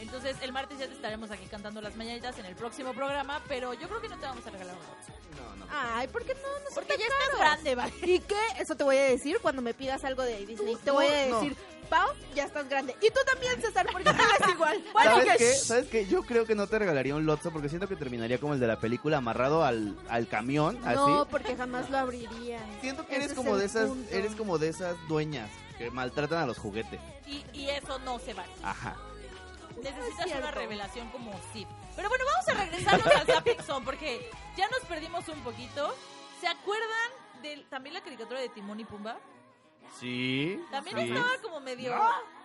Entonces 0.00 0.36
el 0.42 0.52
martes 0.52 0.78
ya 0.78 0.86
te 0.88 0.94
estaremos 0.94 1.30
aquí 1.30 1.46
cantando 1.46 1.80
las 1.80 1.94
mañanitas 1.96 2.36
en 2.38 2.46
el 2.46 2.56
próximo 2.56 2.92
programa, 2.94 3.40
pero 3.48 3.74
yo 3.74 3.88
creo 3.88 4.00
que 4.00 4.08
no 4.08 4.18
te 4.18 4.26
vamos 4.26 4.44
a 4.46 4.50
regalar 4.50 4.74
un 4.74 4.86
box. 4.86 5.06
No, 5.36 5.56
no. 5.56 5.66
Ay, 5.70 6.08
¿por 6.08 6.24
qué 6.24 6.34
no? 6.34 6.40
Porque 6.74 6.96
ya 6.98 7.04
estás 7.06 7.38
grande, 7.38 7.74
Vale. 7.74 7.92
¿Y 8.02 8.18
qué? 8.20 8.40
Eso 8.58 8.74
te 8.74 8.84
voy 8.84 8.96
a 8.96 9.04
decir 9.04 9.38
cuando 9.40 9.62
me 9.62 9.72
pidas 9.72 10.04
algo 10.04 10.22
de 10.22 10.44
Disney. 10.44 10.76
Te 10.76 10.90
voy 10.90 11.06
a 11.06 11.26
no. 11.26 11.40
Pau, 11.92 12.08
ya 12.34 12.44
estás 12.44 12.66
grande. 12.70 12.96
Y 13.02 13.10
tú 13.10 13.20
también, 13.30 13.60
César, 13.60 13.86
porque 13.92 14.04
tú 14.04 14.10
eres 14.16 14.48
igual. 14.54 14.82
¿Sabes 15.04 15.36
qué? 15.36 15.52
¿Sabes 15.54 15.88
qué? 15.88 16.06
Yo 16.06 16.22
creo 16.22 16.46
que 16.46 16.54
no 16.54 16.66
te 16.66 16.78
regalaría 16.78 17.14
un 17.14 17.26
Lotso 17.26 17.50
porque 17.50 17.68
siento 17.68 17.86
que 17.86 17.96
terminaría 17.96 18.38
como 18.38 18.54
el 18.54 18.60
de 18.60 18.66
la 18.66 18.80
película 18.80 19.18
amarrado 19.18 19.62
al, 19.62 19.94
al 20.08 20.26
camión, 20.26 20.80
No, 20.80 21.20
así. 21.20 21.28
porque 21.30 21.54
jamás 21.54 21.90
lo 21.90 21.98
abriría. 21.98 22.60
Siento 22.80 23.04
que 23.06 23.12
Ese 23.16 23.24
eres 23.24 23.30
es 23.32 23.36
como 23.36 23.58
de 23.58 23.66
esas, 23.66 23.88
punto. 23.88 24.10
eres 24.14 24.34
como 24.36 24.56
de 24.58 24.68
esas 24.70 24.96
dueñas 25.06 25.50
que 25.76 25.90
maltratan 25.90 26.38
a 26.38 26.46
los 26.46 26.56
juguetes. 26.56 26.98
Y, 27.26 27.44
y 27.52 27.68
eso 27.68 27.98
no 27.98 28.18
se 28.18 28.32
vale. 28.32 28.52
Ajá. 28.62 28.96
Necesitas 29.82 30.26
una 30.38 30.50
revelación 30.50 31.10
como 31.10 31.32
zip. 31.52 31.68
Pero 31.94 32.08
bueno, 32.08 32.24
vamos 32.24 32.48
a 32.48 32.64
regresarnos 32.64 33.06
al 33.20 33.26
Zapping 33.26 33.60
Zone 33.66 33.84
porque 33.84 34.30
ya 34.56 34.66
nos 34.70 34.80
perdimos 34.88 35.28
un 35.28 35.40
poquito. 35.40 35.94
¿Se 36.40 36.48
acuerdan 36.48 37.10
de 37.42 37.66
también 37.68 37.92
la 37.94 38.00
caricatura 38.00 38.40
de 38.40 38.48
Timón 38.48 38.80
y 38.80 38.84
Pumba? 38.84 39.18
Sí. 39.98 40.58
También 40.70 40.96
sí. 40.98 41.02
estaba 41.12 41.28
como 41.42 41.60
medio... 41.60 41.92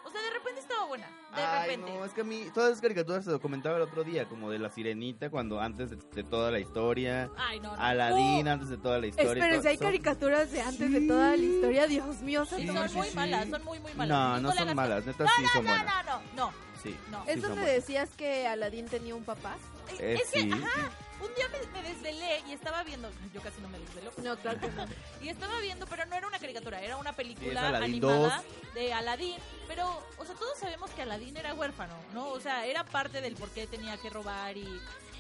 O 0.06 0.10
sea, 0.10 0.22
de 0.22 0.30
repente 0.30 0.62
estaba 0.62 0.86
buena. 0.86 1.06
De 1.36 1.42
Ay, 1.42 1.70
repente. 1.72 1.92
no, 1.94 2.06
es 2.06 2.14
que 2.14 2.22
a 2.22 2.24
mí 2.24 2.46
todas 2.54 2.70
esas 2.72 2.82
caricaturas 2.82 3.26
se 3.26 3.32
lo 3.32 3.42
comentaba 3.42 3.76
el 3.76 3.82
otro 3.82 4.06
día, 4.06 4.24
como 4.30 4.50
de 4.50 4.58
la 4.58 4.70
sirenita, 4.70 5.30
cuando 5.30 5.60
antes 5.60 5.90
de, 5.90 5.98
de 5.98 6.24
toda 6.24 6.50
la 6.50 6.60
historia, 6.60 7.30
Ay, 7.38 7.60
no, 7.60 7.76
no. 7.76 7.82
Aladín 7.84 8.48
Uh, 8.48 8.52
antes 8.52 8.70
de 8.70 8.78
toda 8.78 9.00
la 9.00 9.08
historia. 9.08 9.34
Espérense, 9.34 9.58
todo- 9.60 9.68
hay 9.70 9.78
son- 9.78 9.88
caricaturas 9.88 10.50
de 10.54 10.62
antes 10.62 10.92
de 10.94 11.02
toda 11.02 11.32
la 11.32 11.44
historia. 11.44 11.88
Dios 11.88 12.22
mío, 12.22 12.46
sí, 12.46 12.68
son 12.68 12.88
sí, 12.90 12.96
muy 12.96 13.08
sí. 13.10 13.16
malas, 13.18 13.50
son 13.50 13.64
muy, 13.66 13.80
muy 13.82 13.94
malas. 13.96 14.08
No, 14.18 14.40
no 14.44 14.50
hagas 14.50 14.66
son 14.66 14.76
malas, 14.78 15.06
neta 15.06 15.24
no, 15.26 15.30
sí 15.36 15.42
no, 15.44 15.50
son 15.50 15.66
no, 15.66 15.70
buenas. 15.72 16.06
No, 16.06 16.14
no, 16.14 16.22
no, 16.48 16.54
Sí. 16.88 16.98
no. 17.10 17.24
¿Es 17.28 17.42
donde 17.42 17.62
decías 17.62 18.10
que 18.18 18.48
Aladín 18.48 18.88
tenía 18.88 19.16
un 19.16 19.24
papá? 19.24 19.56
Eh, 20.00 20.20
es 20.22 20.30
que, 20.32 20.42
sí. 20.42 20.52
ajá, 20.52 20.92
un 21.22 21.34
día 21.34 21.46
me, 21.50 21.82
me 21.82 21.88
desvelé 21.88 22.44
y 22.48 22.54
estaba 22.54 22.84
viendo, 22.84 23.10
yo 23.34 23.42
casi 23.42 23.62
no 23.62 23.70
me 23.70 23.80
desvelo, 23.80 24.12
No, 24.18 24.38
claro 24.38 24.60
que 24.60 24.68
no. 24.70 24.86
y 25.22 25.30
estaba 25.30 25.60
viendo, 25.60 25.88
pero 25.88 26.06
no 26.06 26.16
era 26.16 26.28
una 26.28 26.40
caricatura, 26.40 26.82
era 26.82 26.98
una 26.98 27.14
película 27.14 27.78
animada 27.78 28.44
de 28.74 28.94
Aladdin, 28.94 29.36
pero, 29.68 30.04
o 30.18 30.26
sea, 30.26 30.36
todos 30.36 30.58
sabemos 30.60 30.92
que 30.92 31.02
Aladdin 31.02 31.38
era 31.38 31.54
huérfano, 31.54 31.96
¿no? 32.14 32.30
O 32.30 32.40
sea, 32.40 32.66
era 32.66 32.84
parte 32.84 33.22
del 33.22 33.36
por 33.36 33.50
qué 33.50 33.66
tenía 33.68 33.98
que 33.98 34.10
robar 34.10 34.58
y 34.58 34.68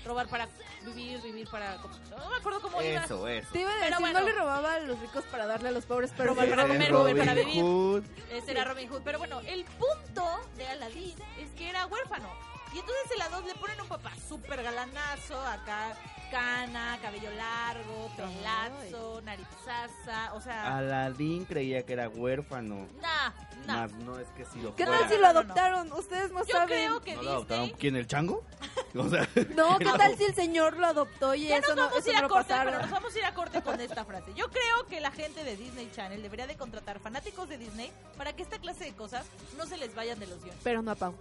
robar 0.08 0.28
para 0.28 0.48
vivir, 0.86 1.22
vivir 1.22 1.48
para... 1.50 1.76
No 1.76 2.30
me 2.30 2.38
acuerdo 2.38 2.62
cómo 2.62 2.82
iba. 2.82 3.04
Eso, 3.04 3.28
eso. 3.28 3.50
Te 3.52 3.62
iba 3.62 3.70
a 3.70 3.74
Pero 3.74 3.86
decir, 3.86 4.00
bueno. 4.00 4.20
no 4.20 4.26
le 4.26 4.32
robaba 4.34 4.74
a 4.74 4.80
los 4.80 5.00
ricos 5.00 5.24
para 5.26 5.46
darle 5.46 5.70
a 5.70 5.72
los 5.72 5.86
pobres, 5.86 6.12
pero 6.16 6.30
Robar 6.30 6.50
para 6.50 6.64
comer, 6.64 6.82
es 6.82 6.90
comer 6.90 7.18
para 7.18 7.32
Robin 7.34 7.46
vivir. 7.46 7.64
Hood. 7.64 8.04
Ese 8.32 8.52
era 8.52 8.64
Robin 8.64 8.90
Hood. 8.90 9.02
Pero 9.04 9.20
bueno, 9.20 9.42
el 9.46 9.66
punto 9.66 10.40
de 10.56 10.68
Aladdin 10.68 11.16
es 11.40 11.50
que 11.52 11.70
era 11.70 11.86
huérfano. 11.86 12.30
Y 12.74 12.80
entonces 12.80 13.12
en 13.12 13.20
la 13.20 13.30
2 13.30 13.46
le 13.46 13.56
ponen 13.56 13.80
un 13.82 13.88
papá 13.88 14.12
súper 14.28 14.62
galanazo, 14.62 15.40
acá 15.42 15.96
cana, 16.30 16.98
cabello 17.02 17.30
largo, 17.32 18.10
pelazo, 18.16 19.22
narizaza, 19.22 20.34
o 20.34 20.42
sea, 20.42 20.78
Aladín 20.78 21.46
creía 21.46 21.86
que 21.86 21.94
era 21.94 22.10
huérfano. 22.10 22.88
nah, 23.02 23.32
nah. 23.66 23.82
Más 23.82 23.94
no 23.94 24.20
es 24.20 24.28
que 24.30 24.46
si 24.46 24.62
lo 24.62 24.76
¿Qué 24.76 24.86
fuera. 24.86 25.00
tal 25.02 25.10
si 25.10 25.16
lo 25.16 25.22
no, 25.28 25.34
no. 25.34 25.40
adoptaron? 25.40 25.92
Ustedes 25.94 26.32
no 26.32 26.44
Yo 26.46 26.52
saben. 26.54 26.68
creo 26.68 27.02
que 27.02 27.16
¿No 27.16 27.24
lo 27.24 27.32
adoptaron? 27.32 27.70
¿Quién, 27.72 27.96
el 27.96 28.08
chango? 28.08 28.44
O 28.96 29.10
sea, 29.10 29.28
No, 29.56 29.78
¿qué 29.80 29.86
tal 29.86 30.18
si 30.18 30.24
el 30.24 30.34
señor 30.34 30.78
lo 30.78 30.88
adoptó 30.88 31.36
y 31.36 31.48
Ya 31.48 31.58
eso 31.58 31.76
nos 31.76 31.78
no, 31.78 31.84
vamos 31.90 32.00
eso 32.00 32.10
a 32.10 32.12
ir 32.12 32.14
no 32.14 32.20
a 32.20 32.22
lo 32.24 32.30
corte, 32.30 32.48
pero 32.48 32.60
pasaron? 32.64 32.82
nos 32.82 32.92
vamos 32.92 33.16
a 33.16 33.20
ir 33.20 33.26
a 33.26 33.34
corte 33.34 33.62
con 33.62 33.82
esta 33.82 34.06
frase. 34.06 34.34
Yo 34.34 34.50
creo 34.50 34.88
que 34.90 35.00
la 35.02 35.12
gente 35.12 35.44
de 35.44 35.56
Disney 35.56 35.92
Channel 35.94 36.22
debería 36.24 36.48
de 36.48 36.56
contratar 36.58 37.00
fanáticos 37.00 37.48
de 37.50 37.58
Disney 37.58 37.92
para 38.18 38.34
que 38.34 38.42
esta 38.44 38.58
clase 38.60 38.86
de 38.86 38.94
cosas 38.94 39.26
no 39.58 39.66
se 39.68 39.78
les 39.78 39.94
vayan 39.94 40.18
de 40.20 40.26
los 40.28 40.40
guiones. 40.42 40.60
Pero 40.64 40.82
no 40.82 40.92
a 40.92 40.96
Pau. 40.96 41.14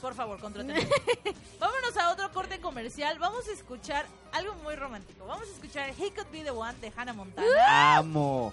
Por 0.00 0.14
favor, 0.14 0.38
contraten. 0.40 0.76
Vámonos 1.58 1.96
a 1.96 2.12
otro 2.12 2.30
corte 2.32 2.60
comercial. 2.60 3.18
Vamos 3.18 3.48
a 3.48 3.52
escuchar 3.52 4.06
algo 4.32 4.54
muy 4.56 4.76
romántico. 4.76 5.26
Vamos 5.26 5.48
a 5.48 5.52
escuchar 5.52 5.90
He 5.90 6.12
Could 6.12 6.30
Be 6.30 6.44
the 6.44 6.50
One 6.50 6.78
de 6.80 6.92
Hannah 6.96 7.12
Montana 7.12 7.96
amo. 7.98 8.52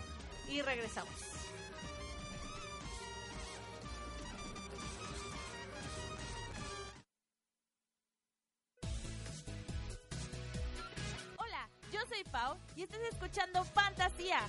y 0.50 0.62
regresamos. 0.62 1.14
Hola, 11.38 11.68
yo 11.92 12.00
soy 12.08 12.24
Pau 12.32 12.58
y 12.76 12.84
estás 12.84 13.00
escuchando 13.12 13.64
Fantasía. 13.64 14.40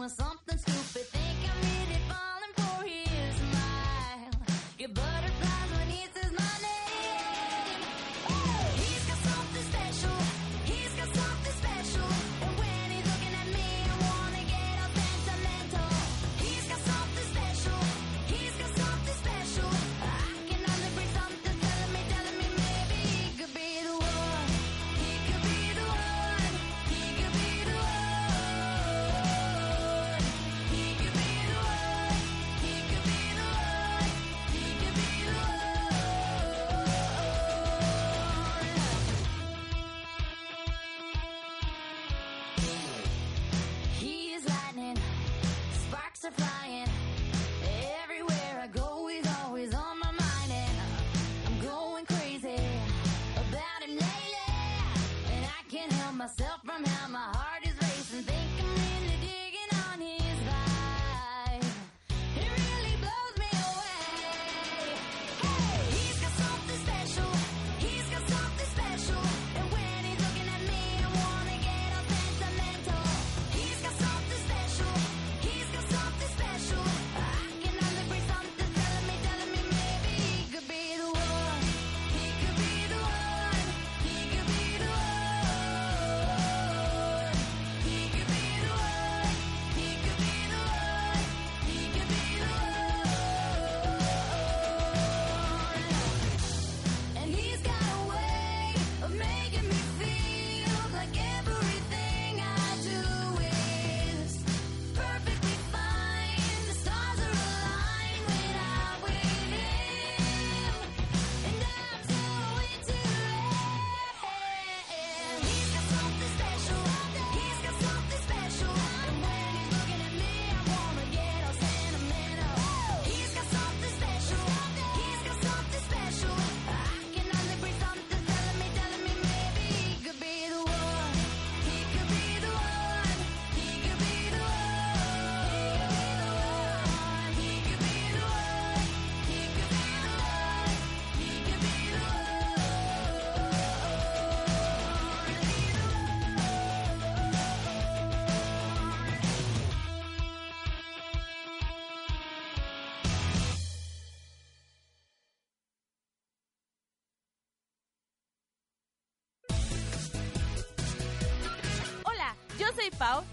doing 0.00 0.08
something. 0.08 0.39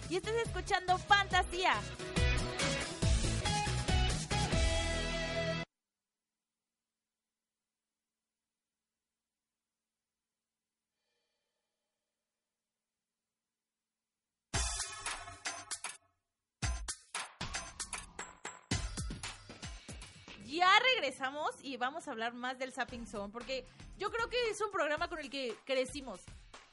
Y 0.10 0.16
estás 0.16 0.34
escuchando 0.44 0.98
Fantasía. 0.98 1.76
Ya 20.48 20.72
regresamos 20.96 21.52
y 21.62 21.78
vamos 21.78 22.08
a 22.08 22.12
hablar 22.12 22.34
más 22.34 22.58
del 22.58 22.74
Sapping 22.74 23.06
Zone 23.06 23.32
porque 23.32 23.63
yo 24.00 24.10
creo 24.10 24.28
que 24.28 24.50
es 24.50 24.60
un 24.60 24.72
programa 24.72 25.08
con 25.08 25.20
el 25.20 25.30
que 25.30 25.56
crecimos. 25.66 26.22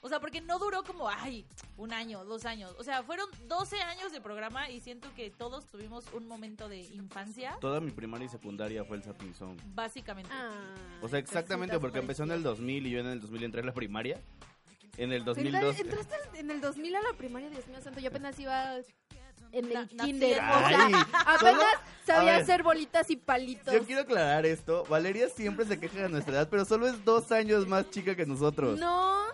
O 0.04 0.08
sea, 0.10 0.20
porque 0.20 0.42
no 0.42 0.58
duró 0.58 0.84
como, 0.84 1.08
ay, 1.08 1.46
un 1.78 1.90
año, 1.94 2.24
dos 2.26 2.44
años. 2.44 2.74
O 2.78 2.84
sea, 2.84 3.02
fueron 3.02 3.26
12 3.48 3.80
años 3.80 4.12
de 4.12 4.20
programa 4.20 4.68
y 4.68 4.80
siento 4.80 5.08
que 5.16 5.30
todos 5.30 5.66
tuvimos 5.70 6.04
un 6.12 6.28
momento 6.28 6.68
de 6.68 6.80
infancia, 6.80 7.56
Toda 7.58 7.80
mi 7.80 7.90
primaria 7.90 8.26
y 8.26 8.28
secundaria 8.28 8.84
fue 8.84 8.98
el 8.98 9.02
Zapping 9.02 9.34
Zone. 9.34 9.56
básicamente. 9.74 10.30
Ah, 10.30 10.50
O 11.00 11.08
sea, 11.08 11.18
exactamente 11.18 11.78
porque 11.80 12.00
empezó 12.00 12.24
en 12.24 12.32
el 12.32 12.42
2000 12.42 12.86
y 12.86 12.90
yo 12.90 13.00
en 13.00 13.06
el 13.06 13.20
2000 13.22 13.44
entré 13.44 13.62
a 13.62 13.64
la 13.64 13.72
primaria. 13.72 14.20
En 14.98 15.10
el 15.10 15.20
¿Entraste 15.26 15.42
2002. 15.42 15.80
entraste 15.80 16.38
en 16.38 16.50
el 16.50 16.60
2000 16.60 16.94
a 16.96 17.00
la 17.02 17.12
primaria, 17.16 17.48
Dios 17.48 17.66
mío 17.66 17.80
santo. 17.80 17.98
Yo 17.98 18.08
apenas 18.10 18.38
iba 18.38 18.76
en 18.76 18.82
Na- 18.82 19.88
el 19.88 19.96
naciendo. 19.96 20.04
kinder. 20.04 20.38
O 20.38 20.42
Ay, 20.42 20.74
sea, 20.92 21.00
apenas 21.26 21.40
solo- 21.40 21.62
sabía 22.04 22.36
hacer 22.36 22.62
bolitas 22.62 23.10
y 23.10 23.16
palitos. 23.16 23.72
Yo 23.72 23.84
quiero 23.86 24.02
aclarar 24.02 24.44
esto. 24.44 24.84
Valeria 24.84 25.30
siempre 25.30 25.64
se 25.64 25.80
queja 25.80 26.02
de 26.02 26.08
nuestra 26.10 26.34
edad, 26.34 26.48
pero 26.50 26.64
solo 26.66 26.86
es 26.88 27.04
dos 27.06 27.32
años 27.32 27.66
más 27.66 27.88
chica 27.90 28.14
que 28.14 28.26
nosotros. 28.26 28.78
No, 28.78 29.24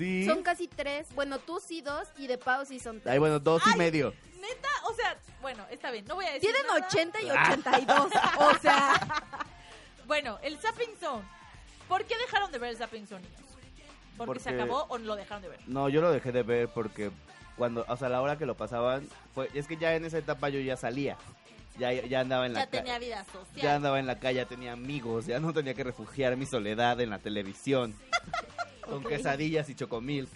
Sí. 0.00 0.24
son 0.24 0.42
casi 0.42 0.66
tres. 0.66 1.08
Bueno, 1.14 1.38
tú 1.38 1.60
sí 1.60 1.82
dos 1.82 2.08
y 2.16 2.26
de 2.26 2.38
Pau 2.38 2.64
sí 2.64 2.80
son 2.80 3.00
tres. 3.00 3.12
Ay, 3.12 3.18
bueno, 3.18 3.38
dos 3.38 3.62
y 3.74 3.76
medio. 3.76 4.14
Neta, 4.40 4.68
o 4.88 4.94
sea, 4.94 5.18
bueno, 5.42 5.66
está 5.70 5.90
bien, 5.90 6.06
no 6.06 6.14
voy 6.14 6.24
a 6.24 6.32
decir 6.32 6.50
Tienen 6.50 6.66
nada. 6.66 6.86
80 6.86 7.22
y 7.22 7.30
82. 7.30 8.10
o 8.38 8.58
sea, 8.58 8.94
Bueno, 10.10 10.38
el 10.42 10.58
Zapping 10.58 10.96
Zone. 10.98 11.22
¿Por 11.86 12.04
qué 12.04 12.18
dejaron 12.18 12.50
de 12.50 12.58
ver 12.58 12.70
el 12.70 12.76
Zapping 12.76 13.06
Zone, 13.06 13.20
niños? 13.22 13.40
¿Porque, 14.16 14.40
se 14.40 14.50
acabó 14.50 14.86
o 14.88 14.98
lo 14.98 15.14
dejaron 15.14 15.40
de 15.42 15.50
ver? 15.50 15.60
No, 15.68 15.88
yo 15.88 16.00
lo 16.00 16.10
dejé 16.10 16.32
de 16.32 16.42
ver 16.42 16.68
porque 16.68 17.12
cuando, 17.56 17.84
o 17.86 17.96
sea, 17.96 18.08
a 18.08 18.10
la 18.10 18.20
hora 18.20 18.36
que 18.36 18.44
lo 18.44 18.56
pasaban, 18.56 19.08
fue, 19.34 19.48
es 19.54 19.68
que 19.68 19.76
ya 19.76 19.94
en 19.94 20.04
esa 20.04 20.18
etapa 20.18 20.48
yo 20.48 20.58
ya 20.58 20.76
salía. 20.76 21.16
Ya, 21.78 21.92
ya 21.92 22.20
andaba 22.20 22.46
en 22.46 22.52
la 22.52 22.60
Ya 22.60 22.66
tenía 22.66 22.98
vida 22.98 23.24
social. 23.24 23.62
Ya 23.62 23.74
andaba 23.76 23.98
en 23.98 24.06
la 24.06 24.18
calle, 24.18 24.36
ya 24.36 24.46
tenía 24.46 24.72
amigos, 24.72 25.26
ya 25.26 25.40
no 25.40 25.52
tenía 25.52 25.74
que 25.74 25.84
refugiar 25.84 26.36
mi 26.36 26.46
soledad 26.46 27.00
en 27.00 27.10
la 27.10 27.18
televisión. 27.18 27.94
Con 28.82 29.04
quesadillas 29.04 29.68
y 29.70 29.74
chocomilk. 29.74 30.30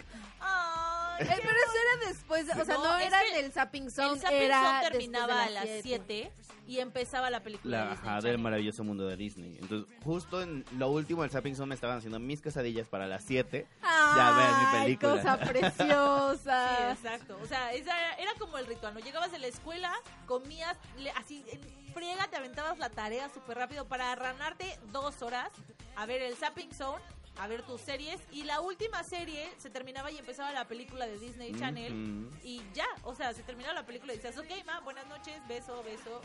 Eh, 1.19 1.25
pero 1.27 1.49
eso 1.49 1.73
era 1.97 2.07
después, 2.09 2.43
o 2.49 2.65
sea, 2.65 2.75
No, 2.75 2.83
no, 2.83 2.97
era 2.99 3.21
en 3.23 3.45
el 3.45 3.51
Zapping 3.51 3.85
el 3.85 3.91
Zone, 3.91 4.19
Zapping 4.19 4.37
era 4.37 4.57
Zone 4.57 4.69
después 4.71 4.83
de 4.93 4.99
terminaba 4.99 5.43
a 5.43 5.49
las 5.49 5.63
siete. 5.81 5.81
7 5.83 6.31
y 6.67 6.79
empezaba 6.79 7.29
la 7.29 7.43
película 7.43 7.77
La, 7.77 7.83
de 7.85 7.91
Disney 7.91 8.09
ajá, 8.09 8.21
del 8.21 8.37
maravilloso 8.39 8.83
mundo 8.83 9.07
de 9.07 9.15
Disney. 9.17 9.57
Entonces, 9.61 9.87
justo 10.03 10.41
en 10.41 10.65
lo 10.77 10.89
último 10.89 11.21
del 11.21 11.29
Zapping 11.31 11.55
Zone 11.55 11.67
me 11.69 11.75
estaban 11.75 11.97
haciendo 11.99 12.19
mis 12.19 12.41
quesadillas 12.41 12.87
para 12.87 13.05
las 13.07 13.23
7. 13.23 13.67
Ya 13.81 14.31
ves 14.31 14.57
mi 14.57 14.79
película. 14.83 15.11
cosa 15.21 15.37
Sí, 15.45 15.49
preciosa. 15.49 16.91
exacto. 16.91 17.37
O 17.43 17.45
sea, 17.47 17.71
esa 17.73 17.97
era, 17.97 18.13
era 18.15 18.31
como 18.39 18.57
el 18.57 18.65
ritual. 18.65 18.93
¿no? 18.93 18.99
Llegabas 18.99 19.31
de 19.31 19.39
la 19.39 19.47
escuela, 19.47 19.93
comías, 20.25 20.75
le- 20.97 21.11
así 21.11 21.45
en 21.51 21.93
friega, 21.93 22.27
te 22.27 22.37
aventabas 22.37 22.77
la 22.79 22.89
tarea 22.89 23.29
súper 23.29 23.57
rápido 23.57 23.87
para 23.87 24.11
arranarte 24.11 24.77
dos 24.91 25.21
horas 25.21 25.49
a 25.95 26.05
ver 26.05 26.21
el 26.23 26.35
Zapping 26.35 26.73
Zone, 26.73 27.01
a 27.39 27.47
ver 27.47 27.63
tus 27.63 27.81
series. 27.81 28.19
Y 28.31 28.43
la 28.43 28.61
última 28.61 29.03
serie 29.03 29.49
se 29.57 29.69
terminaba 29.69 30.11
y 30.11 30.17
empezaba 30.17 30.51
la 30.51 30.67
película 30.67 31.05
de 31.05 31.19
Disney 31.19 31.53
Channel. 31.53 31.93
Ujú. 31.93 32.37
Y 32.43 32.61
ya, 32.73 32.87
o 33.03 33.15
sea, 33.15 33.33
se 33.33 33.43
terminaba 33.43 33.73
la 33.73 33.85
película 33.85 34.13
y 34.13 34.17
decías, 34.17 34.37
ok, 34.37 34.65
ma, 34.65 34.79
buenas 34.81 35.07
noches, 35.07 35.35
beso, 35.47 35.83
beso 35.83 36.21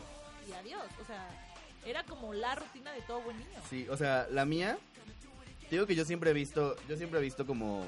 y 0.47 0.53
adiós. 0.53 0.85
O 1.01 1.05
sea, 1.05 1.27
era 1.85 2.03
como 2.03 2.33
la 2.33 2.55
rutina 2.55 2.91
de 2.91 3.01
todo 3.01 3.21
buen 3.21 3.37
niño. 3.37 3.59
Sí, 3.69 3.87
o 3.89 3.97
sea, 3.97 4.27
la 4.31 4.45
mía, 4.45 4.77
digo 5.69 5.85
que 5.85 5.95
yo 5.95 6.05
siempre 6.05 6.31
he 6.31 6.33
visto, 6.33 6.75
yo 6.87 6.97
siempre 6.97 7.19
he 7.19 7.23
visto 7.23 7.45
como 7.45 7.87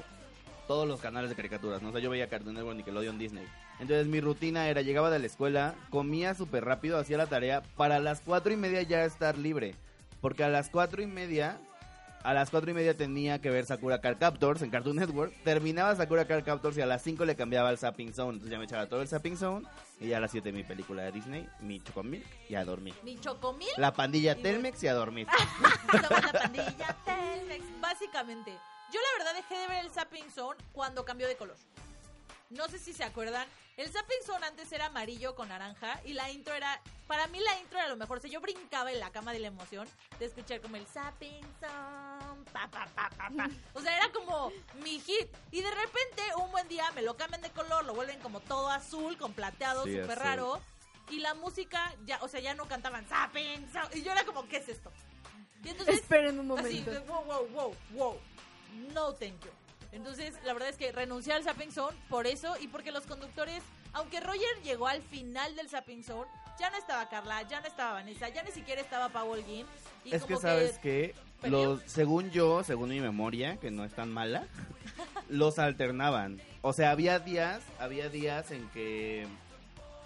todos 0.66 0.88
los 0.88 1.00
canales 1.00 1.30
de 1.30 1.36
caricaturas, 1.36 1.82
¿no? 1.82 1.90
O 1.90 1.92
sea, 1.92 2.00
yo 2.00 2.10
veía 2.10 2.28
Cartoon 2.28 2.54
Network, 2.54 2.76
Nickelodeon, 2.76 3.18
Disney. 3.18 3.46
Entonces 3.80 4.06
mi 4.06 4.20
rutina 4.20 4.68
era, 4.68 4.82
llegaba 4.82 5.10
de 5.10 5.18
la 5.18 5.26
escuela, 5.26 5.74
comía 5.90 6.34
súper 6.34 6.64
rápido, 6.64 6.98
hacía 6.98 7.18
la 7.18 7.26
tarea, 7.26 7.62
para 7.76 7.98
las 7.98 8.20
cuatro 8.20 8.52
y 8.52 8.56
media 8.56 8.82
ya 8.82 9.04
estar 9.04 9.36
libre. 9.36 9.74
Porque 10.20 10.42
a 10.44 10.48
las 10.48 10.70
cuatro 10.70 11.02
y 11.02 11.06
media, 11.06 11.60
a 12.24 12.32
las 12.32 12.48
cuatro 12.48 12.70
y 12.70 12.74
media 12.74 12.96
tenía 12.96 13.38
que 13.40 13.50
ver 13.50 13.66
Sakura 13.66 14.00
Card 14.00 14.18
Captors 14.18 14.62
en 14.62 14.70
Cartoon 14.70 14.96
Network. 14.96 15.32
Terminaba 15.44 15.94
Sakura 15.94 16.26
Card 16.26 16.42
Captors 16.42 16.76
y 16.78 16.80
a 16.80 16.86
las 16.86 17.02
cinco 17.02 17.26
le 17.26 17.36
cambiaba 17.36 17.68
al 17.68 17.76
Zapping 17.76 18.14
Zone. 18.14 18.32
Entonces 18.32 18.50
ya 18.50 18.58
me 18.58 18.64
echaba 18.64 18.88
todo 18.88 19.02
el 19.02 19.08
Zapping 19.08 19.36
Zone 19.36 19.66
y 20.00 20.08
ya 20.08 20.16
a 20.16 20.20
las 20.20 20.30
siete 20.30 20.50
mi 20.50 20.64
película 20.64 21.02
de 21.02 21.12
Disney, 21.12 21.46
mi 21.60 21.80
Chocomilk 21.80 22.26
y 22.48 22.54
a 22.54 22.64
dormir. 22.64 22.94
Mi 23.04 23.20
chocomil 23.20 23.68
La 23.76 23.92
pandilla 23.92 24.34
Telmex 24.36 24.82
y 24.82 24.88
a 24.88 24.94
dormir. 24.94 25.28
La 25.92 26.32
pandilla 26.32 26.96
Telmex. 27.04 27.62
Básicamente, 27.82 28.52
yo 28.90 29.00
la 29.00 29.24
verdad 29.24 29.34
dejé 29.36 29.60
de 29.60 29.68
ver 29.68 29.84
el 29.84 29.90
Zapping 29.90 30.30
Zone 30.30 30.58
cuando 30.72 31.04
cambió 31.04 31.28
de 31.28 31.36
color. 31.36 31.56
No 32.54 32.68
sé 32.68 32.78
si 32.78 32.92
se 32.92 33.04
acuerdan. 33.04 33.46
El 33.76 33.88
Zapping 33.90 34.22
Zone 34.24 34.46
antes 34.46 34.70
era 34.70 34.86
amarillo 34.86 35.34
con 35.34 35.48
naranja 35.48 36.00
y 36.04 36.12
la 36.12 36.30
intro 36.30 36.54
era. 36.54 36.80
Para 37.08 37.26
mí 37.26 37.40
la 37.40 37.58
intro 37.58 37.78
era 37.78 37.88
lo 37.88 37.96
mejor. 37.96 38.18
O 38.18 38.20
sea, 38.20 38.30
yo 38.30 38.40
brincaba 38.40 38.92
en 38.92 39.00
la 39.00 39.10
cama 39.10 39.32
de 39.32 39.40
la 39.40 39.48
emoción 39.48 39.88
de 40.18 40.26
escuchar 40.26 40.60
como 40.60 40.76
el 40.76 40.86
Zapping 40.86 41.42
Zone. 41.60 42.44
Pa, 42.52 42.68
pa, 42.68 42.86
pa, 42.94 43.10
pa, 43.10 43.30
pa. 43.36 43.50
O 43.72 43.80
sea, 43.80 43.96
era 43.96 44.12
como 44.12 44.52
mi 44.82 45.00
hit. 45.00 45.28
Y 45.50 45.60
de 45.60 45.70
repente, 45.70 46.22
un 46.40 46.50
buen 46.52 46.68
día 46.68 46.88
me 46.92 47.02
lo 47.02 47.16
cambian 47.16 47.42
de 47.42 47.50
color, 47.50 47.84
lo 47.84 47.94
vuelven 47.94 48.20
como 48.20 48.38
todo 48.40 48.70
azul, 48.70 49.16
con 49.18 49.32
plateado, 49.32 49.82
súper 49.84 50.18
raro. 50.18 50.60
Y 51.10 51.18
la 51.18 51.34
música, 51.34 51.92
ya, 52.06 52.18
o 52.22 52.28
sea, 52.28 52.40
ya 52.40 52.54
no 52.54 52.66
cantaban 52.66 53.04
Zapping 53.06 53.68
Zone. 53.72 53.88
Y 53.94 54.02
yo 54.02 54.12
era 54.12 54.24
como, 54.24 54.46
¿qué 54.48 54.58
es 54.58 54.68
esto? 54.68 54.92
Y 55.64 55.70
entonces 55.70 55.96
Esperen 55.96 56.38
un 56.38 56.58
Así, 56.58 56.80
momento. 56.80 56.90
de, 56.92 56.98
wow, 57.00 57.24
wow, 57.24 57.48
wow, 57.48 57.76
wow. 57.90 58.20
No, 58.92 59.12
thank 59.14 59.42
you. 59.44 59.50
Entonces, 59.94 60.34
la 60.44 60.52
verdad 60.52 60.68
es 60.68 60.76
que 60.76 60.90
renuncié 60.90 61.32
al 61.32 61.44
Zapping 61.44 61.70
Zone 61.70 61.96
por 62.08 62.26
eso 62.26 62.56
y 62.60 62.66
porque 62.66 62.90
los 62.90 63.06
conductores, 63.06 63.62
aunque 63.92 64.18
Roger 64.20 64.62
llegó 64.64 64.88
al 64.88 65.02
final 65.02 65.54
del 65.54 65.68
Zapping 65.68 66.02
Zone, 66.02 66.28
ya 66.58 66.68
no 66.70 66.76
estaba 66.76 67.08
Carla, 67.08 67.42
ya 67.48 67.60
no 67.60 67.68
estaba 67.68 67.94
Vanessa, 67.94 68.28
ya 68.28 68.42
ni 68.42 68.50
siquiera 68.50 68.80
estaba 68.80 69.08
Paul 69.08 69.44
Gin. 69.44 69.66
Y 70.04 70.14
Es 70.14 70.24
que 70.24 70.36
sabes 70.36 70.78
que, 70.78 71.14
los, 71.44 71.80
según 71.86 72.30
yo, 72.32 72.64
según 72.64 72.90
mi 72.90 73.00
memoria, 73.00 73.56
que 73.58 73.70
no 73.70 73.84
es 73.84 73.94
tan 73.94 74.12
mala, 74.12 74.46
los 75.28 75.60
alternaban. 75.60 76.40
O 76.62 76.72
sea, 76.72 76.90
había 76.90 77.20
días, 77.20 77.62
había 77.78 78.08
días 78.08 78.50
en 78.50 78.68
que 78.70 79.28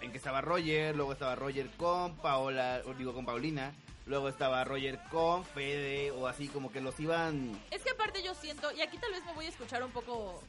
en 0.01 0.12
que 0.12 0.18
estaba 0.18 0.40
Roger, 0.40 0.94
luego 0.94 1.12
estaba 1.12 1.35
Roger 1.35 1.68
con 1.77 2.16
Paola, 2.18 2.83
digo 2.96 3.14
con 3.14 3.24
Paulina, 3.27 3.72
luego 4.09 4.29
estaba 4.29 4.64
Roger 4.64 4.99
con 5.11 5.44
Fede 5.44 6.11
o 6.11 6.27
así 6.27 6.49
como 6.49 6.73
que 6.73 6.81
los 6.81 6.99
iban 6.99 7.61
Es 7.71 7.83
que 7.83 7.90
aparte 7.90 8.23
yo 8.23 8.35
siento, 8.35 8.73
y 8.73 8.81
aquí 8.81 8.99
tal 8.99 9.12
vez 9.12 9.25
me 9.25 9.35
voy 9.35 9.47
a 9.47 9.49
escuchar 9.51 9.83
un 9.85 9.92
poco, 9.92 10.42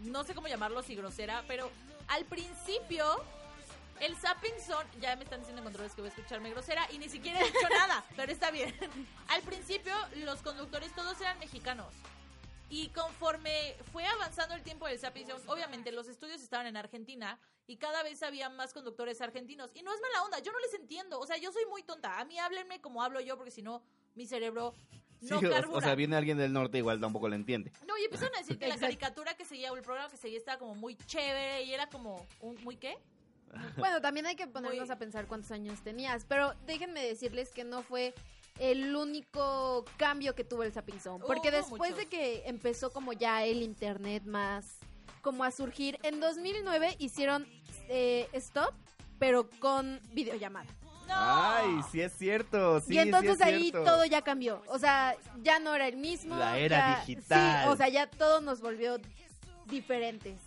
no 0.00 0.24
sé 0.24 0.34
cómo 0.34 0.48
llamarlo 0.48 0.82
si 0.82 0.94
grosera, 0.94 1.44
pero 1.46 1.70
al 2.08 2.24
principio 2.24 3.04
el 4.00 4.16
Zapping 4.16 4.60
Zone, 4.66 4.88
ya 5.00 5.14
me 5.16 5.24
están 5.24 5.40
diciendo 5.40 5.60
en 5.60 5.64
controles 5.64 5.94
que 5.94 6.00
voy 6.00 6.10
a 6.10 6.14
escucharme 6.14 6.50
grosera 6.50 6.86
y 6.92 6.98
ni 6.98 7.08
siquiera 7.08 7.40
he 7.40 7.44
dicho 7.44 7.68
nada, 7.70 8.04
pero 8.16 8.32
está 8.32 8.50
bien. 8.50 8.74
Al 9.28 9.42
principio 9.42 9.92
los 10.16 10.40
conductores 10.42 10.92
todos 10.94 11.20
eran 11.20 11.38
mexicanos. 11.38 11.92
Y 12.70 12.88
conforme 12.88 13.76
fue 13.92 14.04
avanzando 14.06 14.54
el 14.54 14.62
tiempo 14.62 14.86
del 14.86 14.98
Zapping 14.98 15.26
Zone, 15.26 15.42
obviamente 15.46 15.92
los 15.92 16.08
estudios 16.08 16.42
estaban 16.42 16.66
en 16.66 16.76
Argentina 16.76 17.38
y 17.66 17.76
cada 17.76 18.02
vez 18.02 18.22
había 18.22 18.48
más 18.48 18.72
conductores 18.72 19.20
argentinos. 19.20 19.70
Y 19.74 19.82
no 19.82 19.92
es 19.94 20.00
mala 20.00 20.24
onda, 20.24 20.38
yo 20.40 20.50
no 20.50 20.58
les 20.60 20.74
entiendo. 20.74 21.20
O 21.20 21.26
sea, 21.26 21.36
yo 21.36 21.52
soy 21.52 21.64
muy 21.66 21.82
tonta. 21.82 22.18
A 22.18 22.24
mí 22.24 22.38
háblenme 22.38 22.80
como 22.80 23.02
hablo 23.02 23.20
yo, 23.20 23.36
porque 23.36 23.50
si 23.50 23.62
no, 23.62 23.82
mi 24.14 24.26
cerebro 24.26 24.74
no 25.20 25.38
Sí, 25.40 25.46
o- 25.46 25.50
carbura. 25.50 25.78
o, 25.78 25.80
sea, 25.80 25.94
viene 25.94 26.16
alguien 26.16 26.36
del 26.38 26.52
norte 26.52 26.78
igual 26.78 27.00
tampoco 27.00 27.28
lo 27.28 27.34
entiende. 27.36 27.70
No, 27.86 27.96
y 27.98 28.04
empezaron 28.04 28.34
a 28.34 28.38
decir 28.38 28.58
que 28.58 28.66
la 28.66 28.76
caricatura 28.76 29.34
que 29.34 29.44
seguía 29.44 29.70
o 29.72 29.76
el 29.76 29.82
programa 29.82 30.10
que 30.10 30.16
seguía 30.16 30.38
estaba 30.38 30.58
como 30.58 30.74
muy 30.74 30.96
chévere 30.96 31.62
y 31.62 31.72
era 31.74 31.88
como 31.88 32.26
un 32.40 32.56
muy 32.64 32.76
qué? 32.76 32.98
Bueno, 33.76 34.00
también 34.00 34.26
hay 34.26 34.34
que 34.34 34.48
ponernos 34.48 34.80
Muy- 34.88 34.90
a 34.90 34.98
pensar 34.98 35.26
cuántos 35.28 35.52
años 35.52 35.80
tenías, 35.82 36.24
pero 36.24 36.54
déjenme 36.66 37.04
decirles 37.06 37.50
que 37.50 37.62
no 37.62 37.82
fue 37.82 38.12
el 38.58 38.94
único 38.94 39.84
cambio 39.96 40.34
que 40.34 40.44
tuvo 40.44 40.62
el 40.62 40.72
Zapping 40.72 41.00
Zone, 41.00 41.24
porque 41.26 41.48
Hubo 41.48 41.56
después 41.56 41.90
muchos. 41.92 41.96
de 41.96 42.06
que 42.06 42.42
empezó 42.46 42.92
como 42.92 43.12
ya 43.12 43.44
el 43.44 43.62
internet 43.62 44.24
más 44.24 44.78
como 45.22 45.42
a 45.44 45.50
surgir, 45.50 45.98
en 46.02 46.20
2009 46.20 46.96
hicieron 46.98 47.46
eh, 47.88 48.28
Stop, 48.34 48.74
pero 49.18 49.48
con 49.58 50.00
videollamada. 50.12 50.66
No. 51.08 51.14
Ay, 51.16 51.80
sí 51.90 52.00
es 52.00 52.12
cierto, 52.12 52.80
sí, 52.80 52.94
y 52.94 52.98
entonces 52.98 53.36
sí 53.36 53.42
es 53.42 53.46
ahí 53.46 53.60
cierto. 53.70 53.84
todo 53.84 54.04
ya 54.06 54.22
cambió, 54.22 54.62
o 54.68 54.78
sea, 54.78 55.16
ya 55.42 55.58
no 55.58 55.74
era 55.74 55.86
el 55.88 55.96
mismo. 55.96 56.36
La 56.36 56.58
era 56.58 56.78
ya- 56.78 57.00
digital. 57.04 57.62
Sí, 57.64 57.68
o 57.70 57.76
sea, 57.76 57.88
ya 57.88 58.06
todo 58.08 58.40
nos 58.40 58.60
volvió 58.60 58.98
diferentes. 59.66 60.38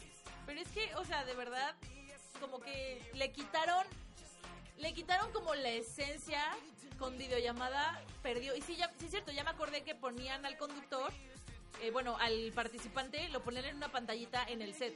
Pero 0.45 0.59
es 0.61 0.67
que, 0.69 0.93
o 0.95 1.05
sea, 1.05 1.25
de 1.25 1.33
verdad, 1.35 1.75
como 2.39 2.59
que 2.59 3.01
le 3.13 3.31
quitaron, 3.31 3.85
le 4.77 4.93
quitaron 4.93 5.31
como 5.31 5.53
la 5.55 5.69
esencia 5.69 6.41
con 6.97 7.17
videollamada, 7.17 8.01
perdió. 8.21 8.55
Y 8.55 8.61
sí, 8.61 8.75
ya, 8.75 8.91
sí 8.99 9.05
es 9.05 9.11
cierto, 9.11 9.31
ya 9.31 9.43
me 9.43 9.49
acordé 9.51 9.83
que 9.83 9.95
ponían 9.95 10.45
al 10.45 10.57
conductor, 10.57 11.11
eh, 11.81 11.91
bueno, 11.91 12.17
al 12.19 12.51
participante, 12.53 13.29
lo 13.29 13.41
ponían 13.41 13.65
en 13.65 13.75
una 13.77 13.89
pantallita 13.89 14.43
en 14.47 14.61
el 14.61 14.73
set 14.73 14.95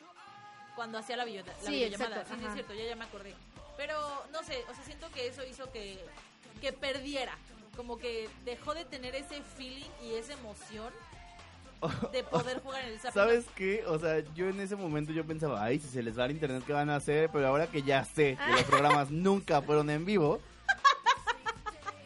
cuando 0.76 0.98
hacía 0.98 1.18
la, 1.18 1.26
video- 1.26 1.46
la 1.46 1.54
Sí, 1.70 1.72
videollamada. 1.72 2.18
exacto, 2.22 2.36
sí, 2.36 2.42
sí, 2.42 2.48
es 2.48 2.54
cierto, 2.54 2.74
ya, 2.74 2.86
ya 2.86 2.96
me 2.96 3.06
acordé. 3.06 3.36
Pero, 3.78 3.98
no 4.32 4.44
sé, 4.44 4.64
o 4.70 4.76
sea, 4.76 4.84
siento 4.84 5.10
que 5.12 5.28
eso 5.28 5.44
hizo 5.46 5.72
que, 5.72 6.04
que 6.60 6.74
perdiera. 6.74 7.38
Como 7.76 7.98
que 7.98 8.30
dejó 8.46 8.74
de 8.74 8.84
tener 8.86 9.16
ese 9.16 9.42
feeling 9.42 9.90
y 10.04 10.14
esa 10.16 10.34
emoción 10.34 10.92
de 12.12 12.24
poder 12.24 12.62
jugar 12.62 12.84
en 12.84 12.92
el. 12.92 13.00
¿Sabes 13.00 13.46
qué? 13.56 13.84
O 13.88 13.98
sea, 13.98 14.20
yo 14.36 14.50
en 14.50 14.60
ese 14.60 14.76
momento 14.76 15.12
yo 15.14 15.26
pensaba, 15.26 15.64
ay, 15.64 15.80
si 15.80 15.88
se 15.88 16.04
les 16.04 16.18
va 16.20 16.26
el 16.26 16.32
internet, 16.32 16.64
¿qué 16.68 16.74
van 16.74 16.90
a 16.90 16.98
hacer? 16.98 17.30
Pero 17.32 17.48
ahora 17.48 17.68
que 17.68 17.82
ya 17.82 18.04
sé 18.04 18.38
que 18.46 18.52
los 18.52 18.64
programas 18.64 19.10
nunca 19.10 19.62
fueron 19.62 19.90
en 19.90 20.06
vivo, 20.06 20.42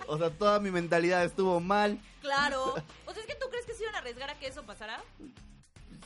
o 0.08 0.18
sea, 0.18 0.30
toda 0.30 0.60
mi 0.60 0.72
mentalidad 0.72 1.24
estuvo 1.24 1.60
mal. 1.60 2.00
Claro. 2.22 2.74
O 3.06 3.14
sea, 3.14 3.22
es 3.22 3.28
que 3.28 3.36
tú 3.36 3.48
crees 3.50 3.66
que 3.66 3.74
se 3.74 3.84
iban 3.84 3.96
a 3.96 4.00
arriesgar 4.00 4.30
a 4.30 4.36
que 4.40 4.48
eso 4.48 4.64
pasara. 4.64 5.02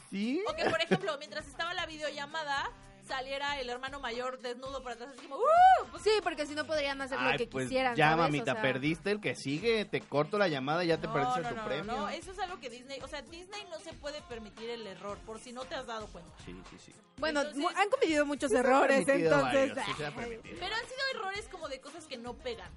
¿Sí? 0.10 0.44
O 0.50 0.56
que, 0.56 0.66
por 0.70 0.82
ejemplo, 0.82 1.16
mientras 1.20 1.48
estaba 1.48 1.74
la 1.76 1.86
videollamada, 1.86 2.72
saliera 3.08 3.60
el 3.60 3.70
hermano 3.70 4.00
mayor 4.00 4.40
desnudo 4.40 4.82
por 4.82 4.94
atrás. 4.94 5.10
Así 5.16 5.22
como, 5.28 5.36
¡uh! 5.38 5.88
Pues, 5.92 6.02
Sí, 6.04 6.10
porque 6.24 6.46
si 6.48 6.56
no 6.56 6.66
podrían 6.66 7.00
hacer 7.02 7.20
lo 7.22 7.30
Ay, 7.30 7.38
que 7.38 7.46
pues 7.48 7.66
quisieran. 7.66 7.96
ya, 7.96 8.10
¿sabes? 8.12 8.26
mamita, 8.26 8.52
O 8.52 8.56
sea, 8.56 8.62
perdiste 8.62 9.12
el 9.12 9.22
que 9.22 9.36
sigue, 9.36 9.86
te 9.86 10.02
corto 10.02 10.38
la 10.40 10.48
llamada 10.48 10.84
y 10.84 10.88
ya 10.88 10.98
te 11.00 11.06
no, 11.08 11.14
perdiste 11.14 11.42
no, 11.42 11.50
tu 11.50 11.56
no, 11.56 11.66
premio. 11.66 11.84
no, 11.96 12.10
eso 12.10 12.32
es 12.32 12.40
algo 12.40 12.60
que 12.60 12.70
Disney, 12.72 13.00
o 13.02 13.08
sea, 13.08 13.22
Disney 13.22 13.66
no 13.70 13.80
se 13.80 13.94
puede 13.94 14.22
permitir 14.24 14.70
el 14.72 14.86
error, 14.88 15.18
por 15.26 15.40
si 15.40 15.52
no 15.54 15.64
te 15.66 15.76
has 15.76 15.86
dado 15.86 16.08
cuenta. 16.08 16.32
Sí, 16.46 16.60
sí, 16.72 16.78
sí. 16.86 16.94
Bueno, 17.18 17.42
Entonces- 17.42 17.62
mu- 17.62 17.70
han 17.70 17.90
cometido 17.90 18.26
muchos 18.26 18.52
errores, 18.52 19.06
permitido 19.06 19.36
entonces. 19.36 19.70
varios, 19.76 19.86
sí 19.86 19.94
se 19.98 20.06
ha 20.08 20.12
permitido. 20.16 20.56
Pero 20.60 20.76
han 20.76 20.86
sido 20.86 21.00
errores 21.16 21.48
como 21.52 21.68
de 21.68 21.82
cosas 21.82 22.06
que 22.06 22.18
no 22.18 22.34
pegan. 22.34 22.72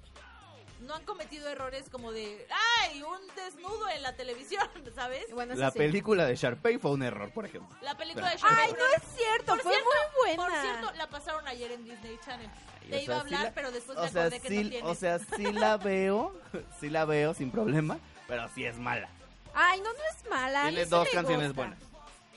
No 0.83 0.95
han 0.95 1.03
cometido 1.05 1.47
errores 1.49 1.85
como 1.89 2.11
de, 2.11 2.45
¡ay! 2.81 3.01
Un 3.01 3.19
desnudo 3.35 3.87
en 3.89 4.01
la 4.01 4.15
televisión, 4.15 4.67
¿sabes? 4.95 5.25
Bueno, 5.33 5.55
La 5.55 5.71
sí. 5.71 5.77
película 5.77 6.25
de 6.25 6.35
Sharpay 6.35 6.77
fue 6.77 6.91
un 6.91 7.03
error, 7.03 7.31
por 7.31 7.45
ejemplo. 7.45 7.75
La 7.81 7.95
película 7.95 8.27
de 8.29 8.33
Ay, 8.33 8.37
Sharknado, 8.39 8.75
no 8.77 8.85
es 8.97 9.03
cierto, 9.15 9.45
Por 9.53 9.61
fue 9.61 9.71
cierto, 9.71 9.89
muy 9.89 10.25
buena. 10.35 10.43
Por 10.43 10.61
cierto, 10.61 10.91
la 10.97 11.07
pasaron 11.07 11.47
ayer 11.47 11.71
en 11.71 11.83
Disney 11.85 12.19
Channel. 12.25 12.49
Ay, 12.83 12.89
Te 12.89 13.03
iba 13.03 13.05
sea, 13.05 13.15
a 13.15 13.21
hablar, 13.21 13.39
sí 13.39 13.45
la- 13.45 13.53
pero 13.53 13.71
después 13.71 13.97
o 13.97 14.01
me 14.03 14.09
sea, 14.09 14.21
acordé 14.23 14.39
que 14.41 14.47
sí, 14.49 14.63
no 14.63 14.69
tiene. 14.69 14.87
O 14.89 14.95
sea, 14.95 15.19
sí 15.19 15.53
la 15.53 15.77
veo, 15.89 16.35
sí 16.79 16.89
la 16.89 17.05
veo 17.05 17.33
sin 17.33 17.49
problema, 17.51 17.97
pero 18.27 18.49
sí 18.53 18.65
es 18.65 18.77
mala. 18.77 19.07
Ay, 19.53 19.79
no, 19.81 19.93
no 19.93 19.99
es 20.17 20.29
mala. 20.29 20.63
Tiene 20.63 20.85
dos 20.85 21.05
me 21.07 21.11
canciones 21.11 21.47
gusta. 21.49 21.61
buenas. 21.61 21.79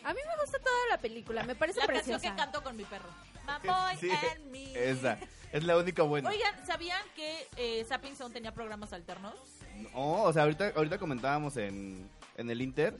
A 0.04 0.14
mí 0.14 0.20
me 0.24 0.42
gusta 0.42 0.58
toda 0.60 0.86
la 0.90 0.98
película, 0.98 1.42
me 1.42 1.56
parece 1.56 1.80
la 1.80 1.86
preciosa. 1.86 2.12
canción 2.12 2.36
que 2.36 2.40
canto 2.42 2.62
con 2.62 2.76
mi 2.76 2.84
perro. 2.84 3.08
My 3.46 3.68
boy 3.68 3.96
Sí, 3.98 4.10
and 4.10 4.44
me. 4.52 4.90
esa, 4.90 5.18
es 5.52 5.64
la 5.64 5.76
única 5.76 6.02
buena. 6.02 6.28
Oigan, 6.28 6.66
¿sabían 6.66 7.02
que 7.14 7.48
eh, 7.56 7.84
Zapping 7.84 8.16
Zone 8.16 8.32
tenía 8.34 8.52
programas 8.52 8.92
alternos? 8.92 9.34
No, 9.92 10.22
o 10.24 10.32
sea, 10.32 10.42
ahorita, 10.42 10.72
ahorita 10.76 10.98
comentábamos 10.98 11.56
en, 11.56 12.08
en 12.36 12.50
el 12.50 12.60
Inter 12.62 12.96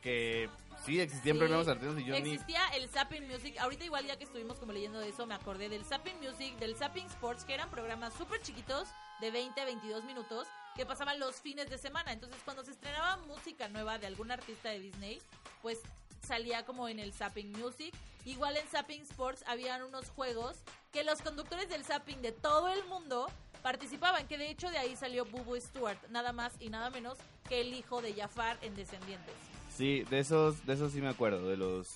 que 0.00 0.48
sí 0.84 1.00
existían 1.00 1.36
Sí, 1.36 1.40
programas 1.40 1.68
artesanos 1.68 2.00
y 2.00 2.04
yo 2.04 2.18
ni... 2.20 2.32
Existía 2.32 2.66
el 2.74 2.88
Zapping 2.88 3.26
Music. 3.28 3.56
Ahorita 3.58 3.84
igual 3.84 4.06
ya 4.06 4.16
que 4.16 4.24
estuvimos 4.24 4.58
como 4.58 4.72
leyendo 4.72 4.98
de 4.98 5.08
eso, 5.08 5.26
me 5.26 5.34
acordé 5.34 5.68
del 5.68 5.84
Zapping 5.84 6.18
Music, 6.20 6.56
del 6.58 6.74
Zapping 6.76 7.06
Sports, 7.06 7.44
que 7.44 7.54
eran 7.54 7.70
programas 7.70 8.14
súper 8.14 8.40
chiquitos 8.40 8.88
de 9.20 9.30
20 9.30 9.60
a 9.60 9.64
22 9.66 10.04
minutos 10.04 10.48
que 10.74 10.86
pasaban 10.86 11.18
los 11.18 11.36
fines 11.36 11.68
de 11.68 11.78
semana. 11.78 12.12
Entonces, 12.12 12.40
cuando 12.44 12.64
se 12.64 12.70
estrenaba 12.70 13.18
música 13.26 13.68
nueva 13.68 13.98
de 13.98 14.06
algún 14.06 14.30
artista 14.30 14.70
de 14.70 14.80
Disney, 14.80 15.20
pues 15.62 15.80
salía 16.26 16.64
como 16.64 16.88
en 16.88 16.98
el 16.98 17.12
Zapping 17.12 17.52
Music. 17.52 17.94
Igual 18.24 18.56
en 18.56 18.66
Zapping 18.68 19.02
Sports 19.02 19.42
habían 19.46 19.82
unos 19.82 20.10
juegos 20.10 20.56
que 20.92 21.04
los 21.04 21.22
conductores 21.22 21.68
del 21.68 21.84
Zapping 21.84 22.20
de 22.22 22.32
todo 22.32 22.68
el 22.68 22.84
mundo 22.84 23.28
participaban, 23.62 24.26
que 24.26 24.38
de 24.38 24.50
hecho 24.50 24.70
de 24.70 24.78
ahí 24.78 24.96
salió 24.96 25.24
Bubu 25.24 25.56
Stewart, 25.60 25.98
nada 26.10 26.32
más 26.32 26.52
y 26.60 26.68
nada 26.70 26.90
menos 26.90 27.18
que 27.48 27.60
el 27.60 27.74
hijo 27.74 28.00
de 28.02 28.14
Jafar 28.14 28.58
en 28.62 28.74
Descendientes. 28.74 29.34
Sí, 29.76 30.04
de 30.10 30.18
esos, 30.20 30.64
de 30.66 30.74
esos 30.74 30.92
sí 30.92 31.00
me 31.00 31.08
acuerdo, 31.08 31.48
de 31.48 31.56
los 31.56 31.88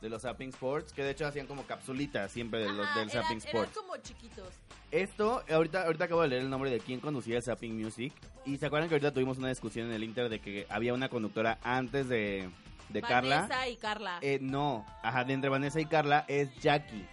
de 0.00 0.10
los 0.10 0.20
Zapping 0.22 0.50
Sports, 0.50 0.92
que 0.92 1.02
de 1.02 1.12
hecho 1.12 1.26
hacían 1.26 1.46
como 1.46 1.62
capsulitas 1.66 2.30
siempre 2.30 2.60
de 2.60 2.70
los, 2.70 2.86
Ajá, 2.86 2.98
del 3.00 3.08
eran- 3.10 3.22
Zapping 3.22 3.38
eran 3.38 3.46
Sports. 3.64 3.74
como 3.78 3.96
chiquitos. 3.96 4.48
Esto, 4.90 5.42
ahorita, 5.50 5.84
ahorita 5.86 6.04
acabo 6.04 6.20
de 6.20 6.28
leer 6.28 6.42
el 6.42 6.50
nombre 6.50 6.70
de 6.70 6.78
quién 6.78 7.00
conducía 7.00 7.38
el 7.38 7.42
Zapping 7.42 7.74
Music. 7.82 8.12
Y 8.44 8.58
se 8.58 8.66
acuerdan 8.66 8.90
que 8.90 8.96
ahorita 8.96 9.14
tuvimos 9.14 9.38
una 9.38 9.48
discusión 9.48 9.86
en 9.86 9.94
el 9.94 10.04
Inter 10.04 10.28
de 10.28 10.40
que 10.42 10.66
había 10.68 10.92
una 10.92 11.08
conductora 11.08 11.58
antes 11.62 12.06
de, 12.10 12.50
de 12.94 13.02
Carla. 13.02 13.40
Vanessa 13.42 13.68
y 13.68 13.76
Carla. 13.76 14.18
Eh, 14.22 14.38
no, 14.40 14.86
ajá, 15.02 15.24
de 15.24 15.32
entre 15.34 15.50
Vanessa 15.50 15.80
y 15.80 15.86
Carla 15.86 16.24
es 16.28 16.48
Jackie. 16.60 17.06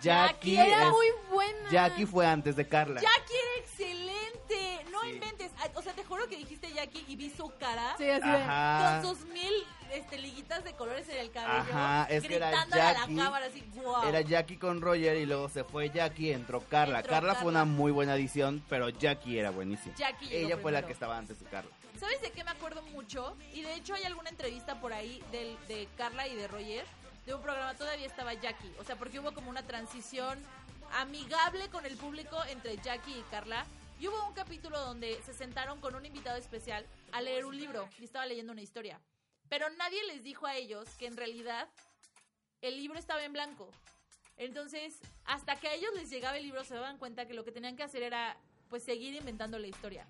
Jackie 0.00 0.52
Jackie, 0.54 0.72
Era 0.72 0.84
es- 0.86 0.90
muy 0.92 1.06
buena. 1.30 1.70
Jackie 1.70 2.06
fue 2.06 2.26
antes 2.26 2.56
de 2.56 2.66
Carla. 2.68 3.00
Jackie 3.00 3.32
era 3.34 3.64
excelente. 3.64 4.84
No 4.92 5.00
Sí. 5.02 5.08
inventes. 5.10 5.52
Ah, 5.58 5.68
O 5.74 5.82
sea, 5.82 5.92
te 5.92 6.04
juro 6.04 6.26
que 6.28 6.36
dijiste 6.36 6.72
Jackie 6.72 7.04
y 7.08 7.16
vi 7.16 7.30
su 7.30 7.50
cara 7.58 7.94
Sí, 7.98 8.08
así 8.08 8.22
Ajá. 8.28 9.00
con 9.02 9.10
sus 9.16 9.26
mil 9.26 9.52
este, 9.92 10.18
liguitas 10.18 10.64
de 10.64 10.72
colores 10.74 11.08
en 11.08 11.18
el 11.18 11.30
cabello. 11.30 11.60
Ajá, 11.72 12.06
es 12.10 12.26
que 12.26 12.36
era 12.36 12.48
gritándole 12.50 12.82
a 12.82 12.92
Jackie. 12.94 13.14
la 13.14 13.24
cámara 13.24 13.46
así, 13.46 13.64
wow. 13.76 14.08
Era 14.08 14.20
Jackie 14.20 14.56
con 14.58 14.80
Roger 14.80 15.16
y 15.16 15.26
luego 15.26 15.48
se 15.48 15.64
fue 15.64 15.90
Jackie, 15.90 16.32
entró 16.32 16.60
Carla. 16.60 16.98
Entró 16.98 17.10
Carla, 17.12 17.34
fue 17.34 17.44
Carla. 17.44 17.62
una 17.62 17.64
muy 17.64 17.92
buena 17.92 18.12
adición, 18.14 18.62
pero 18.68 18.88
Jackie 18.90 19.38
era 19.38 19.50
buenísima. 19.50 19.94
Jackie 19.96 20.34
Ella 20.34 20.56
fue 20.58 20.72
la 20.72 20.82
que 20.84 20.92
estaba 20.92 21.16
antes 21.16 21.38
de 21.38 21.46
Carla. 21.46 21.70
¿Sabes 21.98 22.20
de 22.20 22.30
qué 22.30 22.44
me 22.44 22.50
acuerdo 22.50 22.82
mucho? 22.82 23.36
Y 23.54 23.62
de 23.62 23.74
hecho 23.74 23.94
hay 23.94 24.04
alguna 24.04 24.28
entrevista 24.28 24.78
por 24.80 24.92
ahí 24.92 25.22
de 25.30 25.88
Carla 25.96 26.28
y 26.28 26.34
de 26.34 26.46
Roger. 26.46 26.84
De 27.24 27.34
un 27.34 27.40
programa 27.40 27.74
todavía 27.74 28.06
estaba 28.06 28.34
Jackie. 28.34 28.72
O 28.78 28.84
sea, 28.84 28.96
porque 28.96 29.18
hubo 29.18 29.32
como 29.32 29.48
una 29.48 29.66
transición 29.66 30.38
amigable 30.92 31.68
con 31.70 31.86
el 31.86 31.96
público 31.96 32.36
entre 32.50 32.76
Jackie 32.76 33.18
y 33.18 33.22
Carla. 33.30 33.64
Y 33.98 34.08
hubo 34.08 34.26
un 34.26 34.34
capítulo 34.34 34.78
donde 34.78 35.20
se 35.22 35.32
sentaron 35.32 35.80
con 35.80 35.94
un 35.94 36.04
invitado 36.04 36.36
especial 36.36 36.84
a 37.12 37.22
leer 37.22 37.46
un 37.46 37.56
libro 37.56 37.88
y 37.98 38.04
estaba 38.04 38.26
leyendo 38.26 38.52
una 38.52 38.60
historia. 38.60 39.00
Pero 39.48 39.70
nadie 39.70 40.04
les 40.06 40.22
dijo 40.22 40.46
a 40.46 40.54
ellos 40.54 40.86
que 40.98 41.06
en 41.06 41.16
realidad 41.16 41.66
el 42.60 42.76
libro 42.76 42.98
estaba 42.98 43.24
en 43.24 43.32
blanco. 43.32 43.70
Entonces, 44.36 45.00
hasta 45.24 45.56
que 45.56 45.68
a 45.68 45.74
ellos 45.74 45.90
les 45.94 46.10
llegaba 46.10 46.36
el 46.36 46.42
libro, 46.42 46.62
se 46.62 46.74
daban 46.74 46.98
cuenta 46.98 47.26
que 47.26 47.32
lo 47.32 47.42
que 47.42 47.52
tenían 47.52 47.74
que 47.74 47.84
hacer 47.84 48.02
era, 48.02 48.36
pues, 48.68 48.82
seguir 48.82 49.14
inventando 49.14 49.58
la 49.58 49.66
historia. 49.66 50.06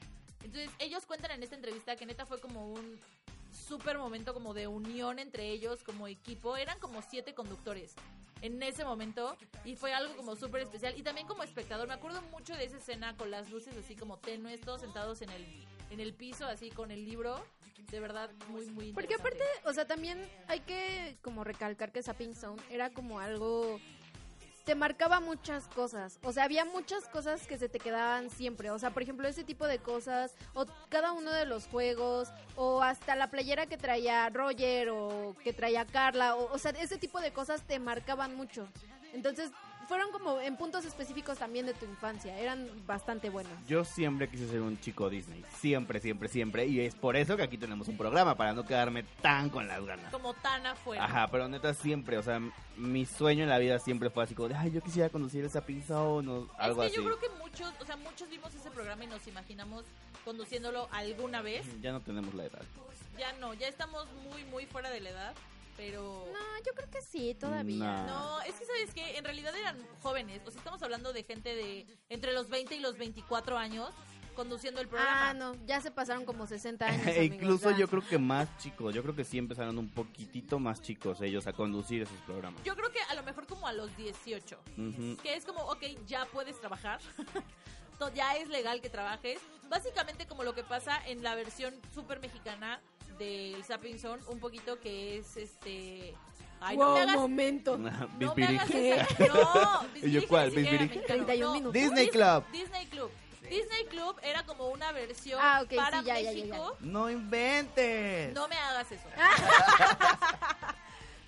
Entonces, 0.46 0.70
ellos 0.78 1.04
cuentan 1.06 1.32
en 1.32 1.42
esta 1.42 1.56
entrevista 1.56 1.96
que 1.96 2.06
neta 2.06 2.24
fue 2.24 2.40
como 2.40 2.72
un 2.72 3.00
súper 3.50 3.98
momento 3.98 4.32
como 4.32 4.54
de 4.54 4.68
unión 4.68 5.18
entre 5.18 5.50
ellos 5.50 5.82
como 5.82 6.06
equipo. 6.06 6.56
Eran 6.56 6.78
como 6.78 7.02
siete 7.02 7.34
conductores 7.34 7.94
en 8.42 8.62
ese 8.62 8.84
momento 8.84 9.36
y 9.64 9.74
fue 9.74 9.92
algo 9.92 10.14
como 10.16 10.36
súper 10.36 10.62
especial. 10.62 10.96
Y 10.96 11.02
también 11.02 11.26
como 11.26 11.42
espectador, 11.42 11.88
me 11.88 11.94
acuerdo 11.94 12.22
mucho 12.30 12.54
de 12.54 12.64
esa 12.64 12.76
escena 12.76 13.16
con 13.16 13.30
las 13.30 13.50
luces 13.50 13.76
así 13.76 13.96
como 13.96 14.18
tenues, 14.18 14.60
todos 14.60 14.82
sentados 14.82 15.20
en 15.22 15.30
el, 15.30 15.66
en 15.90 15.98
el 15.98 16.14
piso, 16.14 16.46
así 16.46 16.70
con 16.70 16.92
el 16.92 17.04
libro. 17.04 17.44
De 17.90 17.98
verdad, 17.98 18.30
muy, 18.48 18.66
muy 18.66 18.92
Porque 18.92 19.14
aparte, 19.14 19.42
o 19.64 19.72
sea, 19.72 19.86
también 19.86 20.24
hay 20.46 20.60
que 20.60 21.18
como 21.22 21.42
recalcar 21.42 21.92
que 21.92 22.02
Sapping 22.02 22.34
Zone 22.34 22.62
era 22.70 22.90
como 22.90 23.20
algo 23.20 23.80
te 24.66 24.74
marcaba 24.74 25.20
muchas 25.20 25.68
cosas, 25.68 26.18
o 26.24 26.32
sea, 26.32 26.42
había 26.42 26.64
muchas 26.64 27.08
cosas 27.08 27.46
que 27.46 27.56
se 27.56 27.68
te 27.68 27.78
quedaban 27.78 28.30
siempre, 28.30 28.72
o 28.72 28.78
sea, 28.80 28.90
por 28.90 29.00
ejemplo, 29.00 29.28
ese 29.28 29.44
tipo 29.44 29.64
de 29.64 29.78
cosas, 29.78 30.34
o 30.54 30.66
cada 30.88 31.12
uno 31.12 31.30
de 31.30 31.46
los 31.46 31.68
juegos, 31.68 32.32
o 32.56 32.82
hasta 32.82 33.14
la 33.14 33.30
playera 33.30 33.66
que 33.66 33.76
traía 33.78 34.28
Roger, 34.28 34.88
o 34.90 35.36
que 35.44 35.52
traía 35.52 35.86
Carla, 35.86 36.34
o, 36.34 36.52
o 36.52 36.58
sea, 36.58 36.72
ese 36.72 36.98
tipo 36.98 37.20
de 37.20 37.32
cosas 37.32 37.62
te 37.62 37.78
marcaban 37.78 38.34
mucho. 38.34 38.66
Entonces, 39.12 39.52
fueron 39.86 40.10
como 40.10 40.40
en 40.40 40.56
puntos 40.56 40.84
específicos 40.84 41.38
también 41.38 41.66
de 41.66 41.74
tu 41.74 41.84
infancia, 41.84 42.38
eran 42.38 42.68
bastante 42.86 43.30
buenos. 43.30 43.52
Yo 43.66 43.84
siempre 43.84 44.28
quise 44.28 44.48
ser 44.48 44.60
un 44.60 44.78
chico 44.80 45.08
Disney. 45.08 45.44
Siempre, 45.58 46.00
siempre, 46.00 46.28
siempre. 46.28 46.66
Y 46.66 46.80
es 46.80 46.94
por 46.94 47.16
eso 47.16 47.36
que 47.36 47.42
aquí 47.42 47.58
tenemos 47.58 47.88
un 47.88 47.96
programa, 47.96 48.36
para 48.36 48.52
no 48.52 48.64
quedarme 48.64 49.04
tan 49.22 49.50
con 49.50 49.66
las 49.66 49.84
ganas. 49.84 50.12
Como 50.12 50.34
tan 50.34 50.66
afuera. 50.66 51.04
Ajá, 51.04 51.28
pero 51.28 51.48
neta 51.48 51.72
siempre, 51.74 52.18
o 52.18 52.22
sea, 52.22 52.40
mi 52.76 53.06
sueño 53.06 53.44
en 53.44 53.50
la 53.50 53.58
vida 53.58 53.78
siempre 53.78 54.10
fue 54.10 54.24
así 54.24 54.34
como 54.34 54.48
de, 54.48 54.54
ay, 54.54 54.70
yo 54.70 54.82
quisiera 54.82 55.08
conducir 55.08 55.44
esa 55.44 55.60
pizza 55.60 56.02
o 56.02 56.22
no, 56.22 56.48
algo 56.58 56.82
es 56.82 56.92
que 56.92 56.98
así. 56.98 57.04
yo 57.04 57.16
creo 57.16 57.18
que 57.18 57.38
muchos, 57.38 57.72
o 57.80 57.84
sea, 57.84 57.96
muchos 57.96 58.28
vimos 58.28 58.54
ese 58.54 58.70
programa 58.70 59.04
y 59.04 59.06
nos 59.06 59.26
imaginamos 59.26 59.84
conduciéndolo 60.24 60.88
alguna 60.90 61.42
vez. 61.42 61.64
Ya 61.80 61.92
no 61.92 62.00
tenemos 62.00 62.34
la 62.34 62.44
edad. 62.44 62.62
Ya 63.18 63.32
no, 63.34 63.54
ya 63.54 63.68
estamos 63.68 64.06
muy, 64.30 64.44
muy 64.44 64.66
fuera 64.66 64.90
de 64.90 65.00
la 65.00 65.10
edad. 65.10 65.34
Pero. 65.76 66.26
No, 66.32 66.64
yo 66.64 66.72
creo 66.74 66.90
que 66.90 67.02
sí, 67.02 67.34
todavía. 67.34 68.04
No. 68.04 68.06
No, 68.06 68.40
es 68.42 68.54
que 68.54 68.64
sabes 68.64 68.94
que 68.94 69.16
en 69.18 69.24
realidad 69.24 69.54
eran 69.56 69.76
jóvenes. 70.02 70.40
O 70.46 70.50
sea, 70.50 70.58
estamos 70.58 70.82
hablando 70.82 71.12
de 71.12 71.22
gente 71.22 71.54
de 71.54 71.86
entre 72.08 72.32
los 72.32 72.48
20 72.48 72.76
y 72.76 72.80
los 72.80 72.96
24 72.98 73.58
años 73.58 73.90
conduciendo 74.36 74.80
el 74.80 74.86
programa. 74.88 75.30
Ah, 75.30 75.34
no, 75.34 75.56
ya 75.66 75.80
se 75.80 75.90
pasaron 75.90 76.24
como 76.24 76.46
60 76.46 76.86
años. 76.86 77.06
E 77.06 77.10
amigos, 77.18 77.36
incluso 77.36 77.70
ya. 77.70 77.78
yo 77.78 77.88
creo 77.88 78.06
que 78.06 78.18
más 78.18 78.54
chicos, 78.58 78.94
yo 78.94 79.02
creo 79.02 79.16
que 79.16 79.24
sí 79.24 79.38
empezaron 79.38 79.78
un 79.78 79.88
poquitito 79.88 80.58
más 80.58 80.82
chicos 80.82 81.20
ellos 81.22 81.46
a 81.46 81.52
conducir 81.52 82.02
esos 82.02 82.18
programas. 82.20 82.62
Yo 82.62 82.76
creo 82.76 82.92
que 82.92 83.00
a 83.00 83.14
lo 83.14 83.22
mejor 83.22 83.46
como 83.46 83.66
a 83.66 83.72
los 83.72 83.96
18. 83.96 84.58
Ujú. 84.76 85.16
Que 85.22 85.34
es 85.34 85.44
como, 85.44 85.62
ok, 85.62 85.82
ya 86.06 86.26
puedes 86.26 86.60
trabajar. 86.60 87.00
Ya 88.14 88.36
es 88.36 88.48
legal 88.48 88.82
que 88.82 88.90
trabajes. 88.90 89.40
Básicamente 89.68 90.26
como 90.26 90.44
lo 90.44 90.54
que 90.54 90.62
pasa 90.62 91.00
en 91.06 91.22
la 91.22 91.34
versión 91.34 91.74
super 91.94 92.20
mexicana 92.20 92.80
del 93.18 93.64
Zapping 93.64 93.98
Zone, 93.98 94.22
un 94.28 94.38
poquito 94.40 94.78
que 94.80 95.18
es 95.18 95.36
este... 95.36 96.14
Ay, 96.60 96.76
no 96.76 96.86
Wow, 96.86 96.94
me 96.94 97.00
hagas... 97.02 97.16
momento. 97.16 97.78
No 97.78 98.34
me 98.34 98.46
hagas 98.46 98.70
esa- 98.70 99.06
No, 99.28 99.86
¿Y 100.02 100.10
yo 100.10 100.26
cuál? 100.28 100.48
ni 100.50 100.56
siquiera 100.56 100.76
era 100.76 100.84
Bisbiri. 100.84 100.88
mexicano. 100.88 101.24
31 101.26 101.46
No, 101.46 101.54
minutos. 101.54 101.72
Disney 101.74 102.08
Club. 102.08 102.44
Disney 102.52 102.86
Club. 102.86 103.10
Disney 103.48 103.84
Club 103.86 104.18
era 104.22 104.44
como 104.44 104.68
una 104.68 104.90
versión 104.92 105.38
Ah, 105.42 105.62
sí, 105.68 105.76
para 105.76 106.02
ya, 106.02 106.18
ya, 106.20 106.32
ya, 106.32 106.32
México. 106.32 106.76
No 106.80 107.08
inventes. 107.10 108.34
No 108.34 108.48
me 108.48 108.56
hagas 108.56 108.90
eso. 108.90 109.08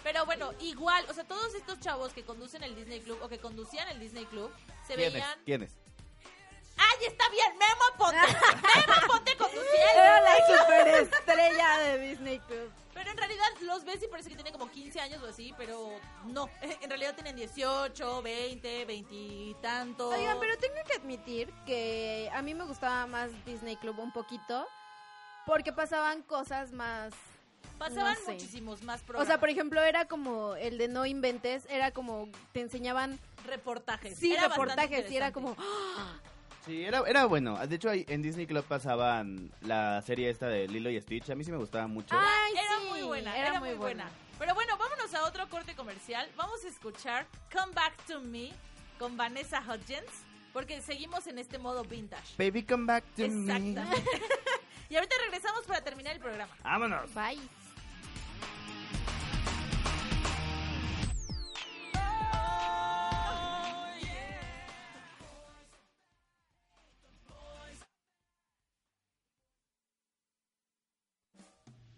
Pero 0.02 0.24
bueno, 0.26 0.52
igual, 0.60 1.04
o 1.10 1.12
sea, 1.12 1.24
todos 1.24 1.54
estos 1.54 1.80
chavos 1.80 2.12
que 2.12 2.22
conducen 2.24 2.62
el 2.62 2.74
Disney 2.74 3.00
Club 3.00 3.18
o 3.22 3.28
que 3.28 3.38
conducían 3.38 3.88
el 3.88 3.98
Disney 4.00 4.24
Club 4.26 4.50
se 4.86 4.94
¿Quiénes? 4.94 5.12
veían. 5.12 5.38
¿Quiénes? 5.44 5.76
¡Ay, 6.78 7.06
está 7.06 7.28
bien! 7.30 7.52
¡Memo 7.58 7.96
Ponte! 7.98 8.16
¡Memo 8.86 9.06
Ponte 9.08 9.36
conducía 9.36 9.92
el 9.92 9.98
Era 9.98 10.20
la 10.20 10.36
superestrella 10.46 11.78
de 11.78 11.98
Disney 11.98 12.38
Club. 12.40 12.72
Pero 12.94 13.10
en 13.12 13.16
realidad 13.16 13.44
los 13.62 13.84
ves 13.84 14.02
y 14.02 14.08
parece 14.08 14.28
que 14.28 14.34
tienen 14.34 14.52
como 14.52 14.68
15 14.70 15.00
años 15.00 15.22
o 15.22 15.26
así, 15.28 15.54
pero 15.56 15.90
no. 16.26 16.48
En 16.80 16.88
realidad 16.90 17.14
tienen 17.14 17.36
18, 17.36 18.22
20, 18.22 18.84
20 18.86 19.14
y 19.14 19.56
tanto. 19.62 20.08
Oigan, 20.08 20.38
pero 20.40 20.56
tengo 20.58 20.74
que 20.86 20.94
admitir 20.94 21.52
que 21.64 22.28
a 22.32 22.42
mí 22.42 22.54
me 22.54 22.64
gustaba 22.64 23.06
más 23.06 23.30
Disney 23.44 23.76
Club 23.76 23.98
un 24.00 24.12
poquito 24.12 24.66
porque 25.46 25.72
pasaban 25.72 26.22
cosas 26.22 26.72
más... 26.72 27.12
Pasaban 27.78 28.14
no 28.14 28.20
sé. 28.26 28.32
muchísimos 28.32 28.82
más 28.82 29.00
O 29.02 29.04
programas. 29.04 29.28
sea, 29.28 29.38
por 29.38 29.48
ejemplo, 29.50 29.80
era 29.80 30.06
como 30.06 30.56
el 30.56 30.76
de 30.78 30.88
No 30.88 31.06
Inventes, 31.06 31.64
era 31.70 31.92
como 31.92 32.28
te 32.52 32.60
enseñaban 32.60 33.20
reportajes. 33.46 34.18
sí, 34.18 34.32
Era 34.32 34.48
reportajes 34.48 35.08
y 35.08 35.16
era 35.16 35.32
como 35.32 35.54
¡ah! 35.56 36.16
Sí, 36.64 36.84
era, 36.84 37.02
era 37.06 37.24
bueno. 37.26 37.56
De 37.66 37.76
hecho, 37.76 37.90
en 37.92 38.22
Disney 38.22 38.46
Club 38.46 38.64
pasaban 38.64 39.50
la 39.62 40.02
serie 40.02 40.28
esta 40.30 40.48
de 40.48 40.68
Lilo 40.68 40.90
y 40.90 41.00
Stitch. 41.00 41.30
A 41.30 41.34
mí 41.34 41.44
sí 41.44 41.50
me 41.50 41.56
gustaba 41.56 41.86
mucho. 41.86 42.14
Ay, 42.18 42.52
era 42.52 42.80
sí, 42.80 42.88
muy 42.88 43.02
buena, 43.02 43.36
era 43.36 43.48
era, 43.48 43.60
muy 43.60 43.70
muy 43.70 43.78
buena. 43.78 44.08
Pero 44.38 44.54
bueno, 44.54 44.76
vámonos 44.76 45.12
a 45.14 45.24
otro 45.24 45.48
corte 45.48 45.74
comercial. 45.74 46.28
Vamos 46.36 46.64
a 46.64 46.68
escuchar 46.68 47.26
Come 47.52 47.72
Back 47.74 47.94
to 48.06 48.20
Me 48.20 48.50
con 48.98 49.16
Vanessa 49.16 49.60
Hudgens, 49.60 50.10
porque 50.52 50.80
seguimos 50.82 51.26
en 51.26 51.38
este 51.38 51.58
modo 51.58 51.84
vintage. 51.84 52.34
Baby, 52.36 52.64
come 52.64 52.86
back 52.86 53.04
to 53.16 53.28
me. 53.28 53.74
Y 54.90 54.96
ahorita 54.96 55.16
regresamos 55.22 55.66
para 55.66 55.82
terminar 55.82 56.14
el 56.14 56.20
programa. 56.20 56.54
Vámonos. 56.62 57.12
Bye. 57.12 57.38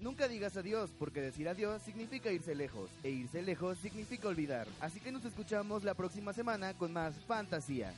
Nunca 0.00 0.26
digas 0.26 0.56
adiós, 0.56 0.90
porque 0.98 1.20
decir 1.20 1.46
adiós 1.46 1.82
significa 1.82 2.32
irse 2.32 2.54
lejos, 2.54 2.90
e 3.04 3.10
irse 3.10 3.42
lejos 3.42 3.78
significa 3.78 4.28
olvidar. 4.28 4.66
Así 4.80 4.98
que 4.98 5.12
nos 5.12 5.24
escuchamos 5.26 5.84
la 5.84 5.92
próxima 5.94 6.32
semana 6.32 6.72
con 6.74 6.92
más 6.92 7.14
fantasía. 7.26 7.92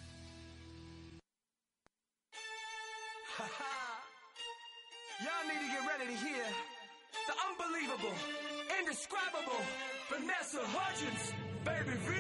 Y'all 5.23 5.47
need 5.47 5.61
to 5.61 5.69
get 5.71 5.87
ready 5.87 6.07
to 6.11 6.19
hear 6.19 6.45
the 7.29 7.35
unbelievable, 7.47 8.15
indescribable 8.81 9.63
Vanessa 10.11 10.59
Hudgens, 10.75 11.33
baby 11.65 11.97
V. 12.05 12.13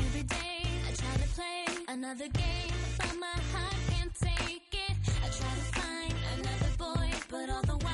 Every 0.00 0.22
day 0.22 0.64
I 0.88 0.92
try 0.96 1.14
to 1.14 1.28
play 1.34 1.66
another 1.88 2.28
game, 2.28 2.72
but 2.96 3.14
my 3.20 3.36
heart 3.52 3.76
can't 3.90 4.14
take 4.14 4.72
it. 4.72 4.96
I 5.22 5.28
try 5.28 5.54
to 5.60 5.66
find 5.78 6.14
another 6.38 6.72
boy, 6.78 7.10
but 7.28 7.50
all 7.50 7.62
the 7.62 7.76
while 7.84 7.89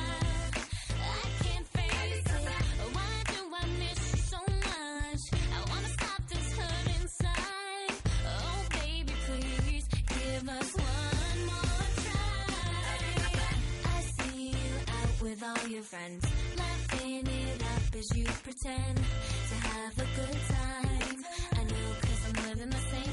your 15.77 15.83
friends, 15.83 16.25
laughing 16.57 17.27
it 17.27 17.61
up 17.61 17.95
as 17.95 18.17
you 18.17 18.25
pretend 18.41 18.97
to 18.97 19.55
have 19.69 19.93
a 19.99 20.07
good 20.17 20.39
time. 20.49 21.23
I 21.53 21.63
know 21.65 21.87
'cause 22.01 22.21
I'm 22.27 22.49
living 22.49 22.71
the 22.71 22.83
same 22.89 23.06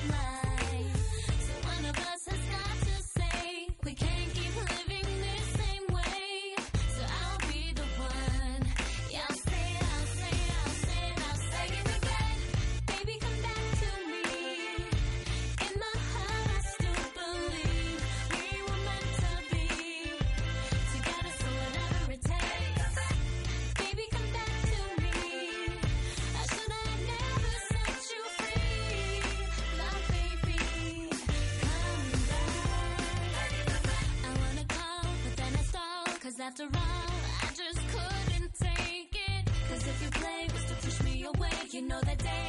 after 36.55 36.79
all, 36.79 37.11
I 37.43 37.47
just 37.57 37.81
couldn't 37.89 38.55
take 38.55 39.13
it. 39.13 39.45
'Cause 39.69 39.87
if 39.89 40.03
your 40.03 40.11
play 40.13 40.47
was 40.55 40.65
to 40.67 40.75
push 40.87 41.01
me 41.03 41.25
away, 41.25 41.51
you 41.73 41.83
know 41.83 42.01
that 42.03 42.19
day 42.19 42.44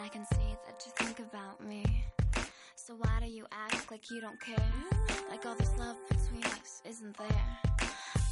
I 0.00 0.08
can 0.08 0.24
see 0.24 0.56
that 0.66 0.82
you 0.86 0.92
think 0.96 1.18
about 1.18 1.64
me. 1.64 1.84
So 2.76 2.94
why 2.94 3.18
do 3.20 3.26
you 3.26 3.46
act 3.52 3.90
like 3.90 4.10
you 4.10 4.20
don't 4.20 4.40
care? 4.40 4.72
Like 5.30 5.44
all 5.44 5.54
this 5.56 5.72
love 5.78 5.96
between 6.08 6.44
us 6.44 6.82
isn't 6.88 7.16
there. 7.16 7.58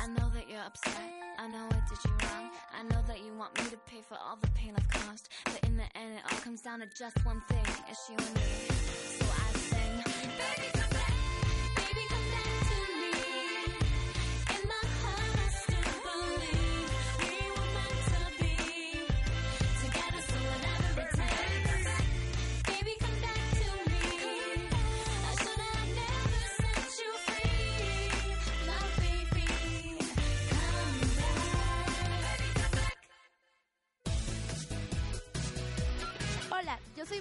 I 0.00 0.06
know 0.06 0.30
that 0.34 0.48
you're 0.48 0.60
upset. 0.60 1.10
I 1.38 1.48
know 1.48 1.66
I 1.70 1.80
did 1.88 1.98
you 2.04 2.10
wrong. 2.10 2.50
I 2.72 2.82
know 2.84 3.02
that 3.08 3.18
you 3.24 3.34
want 3.36 3.58
me 3.58 3.68
to 3.70 3.76
pay 3.78 4.00
for 4.00 4.14
all 4.14 4.38
the 4.40 4.48
pain 4.48 4.74
I've 4.76 4.88
caused. 4.88 5.28
But 5.44 5.60
in 5.64 5.76
the 5.76 5.88
end, 5.96 6.14
it 6.14 6.32
all 6.32 6.38
comes 6.38 6.62
down 6.62 6.80
to 6.80 6.86
just 6.96 7.24
one 7.24 7.42
thing. 7.48 7.66
It's 7.88 8.08
you 8.08 8.16
and 8.16 8.34
me. 8.34 8.40
So 9.18 9.26
I 9.26 9.58
sing. 9.58 10.04
Baby, 10.04 10.95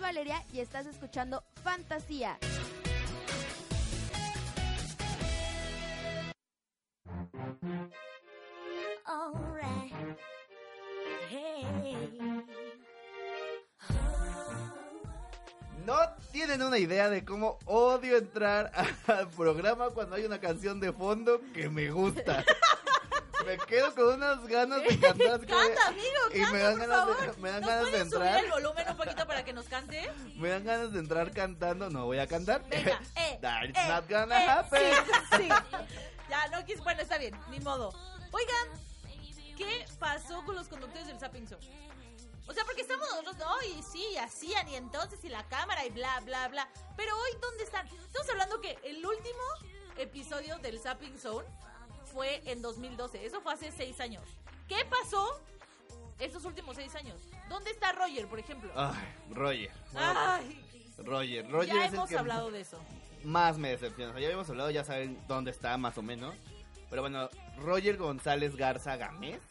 Valeria 0.05 0.43
y 0.53 0.59
estás 0.59 0.85
escuchando 0.85 1.43
Fantasía. 1.63 2.37
Hey. 11.27 12.43
No 15.87 15.95
tienen 16.31 16.61
una 16.61 16.77
idea 16.77 17.09
de 17.09 17.25
cómo 17.25 17.57
odio 17.65 18.17
entrar 18.17 18.71
al 19.07 19.27
programa 19.29 19.89
cuando 19.89 20.17
hay 20.17 20.25
una 20.25 20.39
canción 20.39 20.79
de 20.79 20.93
fondo 20.93 21.41
que 21.51 21.67
me 21.67 21.89
gusta. 21.89 22.45
Me 23.45 23.57
quedo 23.57 23.93
con 23.95 24.13
unas 24.15 24.45
ganas 24.47 24.81
de 24.83 24.99
cantar. 24.99 25.39
de- 25.39 25.47
Canta, 25.47 25.87
amigo, 25.87 26.05
y 26.33 26.39
canta, 26.39 26.51
me 26.51 26.59
dan 26.59 26.77
por 26.77 26.87
ganas 26.87 26.97
favor. 26.99 27.35
de, 27.35 27.41
me 27.41 27.49
dan 27.51 27.61
¿Nos 27.61 27.69
ganas 27.69 27.85
de 27.85 27.91
puedes 27.91 28.09
subir 28.09 28.21
entrar. 28.27 28.43
el 28.45 28.51
volumen 28.51 28.89
un 28.89 28.97
poquito 28.97 29.27
para 29.27 29.45
que 29.45 29.53
nos 29.53 29.65
cante? 29.67 30.11
Me 30.35 30.49
dan 30.49 30.63
ganas 30.63 30.93
de 30.93 30.99
entrar 30.99 31.31
cantando. 31.31 31.89
No 31.89 32.05
voy 32.05 32.19
a 32.19 32.27
cantar. 32.27 32.63
Venga, 32.69 32.99
eh, 33.15 33.37
That's 33.41 33.69
eh, 33.77 33.87
not 33.89 34.09
gonna 34.09 34.43
eh, 34.43 34.49
happen. 34.49 34.93
Sí, 35.31 35.37
sí. 35.37 35.49
Ya, 36.29 36.47
no 36.47 36.65
quis. 36.65 36.79
Bueno, 36.83 37.01
está 37.01 37.17
bien, 37.17 37.39
ni 37.49 37.59
modo. 37.59 37.93
Oigan, 38.31 38.67
¿qué 39.57 39.85
pasó 39.99 40.43
con 40.45 40.55
los 40.55 40.67
conductores 40.67 41.07
del 41.07 41.19
Zapping 41.19 41.47
Zone? 41.47 41.85
O 42.47 42.53
sea, 42.53 42.63
porque 42.65 42.81
estamos 42.81 43.07
nosotros, 43.09 43.37
no, 43.37 43.61
y 43.63 43.81
sí, 43.81 44.17
hacían, 44.17 44.67
y 44.69 44.75
entonces, 44.75 45.23
y 45.23 45.29
la 45.29 45.43
cámara, 45.47 45.83
y 45.85 45.89
bla, 45.89 46.19
bla, 46.21 46.47
bla. 46.47 46.67
Pero 46.95 47.15
hoy, 47.17 47.31
¿dónde 47.41 47.63
están? 47.63 47.87
Estamos 47.87 48.29
hablando 48.29 48.61
que 48.61 48.77
el 48.83 49.03
último 49.03 49.41
episodio 49.97 50.57
del 50.59 50.79
Zapping 50.79 51.17
Zone 51.17 51.47
fue 52.15 52.41
en 52.45 52.61
2012. 52.61 53.25
Eso 53.25 53.41
fue 53.41 53.53
hace 53.53 53.71
seis 53.73 53.99
años. 53.99 54.23
¿Qué 54.69 54.77
pasó 54.89 55.39
estos 56.17 56.45
últimos 56.45 56.77
seis 56.77 56.95
años? 56.95 57.21
¿Dónde 57.49 57.69
está 57.71 57.91
Roger, 57.91 58.25
por 58.27 58.39
ejemplo? 58.39 58.71
Ay, 58.73 58.95
Roger. 59.31 59.71
Ay, 59.93 60.65
Roger. 60.97 61.51
Roger 61.51 61.75
ya 61.75 61.85
es 61.85 61.89
el 61.91 61.95
hemos 61.95 62.09
que 62.09 62.17
hablado 62.17 62.49
de 62.51 62.61
eso. 62.61 62.79
más 63.25 63.57
me 63.57 63.69
decepciona. 63.69 64.11
O 64.11 64.13
sea, 64.13 64.21
ya 64.21 64.27
habíamos 64.27 64.49
hablado, 64.49 64.71
ya 64.71 64.83
saben 64.85 65.21
dónde 65.27 65.51
está 65.51 65.77
más 65.77 65.97
o 65.97 66.01
menos. 66.01 66.33
Pero 66.89 67.01
bueno, 67.01 67.29
Roger 67.57 67.97
González 67.97 68.55
Garza 68.55 68.95
Gámez 68.95 69.41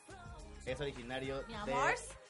es 0.65 0.81
originario 0.81 1.43
de 1.43 1.55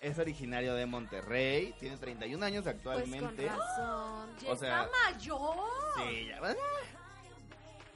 es 0.00 0.18
originario 0.18 0.74
de 0.74 0.84
Monterrey, 0.86 1.74
tiene 1.78 1.96
31 1.96 2.44
años 2.44 2.64
Pues 2.64 2.76
con 2.82 2.92
actualmente. 2.92 3.46
razón. 3.48 4.28
o 4.48 4.56
sea, 4.56 4.82
¡Está 4.84 4.90
mayor! 5.12 5.56
sí, 5.96 6.26
ya- 6.26 6.56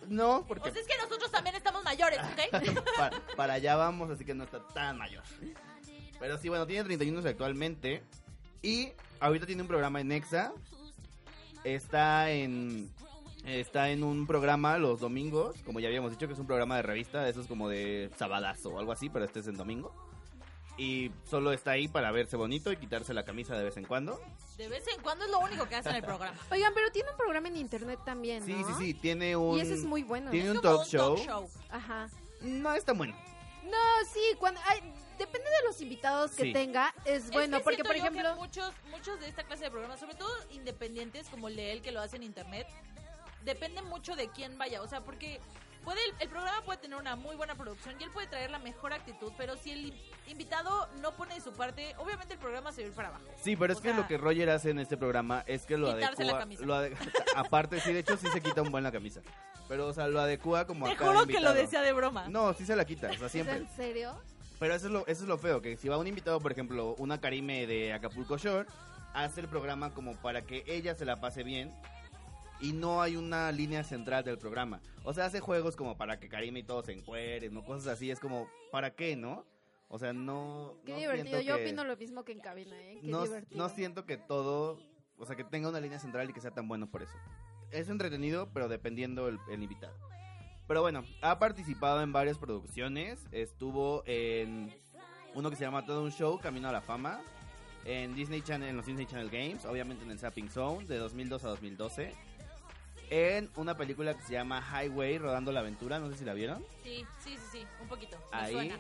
no, 0.08 0.44
porque 0.46 0.70
sea, 0.70 0.80
es 0.80 0.86
que 0.86 0.96
nosotros 1.02 1.30
también 1.30 1.56
estamos 1.56 1.84
mayores, 1.84 2.18
¿ok? 2.18 2.82
para, 2.96 3.20
para 3.36 3.52
allá 3.54 3.76
vamos, 3.76 4.10
así 4.10 4.24
que 4.24 4.34
no 4.34 4.44
está 4.44 4.66
tan 4.68 4.98
mayor. 4.98 5.22
Pero 6.18 6.38
sí, 6.38 6.48
bueno, 6.48 6.66
tiene 6.66 6.84
31 6.84 7.18
años 7.18 7.30
actualmente. 7.30 8.02
Y 8.62 8.90
ahorita 9.20 9.46
tiene 9.46 9.62
un 9.62 9.68
programa 9.68 10.00
en 10.00 10.12
Exa. 10.12 10.52
Está 11.64 12.30
en. 12.30 12.90
Está 13.44 13.90
en 13.90 14.02
un 14.02 14.26
programa 14.26 14.76
los 14.78 15.00
domingos, 15.00 15.56
como 15.64 15.80
ya 15.80 15.88
habíamos 15.88 16.10
dicho, 16.10 16.26
que 16.26 16.34
es 16.34 16.38
un 16.38 16.46
programa 16.46 16.76
de 16.76 16.82
revista, 16.82 17.22
de 17.22 17.30
esos 17.30 17.46
como 17.46 17.68
de 17.68 18.10
sabadazo 18.18 18.70
o 18.70 18.78
algo 18.78 18.92
así, 18.92 19.08
pero 19.08 19.24
este 19.24 19.40
es 19.40 19.46
en 19.46 19.56
domingo. 19.56 19.94
Y 20.78 21.10
solo 21.28 21.52
está 21.52 21.72
ahí 21.72 21.88
para 21.88 22.12
verse 22.12 22.36
bonito 22.36 22.70
y 22.70 22.76
quitarse 22.76 23.12
la 23.12 23.24
camisa 23.24 23.56
de 23.56 23.64
vez 23.64 23.76
en 23.76 23.84
cuando. 23.84 24.20
De 24.56 24.68
vez 24.68 24.84
en 24.94 25.02
cuando 25.02 25.24
es 25.24 25.30
lo 25.30 25.40
único 25.40 25.68
que 25.68 25.74
hacen 25.74 25.90
en 25.90 25.96
el 25.96 26.04
programa. 26.04 26.38
Oigan, 26.52 26.72
pero 26.72 26.90
tiene 26.92 27.10
un 27.10 27.16
programa 27.16 27.48
en 27.48 27.56
internet 27.56 27.98
también, 28.04 28.44
Sí, 28.44 28.52
¿no? 28.54 28.66
sí, 28.68 28.74
sí, 28.78 28.94
tiene 28.94 29.34
un... 29.36 29.58
Y 29.58 29.60
ese 29.60 29.74
es 29.74 29.84
muy 29.84 30.04
bueno. 30.04 30.30
Tiene 30.30 30.50
Es 30.50 30.54
un 30.56 30.62
como 30.62 30.78
talk 30.78 30.86
show. 30.86 31.50
Ajá. 31.70 32.08
No 32.42 32.72
es 32.74 32.84
tan 32.84 32.96
bueno. 32.96 33.16
No, 33.64 33.76
sí, 34.12 34.20
cuando 34.38 34.60
ay, 34.66 34.80
depende 35.18 35.48
de 35.50 35.66
los 35.66 35.80
invitados 35.80 36.30
que 36.30 36.44
Sí. 36.44 36.52
tenga, 36.52 36.94
es 37.04 37.30
bueno, 37.32 37.56
Es 37.56 37.62
que 37.62 37.64
porque 37.64 37.84
por 37.84 37.96
ejemplo, 37.96 38.36
muchos, 38.36 38.72
muchos 38.90 39.18
de 39.20 39.28
esta 39.28 39.42
clase 39.42 39.64
de 39.64 39.70
programas, 39.70 39.98
sobre 40.00 40.14
todo 40.14 40.30
independientes 40.52 41.28
como 41.28 41.48
el 41.48 41.56
de 41.56 41.72
él 41.72 41.82
que 41.82 41.90
lo 41.92 42.00
hace 42.00 42.16
en 42.16 42.22
internet, 42.22 42.66
depende 43.44 43.82
mucho 43.82 44.14
de 44.16 44.28
quién 44.30 44.56
vaya. 44.58 44.80
O 44.80 44.88
sea, 44.88 45.00
porque 45.02 45.40
puede 45.84 45.98
el, 46.04 46.14
el 46.20 46.28
programa 46.28 46.60
puede 46.64 46.78
tener 46.78 46.98
una 46.98 47.16
muy 47.16 47.36
buena 47.36 47.54
producción 47.54 47.94
y 48.00 48.04
él 48.04 48.10
puede 48.10 48.26
traer 48.26 48.50
la 48.50 48.58
mejor 48.58 48.92
actitud, 48.92 49.32
pero 49.36 49.56
si 49.56 49.70
el 49.72 49.86
in- 49.86 49.94
invitado 50.26 50.88
no 51.00 51.12
pone 51.12 51.34
de 51.34 51.40
su 51.40 51.52
parte, 51.52 51.94
obviamente 51.98 52.34
el 52.34 52.40
programa 52.40 52.72
se 52.72 52.82
va 52.82 52.86
a 52.86 52.88
ir 52.90 52.94
para 52.94 53.08
abajo. 53.08 53.24
Sí, 53.42 53.56
pero 53.56 53.72
es 53.72 53.78
O 53.78 53.82
que 53.82 53.88
sea, 53.90 53.96
lo 53.98 54.06
que 54.06 54.18
Roger 54.18 54.50
hace 54.50 54.70
en 54.70 54.78
este 54.78 54.96
programa 54.96 55.44
es 55.46 55.64
que 55.66 55.76
lo 55.76 55.94
Quitarse 55.94 56.24
la 56.24 56.32
adecua. 56.32 56.38
camisa. 56.40 56.64
lo 56.64 56.74
ade- 56.74 56.96
aparte, 57.36 57.80
sí, 57.80 57.92
de 57.92 58.00
hecho 58.00 58.16
sí 58.16 58.26
se 58.32 58.40
quita 58.40 58.62
un 58.62 58.70
buen 58.70 58.84
la 58.84 58.92
camisa. 58.92 59.20
Pero, 59.68 59.86
o 59.86 59.92
sea, 59.92 60.08
lo 60.08 60.20
adecua 60.20 60.66
como 60.66 60.86
Te 60.86 60.92
a 60.92 60.96
cada 60.96 61.10
juro 61.12 61.26
que 61.26 61.32
lo 61.34 61.38
invitado. 61.40 61.54
decía 61.54 61.82
de 61.82 61.92
broma. 61.92 62.28
No, 62.28 62.52
sí 62.54 62.64
se 62.64 62.74
la 62.76 62.84
quita, 62.84 63.08
o 63.10 63.14
sea, 63.16 63.26
¿es 63.26 63.32
siempre. 63.32 63.56
en 63.56 63.68
serio? 63.76 64.14
Pero 64.58 64.74
eso 64.74 64.86
es, 64.86 64.92
lo, 64.92 65.00
eso 65.06 65.22
es 65.22 65.28
lo 65.28 65.38
feo, 65.38 65.62
que 65.62 65.76
si 65.76 65.88
va 65.88 65.98
un 65.98 66.06
invitado, 66.06 66.40
por 66.40 66.50
ejemplo, 66.52 66.94
una 66.98 67.20
Karime 67.20 67.66
de 67.66 67.92
Acapulco 67.92 68.38
Shore, 68.38 68.66
hace 69.14 69.40
el 69.40 69.46
programa 69.48 69.90
como 69.94 70.16
para 70.16 70.42
que 70.42 70.64
ella 70.66 70.94
se 70.94 71.04
la 71.04 71.20
pase 71.20 71.42
bien 71.44 71.72
y 72.60 72.72
no 72.72 73.00
hay 73.02 73.16
una 73.16 73.50
línea 73.52 73.84
central 73.84 74.24
del 74.24 74.38
programa. 74.38 74.80
O 75.04 75.14
sea, 75.14 75.26
hace 75.26 75.40
juegos 75.40 75.76
como 75.76 75.96
para 75.96 76.18
que 76.18 76.28
Karime 76.28 76.60
y 76.60 76.64
todos 76.64 76.86
se 76.86 76.92
encueren, 76.92 77.56
o 77.56 77.64
cosas 77.64 77.86
así, 77.94 78.10
es 78.10 78.20
como, 78.20 78.48
¿para 78.72 78.94
qué, 78.94 79.16
no? 79.16 79.44
O 79.88 79.98
sea, 79.98 80.12
no... 80.12 80.74
Qué 80.84 80.92
no 80.92 80.98
divertido. 80.98 81.40
Yo 81.40 81.56
que- 81.56 81.62
opino 81.64 81.84
lo 81.84 81.96
mismo 81.96 82.24
que 82.24 82.32
en 82.32 82.40
cabina, 82.40 82.76
¿eh? 82.80 82.98
Qué 83.00 83.08
no, 83.08 83.22
divertido. 83.24 83.56
no 83.58 83.68
siento 83.70 84.04
que 84.04 84.16
todo, 84.18 84.78
o 85.16 85.24
sea, 85.24 85.34
que 85.36 85.44
tenga 85.44 85.68
una 85.68 85.80
línea 85.80 85.98
central 85.98 86.28
y 86.28 86.32
que 86.32 86.40
sea 86.40 86.50
tan 86.50 86.68
bueno 86.68 86.90
por 86.90 87.02
eso. 87.02 87.14
Es 87.70 87.88
entretenido, 87.88 88.50
pero 88.52 88.68
dependiendo 88.68 89.28
el, 89.28 89.38
el 89.50 89.62
invitado. 89.62 89.94
Pero 90.66 90.82
bueno, 90.82 91.04
ha 91.22 91.38
participado 91.38 92.02
en 92.02 92.12
varias 92.12 92.36
producciones. 92.38 93.26
Estuvo 93.32 94.02
en 94.04 94.74
uno 95.34 95.48
que 95.48 95.56
se 95.56 95.64
llama 95.64 95.86
Todo 95.86 96.02
un 96.02 96.10
Show, 96.12 96.38
Camino 96.40 96.68
a 96.68 96.72
la 96.72 96.82
Fama. 96.82 97.22
En 97.86 98.14
Disney 98.14 98.42
Channel, 98.42 98.68
en 98.68 98.76
los 98.76 98.84
Disney 98.84 99.06
Channel 99.06 99.30
Games, 99.30 99.64
obviamente 99.64 100.04
en 100.04 100.10
el 100.10 100.18
Zapping 100.18 100.50
Zone, 100.50 100.84
de 100.86 100.98
2002 100.98 101.44
a 101.44 101.48
2012. 101.48 102.12
En 103.10 103.50
una 103.56 103.76
película 103.76 104.14
que 104.14 104.22
se 104.22 104.32
llama 104.34 104.60
Highway, 104.60 105.18
Rodando 105.18 105.50
la 105.52 105.60
Aventura, 105.60 105.98
no 105.98 106.10
sé 106.10 106.16
si 106.18 106.24
la 106.24 106.34
vieron. 106.34 106.64
Sí, 106.82 107.06
sí, 107.24 107.36
sí, 107.36 107.38
sí, 107.52 107.66
un 107.80 107.88
poquito. 107.88 108.16
me 108.32 108.38
Ahí 108.38 108.52
suena. 108.52 108.78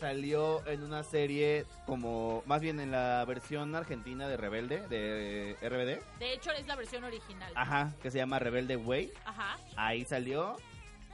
salió 0.00 0.66
en 0.66 0.82
una 0.82 1.02
serie 1.04 1.64
como, 1.86 2.42
más 2.46 2.60
bien 2.60 2.80
en 2.80 2.90
la 2.90 3.24
versión 3.26 3.74
argentina 3.76 4.26
de 4.28 4.36
Rebelde, 4.36 4.86
de 4.88 5.56
RBD. 5.62 6.18
De 6.18 6.32
hecho, 6.32 6.50
es 6.50 6.66
la 6.66 6.74
versión 6.76 7.04
original. 7.04 7.52
Ajá, 7.54 7.92
que 8.02 8.10
se 8.10 8.18
llama 8.18 8.38
Rebelde 8.40 8.76
Way. 8.76 9.12
Ajá. 9.24 9.56
Ahí 9.76 10.04
salió. 10.04 10.56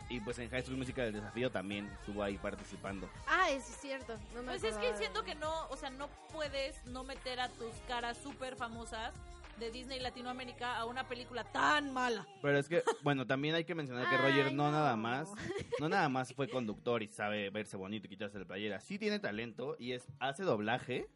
Y 0.09 0.19
pues 0.21 0.41
en 0.41 0.51
High 0.51 0.63
School 0.63 0.77
Musical 0.77 1.05
del 1.05 1.21
Desafío 1.21 1.53
también 1.53 1.87
estuvo 2.01 2.21
ahí 2.25 2.37
participando. 2.37 3.09
Ah, 3.29 3.49
eso 3.51 3.71
es 3.71 3.77
cierto. 3.81 4.15
No 4.35 4.43
me 4.43 4.59
Pues 4.59 4.65
es 4.65 4.77
que 4.77 4.97
siento 4.97 5.23
que 5.23 5.37
no, 5.37 5.69
o 5.69 5.77
sea, 5.77 5.91
no 5.91 6.09
puedes 6.33 6.85
no 6.87 7.05
meter 7.05 7.39
a 7.39 7.49
tus 7.49 7.73
caras 7.87 8.17
súper 8.21 8.57
famosas 8.57 9.13
de 9.61 9.71
Disney 9.71 10.01
Latinoamérica 10.01 10.77
a 10.79 10.87
una 10.87 11.07
película 11.07 11.45
tan 11.45 11.93
mala. 11.93 12.27
Pero 12.43 12.59
es 12.59 12.69
que, 12.69 12.83
bueno, 13.05 13.27
también 13.27 13.55
hay 13.55 13.65
que 13.65 13.75
mencionar 13.75 14.09
que 14.09 14.17
Ay, 14.17 14.23
Roger 14.23 14.53
no, 14.53 14.65
no. 14.65 14.73
nada 14.73 14.97
más, 14.97 15.31
no 15.79 15.89
nada 15.89 16.09
más 16.09 16.35
fue 16.35 16.49
conductor 16.49 17.03
y 17.03 17.09
sabe 17.09 17.51
verse 17.51 17.77
bonito 17.77 18.07
y 18.07 18.11
quitarse 18.11 18.39
la 18.39 18.45
playera. 18.47 18.81
Sí 18.81 18.99
tiene 18.99 19.19
talento 19.21 19.77
y 19.79 19.93
es 19.93 20.09
hace 20.19 20.43
doblaje 20.43 21.09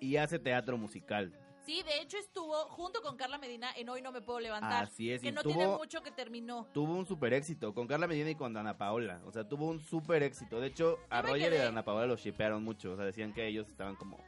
y 0.00 0.16
hace 0.16 0.38
teatro 0.38 0.76
musical. 0.76 1.32
Sí, 1.64 1.82
de 1.82 2.00
hecho 2.00 2.16
estuvo 2.16 2.54
junto 2.70 3.02
con 3.02 3.16
Carla 3.18 3.36
Medina 3.36 3.68
en 3.76 3.88
Hoy 3.90 4.00
No 4.00 4.10
Me 4.10 4.22
Puedo 4.22 4.40
Levantar. 4.40 4.84
Así 4.84 5.12
es, 5.12 5.20
Que 5.20 5.28
y 5.28 5.32
no 5.32 5.42
tuvo- 5.42 5.52
tiene 5.54 5.66
mucho 5.76 6.02
que 6.02 6.10
terminó. 6.10 6.66
Tuvo 6.72 6.94
un 6.94 7.04
super 7.04 7.34
éxito 7.34 7.74
con 7.74 7.86
Carla 7.86 8.06
Medina 8.06 8.30
y 8.30 8.34
con 8.36 8.54
Dana 8.54 8.78
Paola. 8.78 9.20
O 9.26 9.32
sea, 9.32 9.46
tuvo 9.46 9.66
un 9.66 9.78
super 9.80 10.22
éxito. 10.22 10.60
De 10.60 10.68
hecho, 10.68 10.98
a 11.10 11.20
Roger 11.20 11.38
y 11.52 11.56
quedé- 11.56 11.60
a 11.60 11.64
Dana 11.66 11.84
Paola 11.84 12.06
los 12.06 12.20
shipearon 12.22 12.64
mucho. 12.64 12.92
O 12.92 12.96
sea, 12.96 13.04
decían 13.04 13.34
que 13.34 13.46
ellos 13.46 13.68
estaban 13.68 13.96
como 13.96 14.18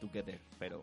together. 0.00 0.40
Pero 0.58 0.82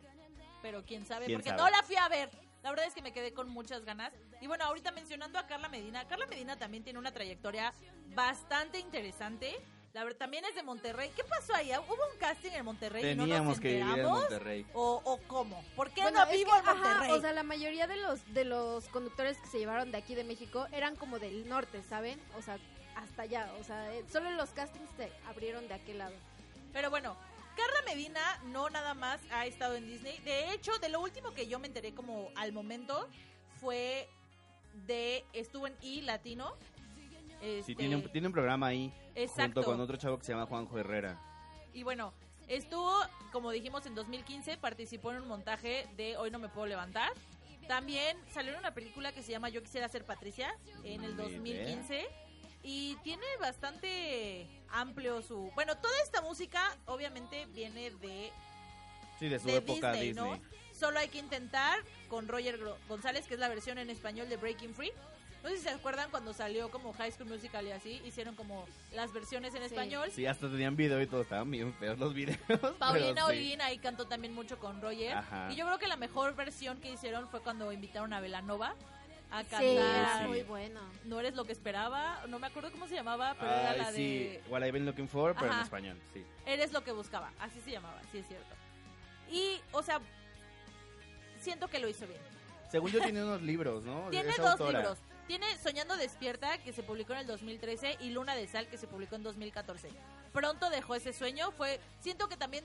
Pero 0.65 0.83
quién 0.83 1.05
sabe, 1.05 1.27
¿Quién 1.27 1.37
porque 1.37 1.49
sabe? 1.51 1.61
no 1.61 1.69
la 1.69 1.83
fui 1.83 1.95
a 1.95 2.09
ver. 2.09 2.27
La 2.63 2.71
verdad 2.71 2.87
es 2.87 2.95
que 2.95 3.03
me 3.03 3.13
quedé 3.13 3.33
con 3.33 3.47
muchas 3.49 3.85
ganas. 3.85 4.11
Y 4.41 4.47
bueno, 4.47 4.65
ahorita 4.65 4.91
mencionando 4.91 5.37
a 5.37 5.45
Carla 5.45 5.69
Medina, 5.69 6.07
Carla 6.07 6.25
Medina 6.25 6.57
también 6.57 6.83
tiene 6.83 6.97
una 6.97 7.11
trayectoria 7.13 7.71
bastante 8.15 8.79
interesante. 8.79 9.55
La 9.93 10.03
verdad, 10.03 10.17
también 10.17 10.43
es 10.43 10.55
de 10.55 10.63
Monterrey. 10.63 11.11
¿Qué 11.15 11.23
pasó 11.23 11.53
allá? 11.53 11.79
¿Hubo 11.81 11.93
un 11.93 12.17
casting 12.19 12.49
en 12.49 12.65
Monterrey 12.65 13.11
y 13.11 13.15
no 13.15 13.23
Teníamos 13.25 13.47
nos 13.49 13.59
que 13.59 13.75
vivir 13.75 13.99
en? 13.99 14.05
Monterrey. 14.07 14.65
¿O, 14.73 15.01
o 15.05 15.19
cómo? 15.27 15.63
¿Por 15.75 15.91
qué 15.91 16.01
Bueno, 16.01 16.25
no 16.25 16.31
es 16.31 16.35
vivo 16.37 16.51
que, 16.51 16.57
en 16.57 16.65
ajá, 16.67 16.73
Monterrey? 16.75 17.11
o 17.11 17.21
sea, 17.21 17.31
la 17.31 17.43
mayoría 17.43 17.85
de 17.85 17.97
los 17.97 18.33
de 18.33 18.43
los 18.45 18.87
conductores 18.89 19.37
que 19.37 19.47
se 19.47 19.59
llevaron 19.59 19.91
de 19.91 19.99
aquí 19.99 20.15
de 20.15 20.23
México 20.23 20.65
eran 20.71 20.95
como 20.95 21.19
del 21.19 21.47
norte, 21.47 21.83
¿saben? 21.83 22.19
O 22.35 22.41
sea, 22.41 22.57
hasta 22.95 23.21
allá, 23.21 23.53
o 23.59 23.63
sea, 23.63 23.93
eh, 23.93 24.03
solo 24.11 24.31
los 24.31 24.49
castings 24.49 24.89
se 24.97 25.11
abrieron 25.27 25.67
de 25.67 25.75
aquel 25.75 25.99
lado. 25.99 26.15
Pero 26.73 26.89
bueno, 26.89 27.15
Carla 27.55 27.81
Medina 27.85 28.21
no 28.45 28.69
nada 28.69 28.93
más 28.93 29.19
ha 29.31 29.45
estado 29.45 29.75
en 29.75 29.87
Disney. 29.87 30.19
De 30.19 30.53
hecho, 30.53 30.77
de 30.79 30.89
lo 30.89 30.99
último 31.01 31.33
que 31.33 31.47
yo 31.47 31.59
me 31.59 31.67
enteré 31.67 31.93
como 31.93 32.29
al 32.35 32.51
momento 32.51 33.07
fue 33.59 34.09
de 34.85 35.25
estuvo 35.33 35.67
en 35.67 35.75
I 35.81 36.01
Latino. 36.01 36.53
Sí, 37.39 37.59
Este, 37.59 37.75
tiene 37.75 37.95
un, 37.95 38.11
tiene 38.11 38.27
un 38.27 38.33
programa 38.33 38.67
ahí. 38.67 38.93
Exacto. 39.15 39.61
Junto 39.61 39.63
con 39.63 39.81
otro 39.81 39.97
chavo 39.97 40.17
que 40.17 40.25
se 40.25 40.33
llama 40.33 40.45
Juanjo 40.45 40.77
Herrera. 40.77 41.19
Y 41.73 41.83
bueno, 41.83 42.13
estuvo, 42.47 42.93
como 43.31 43.51
dijimos, 43.51 43.85
en 43.85 43.95
2015, 43.95 44.57
participó 44.57 45.11
en 45.11 45.21
un 45.21 45.27
montaje 45.27 45.87
de 45.97 46.17
Hoy 46.17 46.31
no 46.31 46.39
me 46.39 46.49
puedo 46.49 46.67
levantar. 46.67 47.11
También 47.67 48.17
salió 48.31 48.53
en 48.53 48.59
una 48.59 48.73
película 48.73 49.11
que 49.11 49.23
se 49.23 49.31
llama 49.31 49.49
Yo 49.49 49.61
quisiera 49.63 49.87
ser 49.89 50.05
Patricia 50.05 50.55
en 50.83 51.03
el 51.03 51.15
Ni 51.15 51.23
2015. 51.23 52.05
Y 52.63 52.95
tiene 53.03 53.25
bastante 53.39 54.47
amplio 54.69 55.21
su... 55.21 55.51
Bueno, 55.55 55.77
toda 55.77 55.93
esta 56.03 56.21
música 56.21 56.75
obviamente 56.85 57.45
viene 57.47 57.91
de, 57.91 58.31
Sí, 59.19 59.29
de 59.29 59.39
su 59.39 59.47
de 59.47 59.57
época 59.57 59.93
Disney, 59.93 60.07
Disney. 60.09 60.31
¿no? 60.31 60.39
Solo 60.73 60.99
hay 60.99 61.07
que 61.07 61.19
intentar 61.19 61.79
con 62.09 62.27
Roger 62.27 62.59
González, 62.87 63.27
que 63.27 63.35
es 63.35 63.39
la 63.39 63.47
versión 63.47 63.77
en 63.77 63.89
español 63.89 64.27
de 64.29 64.37
Breaking 64.37 64.73
Free. 64.73 64.91
No 65.41 65.49
sé 65.51 65.57
si 65.57 65.63
se 65.63 65.69
acuerdan 65.69 66.09
cuando 66.09 66.33
salió 66.33 66.71
como 66.71 66.91
High 66.93 67.11
School 67.11 67.29
Musical 67.29 67.67
y 67.67 67.71
así, 67.71 68.01
hicieron 68.03 68.33
como 68.35 68.65
las 68.93 69.13
versiones 69.13 69.53
en 69.53 69.61
español. 69.61 70.09
Sí, 70.11 70.25
hasta 70.25 70.49
tenían 70.49 70.75
video 70.75 70.99
y 70.99 71.05
todo, 71.05 71.21
estaban 71.21 71.51
bien 71.51 71.71
feos 71.75 71.99
los 71.99 72.15
videos. 72.15 72.39
Paulina 72.79 73.21
sí. 73.27 73.31
Olguín 73.31 73.61
ahí 73.61 73.77
cantó 73.77 74.07
también 74.07 74.33
mucho 74.33 74.57
con 74.57 74.81
Roger. 74.81 75.13
Ajá. 75.13 75.49
Y 75.51 75.55
yo 75.55 75.65
creo 75.67 75.77
que 75.77 75.87
la 75.87 75.97
mejor 75.97 76.35
versión 76.35 76.81
que 76.81 76.91
hicieron 76.91 77.29
fue 77.29 77.41
cuando 77.41 77.71
invitaron 77.71 78.11
a 78.13 78.19
Velanova 78.21 78.73
a 79.39 79.43
Sí, 79.43 79.49
cantar. 79.49 80.21
es 80.23 80.27
muy 80.27 80.43
bueno. 80.43 80.79
No 81.03 81.19
eres 81.19 81.35
lo 81.35 81.45
que 81.45 81.51
esperaba, 81.51 82.23
no 82.27 82.39
me 82.39 82.47
acuerdo 82.47 82.71
cómo 82.71 82.87
se 82.87 82.95
llamaba, 82.95 83.35
pero 83.39 83.51
era 83.51 83.71
Ay, 83.71 83.77
la 83.77 83.91
sí, 83.91 84.17
de 84.19 84.43
What 84.49 84.61
I've 84.61 84.71
been 84.71 84.85
looking 84.85 85.07
for, 85.07 85.33
pero 85.33 85.47
en 85.47 85.51
Ajá. 85.53 85.63
español, 85.63 85.99
sí. 86.13 86.25
Eres 86.45 86.71
lo 86.71 86.83
que 86.83 86.91
buscaba, 86.91 87.31
así 87.39 87.59
se 87.61 87.71
llamaba, 87.71 87.99
sí 88.11 88.19
es 88.19 88.27
cierto. 88.27 88.55
Y, 89.31 89.59
o 89.71 89.81
sea, 89.83 89.99
siento 91.39 91.67
que 91.67 91.79
lo 91.79 91.87
hizo 91.87 92.07
bien. 92.07 92.19
Según 92.71 92.91
yo 92.91 92.99
tiene 93.03 93.23
unos 93.23 93.41
libros, 93.41 93.83
¿no? 93.83 94.09
Tiene 94.09 94.29
Es 94.31 94.37
dos 94.37 94.51
autora. 94.51 94.79
libros. 94.79 94.97
Tiene 95.27 95.57
Soñando 95.57 95.97
Despierta, 95.97 96.59
que 96.59 96.71
se 96.71 96.83
publicó 96.83 97.13
en 97.13 97.19
el 97.19 97.27
2013, 97.27 97.97
y 97.99 98.11
Luna 98.11 98.35
de 98.35 98.47
Sal, 98.47 98.67
que 98.67 98.77
se 98.77 98.87
publicó 98.87 99.15
en 99.15 99.23
2014. 99.23 99.89
Pronto 100.31 100.69
dejó 100.69 100.93
ese 100.93 101.13
sueño. 101.13 101.51
Fue, 101.51 101.79
siento 101.99 102.27
que 102.29 102.37
también 102.37 102.63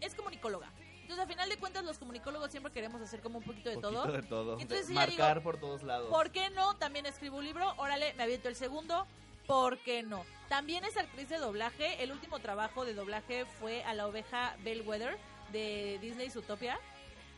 es 0.00 0.14
comunicóloga. 0.14 0.70
Entonces, 1.06 1.24
a 1.24 1.28
final 1.28 1.48
de 1.48 1.56
cuentas, 1.56 1.84
los 1.84 1.98
comunicólogos 1.98 2.50
siempre 2.50 2.72
queremos 2.72 3.00
hacer 3.00 3.20
como 3.20 3.38
un 3.38 3.44
poquito 3.44 3.68
de 3.68 3.76
Poquito 3.76 4.02
todo. 4.02 4.12
de 4.12 4.22
todo. 4.24 4.58
Entonces, 4.58 4.88
De 4.88 4.94
ya 4.94 5.06
digo, 5.06 5.18
marcar 5.22 5.40
por 5.40 5.56
todos 5.60 5.84
lados. 5.84 6.10
¿Por 6.10 6.32
qué 6.32 6.50
no? 6.50 6.74
También 6.78 7.06
escribo 7.06 7.36
un 7.38 7.44
libro. 7.44 7.72
Órale, 7.76 8.12
me 8.14 8.24
aviento 8.24 8.48
el 8.48 8.56
segundo. 8.56 9.06
¿Por 9.46 9.78
qué 9.78 10.02
no? 10.02 10.24
También 10.48 10.84
es 10.84 10.96
actriz 10.96 11.28
de 11.28 11.38
doblaje. 11.38 12.02
El 12.02 12.10
último 12.10 12.40
trabajo 12.40 12.84
de 12.84 12.94
doblaje 12.94 13.44
fue 13.60 13.84
a 13.84 13.94
la 13.94 14.08
oveja 14.08 14.56
Bellwether 14.64 15.16
de 15.52 16.00
Disney 16.02 16.28
Zootopia. 16.28 16.76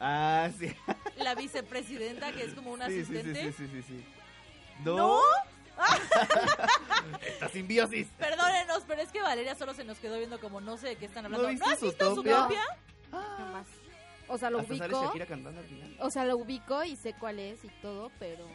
Ah, 0.01 0.49
sí. 0.59 0.75
La 1.19 1.35
vicepresidenta, 1.35 2.33
que 2.33 2.45
es 2.45 2.55
como 2.55 2.73
una 2.73 2.87
sí, 2.87 3.05
sí, 3.05 3.13
sí, 3.13 3.19
asistente. 3.19 3.53
sí, 3.53 3.67
sí, 3.67 3.69
sí, 3.71 3.83
sí. 3.83 4.05
¿No? 4.83 4.97
¿No? 4.97 5.21
Esta 7.27 7.49
simbiosis. 7.51 8.09
Perdónenos, 8.19 8.83
pero 8.89 9.03
es 9.03 9.11
que 9.11 9.21
Valeria 9.21 9.55
solo 9.55 9.75
se 9.75 9.85
nos 9.85 9.99
quedó 9.99 10.17
viendo 10.17 10.41
como 10.41 10.61
no 10.63 10.79
sé 10.79 10.89
de 10.89 10.97
qué 10.97 11.05
están 11.05 11.27
hablando. 11.27 11.47
¿No 11.47 11.53
viste 11.53 11.69
has 11.69 11.81
visto 11.83 12.15
Zootopia? 12.15 12.65
Jamás. 13.11 13.67
O 14.29 14.37
sea, 14.37 14.51
lo 14.51 14.59
Hasta 14.59 14.77
sale 14.77 14.95
ubico. 14.95 15.07
Shakira 15.07 15.27
cantando 15.27 15.61
al 15.61 15.67
final. 15.67 15.97
O 16.01 16.11
sea, 16.11 16.25
lo 16.25 16.37
ubico 16.37 16.85
y 16.85 16.97
sé 16.97 17.15
cuál 17.15 17.39
es 17.39 17.65
y 17.65 17.69
todo, 17.81 18.11
pero. 18.19 18.47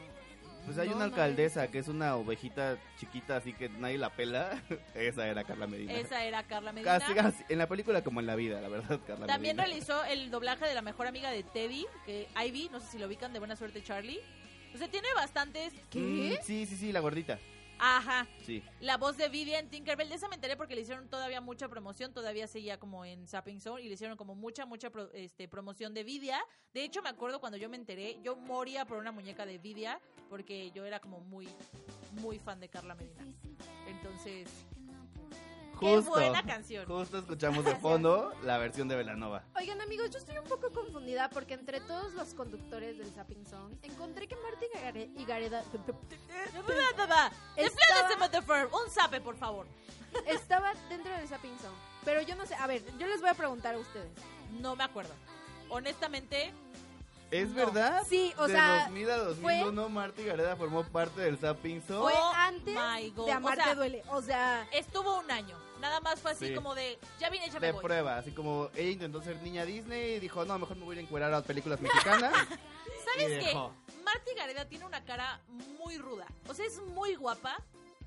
Pues 0.66 0.78
hay 0.78 0.88
no, 0.88 0.96
una 0.96 1.08
no 1.08 1.12
alcaldesa 1.14 1.68
que 1.68 1.80
es 1.80 1.90
una 1.90 2.16
ovejita 2.16 2.78
chiquita, 2.98 3.36
así 3.36 3.52
que 3.54 3.68
nadie 3.68 3.98
la 3.98 4.12
pela. 4.12 4.62
Esa 4.96 5.28
era 5.28 5.44
Carla 5.44 5.68
Medina. 5.68 5.94
Esa 5.94 6.24
era 6.24 6.44
Carla 6.44 6.72
Medina. 6.72 7.00
Casi, 7.00 7.14
casi, 7.14 7.44
en 7.50 7.58
la 7.58 7.68
película 7.68 8.02
como 8.02 8.22
en 8.22 8.28
la 8.28 8.36
vida, 8.36 8.62
la 8.62 8.70
verdad, 8.70 9.00
Carla 9.06 9.28
También 9.28 9.58
Medina. 9.58 9.66
realizó 9.66 10.06
el 10.06 10.32
doblaje 10.32 10.66
de 10.66 10.74
la 10.74 10.82
mejor 10.82 11.08
amiga 11.08 11.32
de 11.32 11.44
Teddy, 11.44 11.86
que 12.06 12.30
Ivy, 12.46 12.70
no 12.72 12.80
sé 12.80 12.92
si 12.92 12.98
lo 12.98 13.08
ubican 13.08 13.34
de 13.34 13.40
Buena 13.40 13.58
Suerte 13.58 13.84
Charlie. 13.84 14.22
O 14.74 14.78
sea, 14.78 14.88
tiene 14.88 15.08
bastantes... 15.16 15.74
Mm, 15.94 16.36
sí, 16.44 16.66
sí, 16.66 16.78
sí, 16.78 16.92
la 16.92 17.00
gordita. 17.00 17.40
Ajá. 17.80 18.28
Sí. 18.46 18.64
La 18.80 18.98
voz 18.98 19.18
de 19.18 19.28
Vivian 19.30 19.68
Tinkerbell, 19.70 20.08
de 20.10 20.16
esa 20.16 20.28
me 20.30 20.36
enteré 20.36 20.56
porque 20.56 20.76
le 20.76 20.82
hicieron 20.82 21.10
todavía 21.10 21.42
mucha 21.42 21.68
promoción, 21.68 22.14
todavía 22.14 22.48
seguía 22.48 22.80
como 22.80 23.04
en 23.06 23.28
Zapping 23.28 23.60
Zone 23.60 23.82
y 23.84 23.88
le 23.88 23.96
hicieron 23.96 24.16
como 24.16 24.36
mucha, 24.36 24.66
mucha 24.66 24.90
pro- 24.90 25.12
este, 25.14 25.48
promoción 25.48 25.94
de 25.94 26.04
Vidia. 26.04 26.40
De 26.74 26.84
hecho, 26.84 27.02
me 27.02 27.10
acuerdo 27.10 27.40
cuando 27.40 27.58
yo 27.58 27.70
me 27.70 27.76
enteré, 27.78 28.18
yo 28.24 28.36
moría 28.36 28.86
por 28.86 28.98
una 29.00 29.12
muñeca 29.12 29.46
de 29.46 29.58
Vidia 29.58 30.00
porque 30.30 30.72
yo 30.72 30.86
era 30.86 31.00
como 31.00 31.20
muy, 31.20 31.48
muy 32.22 32.40
fan 32.40 32.60
de 32.60 32.70
Carla 32.70 32.96
Medina. 32.96 33.26
Entonces, 33.88 34.48
qué 35.84 35.96
Justo. 35.98 36.12
buena 36.12 36.44
canción. 36.44 36.86
Justo 36.86 37.18
escuchamos 37.20 37.66
de 37.66 37.76
fondo 37.76 38.34
la 38.44 38.58
versión 38.58 38.88
de 38.88 38.96
Velanova. 38.96 39.44
Oigan, 39.56 39.80
amigos, 39.82 40.10
yo 40.12 40.18
estoy 40.18 40.38
un 40.38 40.46
poco 40.46 40.72
confundida 40.72 41.30
porque 41.30 41.54
entre 41.54 41.80
todos 41.82 42.14
los 42.14 42.34
conductores 42.34 42.98
del 42.98 43.12
Zapping 43.12 43.46
Song 43.46 43.74
encontré 43.84 44.28
que 44.28 44.36
Marty 44.38 44.66
Gare- 44.74 45.10
y 45.16 45.26
Gareda 45.26 45.64
Motherfucker. 48.20 48.70
Un 48.72 48.90
zape, 48.92 49.22
por 49.22 49.36
favor. 49.38 49.66
estaba 50.28 50.74
dentro 50.90 51.12
del 51.14 51.28
Zapping 51.28 51.58
Song. 51.60 51.74
Pero 52.06 52.22
yo 52.22 52.36
no 52.36 52.46
sé, 52.46 52.56
a 52.56 52.68
ver, 52.68 52.84
yo 52.98 53.08
les 53.08 53.22
voy 53.22 53.30
a 53.30 53.34
preguntar 53.34 53.76
a 53.76 53.80
ustedes. 53.80 54.12
No 54.60 54.76
me 54.76 54.84
acuerdo. 54.84 55.14
Honestamente, 55.70 56.54
¿Es 57.32 57.50
No. 57.50 57.56
verdad? 57.66 58.04
Sí, 58.08 58.32
o 58.38 58.46
de 58.46 58.54
sea, 58.54 58.84
2000 58.84 59.10
a 59.10 59.18
2001, 59.18 59.90
Marty 59.90 60.24
Gareda 60.24 60.56
formó 60.56 60.84
parte 60.84 61.22
del 61.22 61.40
Zapping 61.40 61.82
Zone. 61.82 62.02
Fue 62.02 62.14
Oh 62.14 62.32
antes 62.36 62.76
God. 63.16 63.26
de 63.26 63.32
Amarte 63.32 63.62
O 63.62 63.64
sea, 63.64 63.74
Duele. 63.76 64.04
O 64.12 64.22
sea, 64.22 64.68
estuvo 64.72 65.18
un 65.20 65.32
año. 65.32 65.58
Nada 65.84 66.00
más 66.00 66.18
fue 66.22 66.32
así 66.32 66.48
Sí. 66.48 66.56
como 66.56 66.74
de, 66.76 66.98
ya 67.20 67.30
vine, 67.30 67.50
ya 67.50 67.60
me 67.60 67.68
de 67.68 67.72
voy. 67.74 67.84
prueba, 67.84 68.18
así 68.18 68.32
como 68.32 68.70
ella 68.74 68.90
intentó 68.92 69.22
ser 69.22 69.36
niña 69.42 69.66
Disney 69.66 70.14
y 70.14 70.20
dijo, 70.22 70.46
no, 70.46 70.58
mejor 70.58 70.78
me 70.78 70.86
voy 70.86 70.98
a 70.98 71.02
encuerar 71.02 71.28
a 71.28 71.36
las 71.40 71.44
películas 71.44 71.82
mexicanas. 71.82 72.32
¿Sabes 73.06 73.44
qué? 73.44 73.54
Marty 74.06 74.34
Gareda 74.38 74.64
tiene 74.70 74.86
una 74.86 75.04
cara 75.04 75.42
muy 75.78 75.98
ruda. 75.98 76.26
O 76.48 76.54
sea, 76.54 76.66
es 76.66 76.82
muy 76.94 77.16
guapa, 77.16 77.58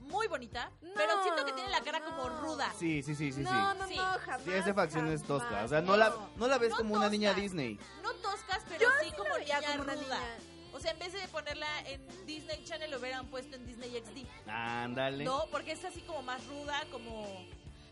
muy 0.01 0.27
bonita, 0.27 0.71
No, 0.81 0.93
pero 0.97 1.23
siento 1.23 1.45
que 1.45 1.53
tiene 1.53 1.69
la 1.69 1.83
cara 1.83 2.01
como 2.01 2.31
ruda. 2.31 2.73
Sí, 2.79 3.03
sí, 3.03 3.15
sí, 3.15 3.31
sí, 3.31 3.43
no, 3.43 3.51
sí. 3.73 3.79
no, 3.79 3.87
Sí. 3.89 3.97
no, 3.97 4.05
jamás. 4.21 4.43
Sí, 4.43 4.53
esa 4.55 4.73
facción 4.73 5.09
es 5.13 5.23
tosca. 5.25 5.49
jamás. 5.51 5.65
O 5.67 5.69
sea, 5.69 5.81
no 5.83 5.99
la, 5.99 6.15
no 6.37 6.49
la 6.49 6.57
ves 6.57 6.71
No 6.71 6.77
como 6.79 6.95
una 6.95 7.11
niña. 7.11 7.35
Disney. 7.35 7.79
No 8.03 8.15
toscas, 8.15 8.63
pero 8.71 8.81
Yo 8.85 8.89
sí 9.03 9.11
sí 9.11 9.17
como 9.19 9.37
niña 9.37 9.61
como 9.61 9.83
una 9.83 9.93
ruda. 9.95 10.03
niña. 10.19 10.39
O 10.73 10.81
sea, 10.81 10.91
en 10.93 10.99
vez 10.99 11.13
de 11.15 11.27
ponerla 11.29 11.67
en 11.87 12.27
Disney 12.27 12.63
Channel, 12.65 12.91
lo 12.91 12.99
hubieran 12.99 13.27
puesto 13.29 13.57
en 13.57 13.65
Disney 13.67 13.91
XD. 13.99 14.27
Ándale. 14.51 15.25
No, 15.25 15.45
porque 15.51 15.73
es 15.73 15.85
así 15.85 16.01
como 16.03 16.23
más 16.23 16.45
ruda, 16.49 16.85
como, 16.91 17.27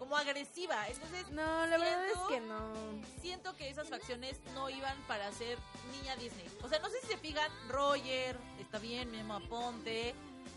como 0.04 0.16
agresiva. 0.16 0.86
Entonces, 0.88 1.28
No, 1.30 1.66
la 1.66 1.78
verdad 1.78 2.04
Siento- 2.04 2.28
es 2.28 2.34
que 2.34 2.40
no. 2.40 2.72
siento 3.22 3.56
que 3.56 3.70
esas 3.70 3.88
facciones 3.88 4.38
no 4.54 4.68
iban 4.68 4.96
para 5.08 5.32
ser 5.32 5.58
niña 5.92 6.14
Disney. 6.16 6.46
O 6.62 6.68
sea, 6.68 6.78
no 6.80 6.90
sé 6.90 7.00
si 7.00 7.06
se 7.08 7.16
fijan, 7.16 7.50
Roger, 7.68 8.38
está 8.60 8.78
bien, 8.78 9.10
Memo 9.10 9.34
Aponte, 9.34 10.14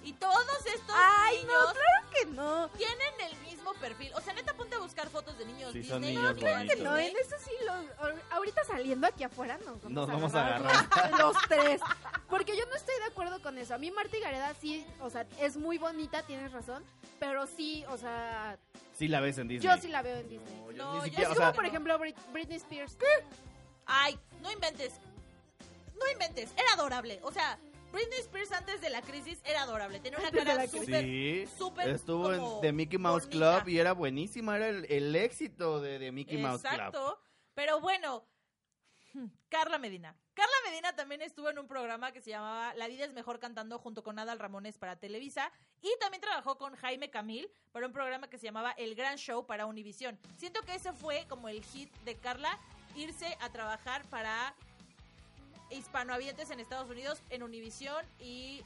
y 0.07 0.13
todos 0.13 0.65
estos 0.65 0.95
Ay, 0.95 1.37
niños 1.37 1.53
no, 1.67 1.73
claro 1.73 2.09
que 2.13 2.25
no. 2.27 2.69
tienen 2.77 3.13
el 3.31 3.37
mismo 3.41 3.73
perfil. 3.75 4.11
O 4.15 4.21
sea, 4.21 4.33
neta, 4.33 4.53
ponte 4.53 4.75
a 4.75 4.79
buscar 4.79 5.09
fotos 5.09 5.37
de 5.37 5.45
niños 5.45 5.73
Sí, 5.73 5.83
son 5.83 6.01
Disney. 6.01 6.15
niños 6.15 6.31
o 6.31 6.33
niñas 6.35 6.53
bonitos. 6.57 6.75
Que 6.77 6.83
no, 6.83 6.97
en 6.97 7.17
eso 7.17 7.35
sí, 7.43 7.51
los, 7.65 7.75
ahor- 7.99 8.21
ahorita 8.31 8.63
saliendo 8.63 9.07
aquí 9.07 9.23
afuera 9.23 9.57
nos 9.65 9.81
vamos, 9.81 9.91
Nos 9.91 10.09
a, 10.09 10.13
vamos 10.13 10.35
a 10.35 10.45
agarrar 10.47 11.11
los 11.19 11.37
tres. 11.49 11.81
Porque 12.29 12.55
yo 12.57 12.65
no 12.67 12.75
estoy 12.75 12.95
de 12.99 13.05
acuerdo 13.05 13.41
con 13.41 13.57
eso. 13.57 13.75
A 13.75 13.77
mí 13.77 13.91
Marta 13.91 14.17
Gareda 14.21 14.53
sí, 14.59 14.85
o 15.01 15.09
sea, 15.09 15.25
es 15.39 15.57
muy 15.57 15.77
bonita, 15.77 16.23
tienes 16.23 16.51
razón. 16.51 16.83
Pero 17.19 17.45
sí, 17.47 17.83
o 17.89 17.97
sea, 17.97 18.57
Sí 18.97 19.07
la 19.07 19.19
ves 19.19 19.37
en 19.37 19.47
Disney. 19.47 19.75
yo 19.75 19.81
sí 19.81 19.89
la 19.89 20.01
veo 20.01 20.17
en 20.17 20.29
Disney. 20.29 20.55
No, 20.61 20.71
yo 20.71 20.77
No, 20.77 20.93
ni 20.93 20.97
yo 20.99 21.03
siquiera, 21.05 21.23
sí 21.25 21.29
o 21.29 21.31
Es 21.33 21.37
sea, 21.37 21.45
como, 21.47 21.55
por 21.55 21.65
ejemplo, 21.65 21.99
Brit- 21.99 22.31
Britney 22.31 22.57
Spears. 22.57 22.97
Ay, 23.85 24.17
no 24.41 24.51
inventes. 24.51 24.93
No 25.99 26.09
inventes. 26.11 26.49
Era 26.55 26.73
adorable. 26.73 27.19
O 27.23 27.31
sea, 27.31 27.57
Britney 27.91 28.19
Spears 28.19 28.51
antes 28.51 28.81
de 28.81 28.89
la 28.89 29.01
crisis 29.01 29.39
era 29.45 29.63
adorable. 29.63 29.99
Tenía 29.99 30.19
una 30.19 30.31
cara 30.31 30.67
súper... 30.67 31.03
sí, 31.03 31.47
súper 31.57 31.89
estuvo 31.89 32.33
en 32.33 32.61
The 32.61 32.71
Mickey 32.71 32.99
Mouse 32.99 33.27
bonita. 33.27 33.59
Club 33.59 33.69
y 33.69 33.79
era 33.79 33.93
buenísima, 33.93 34.55
era 34.57 34.69
el, 34.69 34.85
el 34.89 35.15
éxito 35.15 35.79
de 35.79 35.99
The 35.99 36.11
Mickey 36.11 36.37
Mouse 36.37 36.61
Club. 36.61 36.73
Exacto. 36.73 37.21
Pero 37.53 37.79
bueno, 37.79 38.27
Carla 39.49 39.77
Medina. 39.77 40.15
Carla 40.33 40.53
Medina 40.69 40.95
también 40.95 41.21
estuvo 41.21 41.49
en 41.49 41.57
un 41.57 41.67
programa 41.67 42.11
que 42.11 42.21
se 42.21 42.29
llamaba 42.29 42.73
La 42.75 42.87
vida 42.87 43.05
es 43.05 43.13
mejor 43.13 43.39
cantando 43.39 43.79
junto 43.79 44.03
con 44.03 44.19
Adal 44.19 44.37
Ramones 44.39 44.77
para 44.77 44.97
Televisa 44.97 45.51
y 45.81 45.89
también 45.99 46.21
trabajó 46.21 46.57
con 46.57 46.75
Jaime 46.75 47.09
Camil 47.09 47.49
para 47.71 47.87
un 47.87 47.93
programa 47.93 48.29
que 48.29 48.37
se 48.37 48.45
llamaba 48.45 48.71
El 48.71 48.93
Gran 48.95 49.17
Show 49.17 49.45
para 49.45 49.65
Univisión. 49.65 50.19
Siento 50.35 50.61
que 50.61 50.75
ese 50.75 50.93
fue 50.93 51.25
como 51.27 51.49
el 51.49 51.63
hit 51.63 51.91
de 52.05 52.15
Carla, 52.15 52.59
irse 52.95 53.35
a 53.41 53.49
trabajar 53.49 54.03
para 54.09 54.53
hispanohabientes 55.69 56.49
en 56.49 56.59
Estados 56.59 56.89
Unidos 56.89 57.21
en 57.29 57.43
Univisión 57.43 58.05
y 58.19 58.63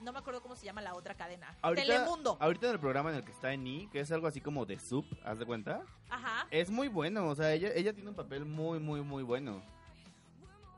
no 0.00 0.12
me 0.12 0.18
acuerdo 0.18 0.40
cómo 0.40 0.56
se 0.56 0.64
llama 0.64 0.80
la 0.80 0.94
otra 0.94 1.14
cadena. 1.14 1.54
Ahorita, 1.62 1.86
Telemundo. 1.86 2.36
ahorita 2.40 2.66
en 2.66 2.72
el 2.72 2.80
programa 2.80 3.10
en 3.10 3.16
el 3.16 3.24
que 3.24 3.32
está 3.32 3.52
en 3.52 3.66
I, 3.66 3.88
que 3.88 4.00
es 4.00 4.10
algo 4.12 4.26
así 4.26 4.40
como 4.40 4.66
de 4.66 4.78
Soup, 4.78 5.04
¿haz 5.24 5.38
de 5.38 5.46
cuenta? 5.46 5.82
Ajá. 6.08 6.46
Es 6.50 6.70
muy 6.70 6.88
bueno, 6.88 7.26
o 7.28 7.34
sea, 7.34 7.52
ella, 7.52 7.70
ella 7.74 7.92
tiene 7.92 8.08
un 8.10 8.16
papel 8.16 8.44
muy, 8.44 8.78
muy, 8.78 9.02
muy 9.02 9.22
bueno. 9.22 9.62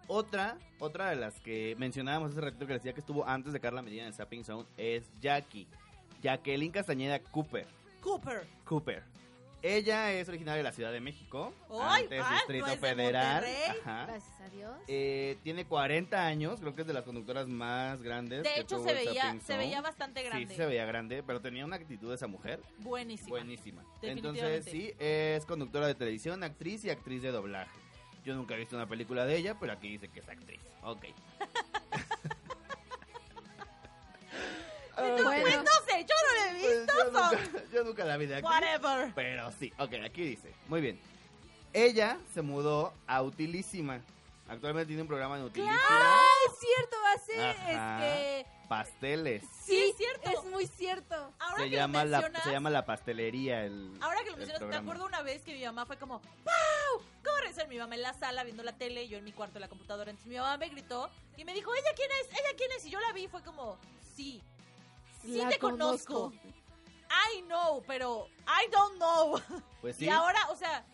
Otra, 0.09 0.59
otra 0.79 1.11
de 1.11 1.17
las 1.17 1.41
que 1.41 1.75
mencionábamos 1.79 2.33
hace 2.33 2.41
ratito 2.41 2.67
que 2.67 2.75
decía 2.75 2.93
que 2.93 3.01
estuvo 3.01 3.27
antes 3.27 3.53
de 3.53 3.61
Carla 3.61 3.83
Medina 3.83 4.03
en 4.03 4.09
el 4.09 4.15
Sapping 4.15 4.45
Zone 4.45 4.67
es 4.77 5.05
Jackie. 5.21 5.69
Jacqueline 6.21 6.73
Castañeda 6.73 7.21
Cooper. 7.21 7.67
Cooper. 8.01 8.47
Cooper. 8.65 9.05
Ella 9.63 10.13
es 10.13 10.29
originaria 10.29 10.59
de 10.59 10.63
la 10.65 10.73
Ciudad 10.73 10.93
de 10.93 11.01
México. 11.01 11.55
¡Ay! 11.71 12.03
antes 12.03 12.23
ay, 12.25 12.35
Distrito 12.35 12.67
no 12.67 12.73
es 12.73 12.81
de 12.81 12.89
Federal. 12.89 13.35
Monterrey. 13.43 13.81
Ajá. 13.81 14.07
Gracias 14.07 14.41
a 14.41 14.49
Dios. 14.49 14.77
Eh, 14.89 15.39
tiene 15.45 15.65
40 15.65 16.27
años, 16.27 16.61
creo 16.61 16.75
que 16.75 16.81
es 16.81 16.87
de 16.87 16.93
las 16.93 17.05
conductoras 17.05 17.47
más 17.47 18.03
grandes. 18.03 18.43
De 18.43 18.49
que 18.49 18.61
hecho, 18.61 18.77
tuvo 18.77 18.89
se 18.89 18.95
veía, 18.95 19.37
se 19.45 19.57
veía 19.57 19.81
bastante 19.81 20.23
grande. 20.25 20.49
Sí, 20.49 20.55
se 20.55 20.67
veía 20.67 20.85
grande, 20.85 21.23
pero 21.23 21.41
tenía 21.41 21.65
una 21.65 21.77
actitud 21.77 22.09
de 22.09 22.17
esa 22.17 22.27
mujer 22.27 22.61
Buenísima. 22.79 23.31
buenísima. 23.31 23.85
Entonces, 24.03 24.65
sí, 24.65 24.93
es 24.99 25.45
conductora 25.47 25.87
de 25.87 25.95
televisión, 25.95 26.43
actriz 26.43 26.85
y 26.85 26.91
actriz 26.91 27.23
de 27.23 27.31
doblaje. 27.31 27.71
Yo 28.25 28.35
nunca 28.35 28.55
he 28.55 28.59
visto 28.59 28.77
una 28.77 28.89
película 28.89 29.27
de 29.27 29.37
ella, 29.37 29.57
pero 29.59 29.73
aquí 29.73 29.89
dice 29.89 30.09
que 30.09 30.21
es 30.21 30.29
actriz. 30.29 30.61
Ok. 30.83 31.07
Entonces, 34.97 35.25
Bueno. 35.25 35.43
pues, 35.43 35.57
no 35.57 35.93
sé, 35.93 36.07
yo 36.07 36.15
no 36.27 36.35
lo 36.35 36.45
he 36.45 36.61
Pues 36.61 36.79
visto. 36.79 36.93
yo, 36.97 37.05
so- 37.05 37.11
nunca, 37.13 37.65
yo 37.73 37.85
nunca 37.85 38.05
la 38.05 38.17
vi 38.17 38.27
de 38.27 38.37
actriz. 38.37 38.51
Whatever. 38.51 39.13
Pero 39.15 39.53
sí, 39.59 39.73
ok, 39.79 39.93
aquí 40.05 40.23
dice. 40.23 40.53
Muy 40.69 40.81
bien. 40.81 41.01
Ella 41.73 42.19
se 42.35 42.43
mudó 42.43 42.93
a 43.07 43.23
Utilísima. 43.23 44.01
Actualmente 44.49 44.89
tiene 44.89 45.03
un 45.03 45.09
programa 45.09 45.39
en 45.39 45.45
Utilísima. 45.45 45.81
¡Ah, 45.89 46.21
es 46.47 46.59
cierto! 46.59 46.97
Hace, 47.15 47.75
Ajá. 47.75 48.07
este... 48.39 48.51
Pasteles. 48.69 49.43
Sí, 49.65 49.77
es 49.91 49.97
cierto. 49.97 50.31
Es 50.31 50.45
muy 50.51 50.67
cierto. 50.67 51.15
Ahora 51.39 51.65
Se 51.65 51.71
que 51.71 51.77
llama, 51.77 52.05
lo 52.05 52.11
la, 52.11 52.43
se 52.43 52.51
llama 52.51 52.71
La 52.71 52.85
Pastelería. 52.87 53.65
El, 53.65 53.91
ahora 54.01 54.23
que 54.25 54.31
lo 54.31 54.37
mencionas, 54.39 54.63
me 54.63 54.77
acuerdo 54.77 55.05
una 55.07 55.21
vez 55.23 55.43
que 55.43 55.53
mi 55.55 55.63
mamá 55.65 55.85
fue 55.87 55.99
como, 55.99 56.21
¡Pau! 56.21 57.03
Corre, 57.23 57.53
ser 57.53 57.69
mi 57.69 57.77
mamá 57.79 57.95
en 57.95 58.03
la 58.03 58.15
sala 58.15 58.45
viendo 58.45 58.63
la 58.63 58.73
tele 58.73 59.05
y 59.05 59.09
yo 59.09 59.19
en 59.19 59.25
mi 59.25 59.33
cuarto 59.33 59.59
en 59.59 59.63
la 59.63 59.69
computadora. 59.69 60.11
Entonces 60.11 60.29
mi 60.29 60.37
mamá 60.37 60.57
me 60.57 60.69
gritó 60.71 61.11
y 61.37 61.45
me 61.45 61.53
dijo, 61.55 61.73
¿ella 61.75 61.91
quién 61.95 62.11
es? 62.23 62.29
¿Ella 62.31 62.57
quién 62.57 62.73
es? 62.73 62.85
Y 62.87 62.91
yo 62.91 63.01
la 63.01 63.13
vi 63.13 63.25
y 63.25 63.29
fue 63.29 63.43
como, 63.43 63.77
sí, 64.17 64.43
sí 65.23 65.37
La 65.39 65.49
te 65.49 65.59
conozco. 65.59 66.31
conozco. 66.31 66.53
I 67.37 67.43
know, 67.43 67.83
pero 67.87 68.27
I 68.47 68.71
don't 68.71 68.97
know. 68.97 69.41
Pues 69.81 69.97
sí. 69.99 70.07
Y 70.07 70.09
ahora, 70.09 70.39
o 70.51 70.57
sea, 70.57 70.85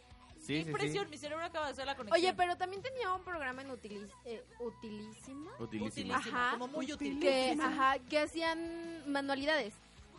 sí, 0.41 0.55
qué 0.59 0.62
sí, 0.64 0.68
impresión, 0.70 1.05
sí. 1.07 1.11
mi 1.11 1.18
cerebro 1.18 1.45
acaba 1.45 1.66
de 1.66 1.72
hacer 1.72 1.87
la 1.87 1.97
conexión. 1.97 2.20
Oye, 2.20 2.35
pero 2.35 2.57
también 2.57 2.83
tenía 2.83 3.12
un 3.12 3.22
programa 3.22 3.62
en 3.62 3.70
Utilis, 3.70 4.09
eh, 4.24 4.45
Utilísima. 4.61 6.16
Ajá. 6.16 6.51
como 6.53 6.68
muy 6.68 6.93
útil. 6.93 7.18
Que, 7.20 7.57
ajá, 7.61 7.99
que 8.09 8.18
hacían 8.20 9.03
manualidades. 9.11 9.74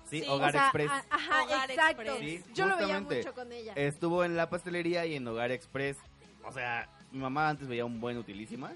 Sí, 0.10 0.22
Sí. 0.22 0.28
Hogar 0.28 0.50
o 0.50 0.52
sea, 0.54 0.64
Express. 0.64 0.90
a- 0.90 1.06
ajá, 1.10 1.44
Hogar 1.44 1.70
exacto. 1.72 2.02
Express. 2.02 2.20
Sí, 2.20 2.44
Yo 2.54 2.66
lo 2.66 2.76
veía 2.78 2.88
justamente. 2.88 3.18
mucho 3.18 3.34
con 3.36 3.52
ella. 3.52 3.74
Estuvo 3.76 4.24
en 4.24 4.36
la 4.36 4.50
pastelería 4.50 5.06
y 5.06 5.16
en 5.16 5.28
Hogar 5.28 5.52
Express. 5.52 5.98
O 6.46 6.52
sea, 6.52 6.90
mi 7.12 7.20
mamá 7.20 7.50
antes 7.50 7.68
veía 7.68 7.86
un 7.86 8.00
buen 8.02 8.18
Utilísima. 8.18 8.74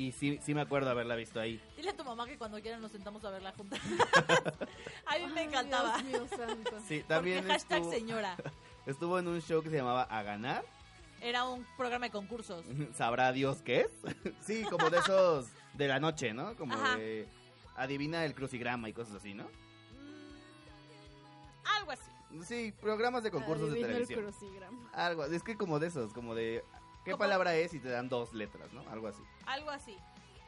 Y 0.00 0.12
sí, 0.12 0.38
sí 0.42 0.54
me 0.54 0.62
acuerdo 0.62 0.88
haberla 0.88 1.14
visto 1.14 1.38
ahí. 1.38 1.60
Dile 1.76 1.90
a 1.90 1.94
tu 1.94 2.02
mamá 2.04 2.26
que 2.26 2.38
cuando 2.38 2.58
quieran 2.62 2.80
nos 2.80 2.90
sentamos 2.90 3.22
a 3.22 3.28
verla 3.28 3.52
juntas. 3.52 3.78
a 5.06 5.18
mí 5.18 5.26
me 5.34 5.40
Ay, 5.40 5.46
encantaba. 5.46 5.98
Dios 5.98 6.22
mío 6.22 6.26
santo. 6.34 6.70
Sí, 6.88 7.04
también 7.06 7.40
Porque 7.40 7.52
hashtag 7.52 7.82
estuvo, 7.82 7.92
señora. 7.92 8.36
estuvo 8.86 9.18
en 9.18 9.28
un 9.28 9.42
show 9.42 9.62
que 9.62 9.68
se 9.68 9.76
llamaba 9.76 10.04
A 10.04 10.22
Ganar. 10.22 10.64
Era 11.20 11.46
un 11.46 11.66
programa 11.76 12.06
de 12.06 12.12
concursos. 12.12 12.64
¿Sabrá 12.96 13.30
Dios 13.32 13.60
qué 13.60 13.80
es? 13.80 13.90
sí, 14.40 14.64
como 14.70 14.88
de 14.88 15.00
esos 15.00 15.48
de 15.74 15.86
la 15.86 16.00
noche, 16.00 16.32
¿no? 16.32 16.56
Como 16.56 16.76
Ajá. 16.76 16.96
de 16.96 17.28
adivina 17.76 18.24
el 18.24 18.34
crucigrama 18.34 18.88
y 18.88 18.94
cosas 18.94 19.16
así, 19.16 19.34
¿no? 19.34 19.44
Mm, 19.44 20.30
algo 21.76 21.90
así. 21.90 22.10
Sí, 22.46 22.72
programas 22.80 23.22
de 23.22 23.30
concursos 23.30 23.66
de 23.66 23.72
Adivina 23.84 23.98
el 23.98 24.08
televisión. 24.08 24.32
crucigrama. 24.32 24.90
Algo, 24.94 25.26
es 25.26 25.42
que 25.42 25.58
como 25.58 25.78
de 25.78 25.88
esos, 25.88 26.14
como 26.14 26.34
de 26.34 26.64
qué 27.04 27.16
palabra 27.16 27.54
es 27.56 27.72
y 27.74 27.78
te 27.80 27.88
dan 27.88 28.08
dos 28.08 28.32
letras, 28.32 28.72
¿no? 28.72 28.82
Algo 28.90 29.08
así. 29.08 29.22
Algo 29.46 29.70
así. 29.70 29.96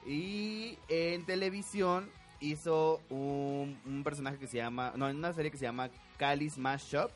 Y 0.06 0.78
en 0.88 1.24
televisión 1.24 2.10
hizo 2.40 3.00
un, 3.08 3.80
un 3.86 4.02
personaje 4.04 4.38
que 4.38 4.46
se 4.46 4.56
llama, 4.56 4.92
no, 4.96 5.08
en 5.08 5.16
una 5.16 5.32
serie 5.32 5.50
que 5.50 5.56
se 5.58 5.64
llama 5.64 5.90
Cali 6.18 6.50
Smash 6.50 6.84
Shop, 6.92 7.10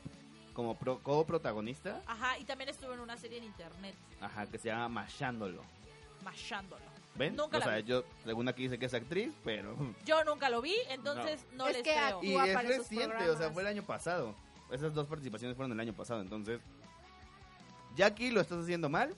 como 0.53 0.75
pro- 0.75 0.99
coprotagonista, 1.03 2.01
Ajá, 2.07 2.37
y 2.39 2.45
también 2.45 2.69
estuvo 2.69 2.93
en 2.93 2.99
una 3.01 3.15
serie 3.17 3.37
en 3.37 3.43
internet, 3.43 3.93
ajá, 4.21 4.47
que 4.47 4.57
se 4.57 4.69
llama 4.69 4.87
Mashándolo. 4.89 5.61
machándolo. 6.23 6.81
¿Ven? 7.15 7.35
Nunca 7.35 7.57
o 7.57 7.59
la 7.59 7.65
sea, 7.65 7.75
vi. 7.77 7.83
yo, 7.83 8.03
según 8.23 8.47
aquí 8.47 8.63
dice 8.63 8.77
que 8.79 8.85
es 8.85 8.93
actriz, 8.93 9.33
pero... 9.43 9.75
Yo 10.05 10.23
nunca 10.23 10.49
lo 10.49 10.61
vi, 10.61 10.75
entonces 10.89 11.43
no, 11.53 11.67
Es 11.67 11.73
les 11.77 11.83
que 11.83 11.93
creo. 11.93 12.23
Y 12.23 12.35
es 12.35 12.63
reciente, 12.63 13.29
o 13.29 13.35
sea, 13.37 13.49
fue 13.51 13.63
el 13.63 13.67
año 13.67 13.83
pasado. 13.83 14.35
Esas 14.71 14.93
dos 14.93 15.07
participaciones 15.07 15.57
fueron 15.57 15.71
el 15.73 15.79
año 15.79 15.93
pasado, 15.93 16.21
entonces... 16.21 16.61
Jackie, 17.95 18.29
¿lo 18.31 18.39
estás 18.41 18.59
haciendo 18.63 18.87
mal? 18.89 19.15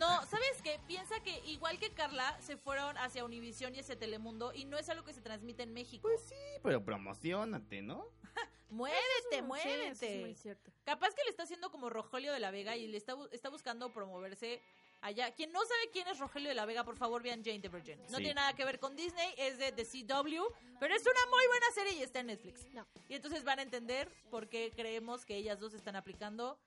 No, 0.00 0.26
¿sabes 0.26 0.62
qué? 0.62 0.80
Piensa 0.86 1.20
que 1.20 1.38
igual 1.46 1.78
que 1.78 1.90
Carla, 1.92 2.36
se 2.40 2.56
fueron 2.56 2.96
hacia 2.98 3.24
Univisión 3.24 3.74
y 3.74 3.80
hacia 3.80 3.98
Telemundo 3.98 4.52
y 4.54 4.64
no 4.64 4.78
es 4.78 4.88
algo 4.88 5.04
que 5.04 5.12
se 5.12 5.20
transmite 5.20 5.62
en 5.62 5.72
México. 5.74 6.08
Pues 6.08 6.22
sí, 6.22 6.34
pero 6.62 6.82
promocionate, 6.84 7.82
¿no? 7.82 8.06
muévete, 8.70 8.98
Sí, 9.30 9.36
eso 9.36 9.44
muévete. 9.44 10.14
es 10.16 10.20
muy 10.22 10.34
cierto. 10.34 10.72
Capaz 10.84 11.14
que 11.14 11.22
le 11.24 11.30
está 11.30 11.42
haciendo 11.42 11.70
como 11.70 11.90
Rogelio 11.90 12.32
de 12.32 12.40
la 12.40 12.50
Vega 12.50 12.76
y 12.76 12.86
le 12.88 12.96
está, 12.96 13.14
está 13.32 13.50
buscando 13.50 13.92
promoverse 13.92 14.62
allá. 15.02 15.32
Quien 15.34 15.52
no 15.52 15.60
sabe 15.60 15.90
quién 15.92 16.08
es 16.08 16.18
Rogelio 16.18 16.48
de 16.48 16.54
la 16.54 16.64
Vega, 16.66 16.82
por 16.84 16.96
favor 16.96 17.22
vean 17.22 17.44
Jane 17.44 17.60
the 17.60 17.68
Virgin. 17.68 17.98
No 18.04 18.16
Sí. 18.18 18.24
tiene 18.24 18.34
nada 18.34 18.54
que 18.54 18.64
ver 18.64 18.78
con 18.80 18.96
Disney, 18.96 19.34
es 19.36 19.58
de 19.58 19.72
The 19.72 19.84
CW, 19.84 20.44
pero 20.78 20.94
es 20.94 21.02
una 21.02 21.26
muy 21.30 21.46
buena 21.48 21.66
serie 21.74 21.92
y 21.94 22.02
está 22.02 22.20
en 22.20 22.28
Netflix. 22.28 22.64
No. 22.72 22.86
Y 23.08 23.14
entonces 23.16 23.44
van 23.44 23.58
a 23.58 23.62
entender 23.62 24.10
por 24.30 24.48
qué 24.48 24.72
creemos 24.74 25.24
que 25.26 25.36
ellas 25.36 25.58
dos 25.60 25.74
están 25.74 25.96
aplicando 25.96 26.58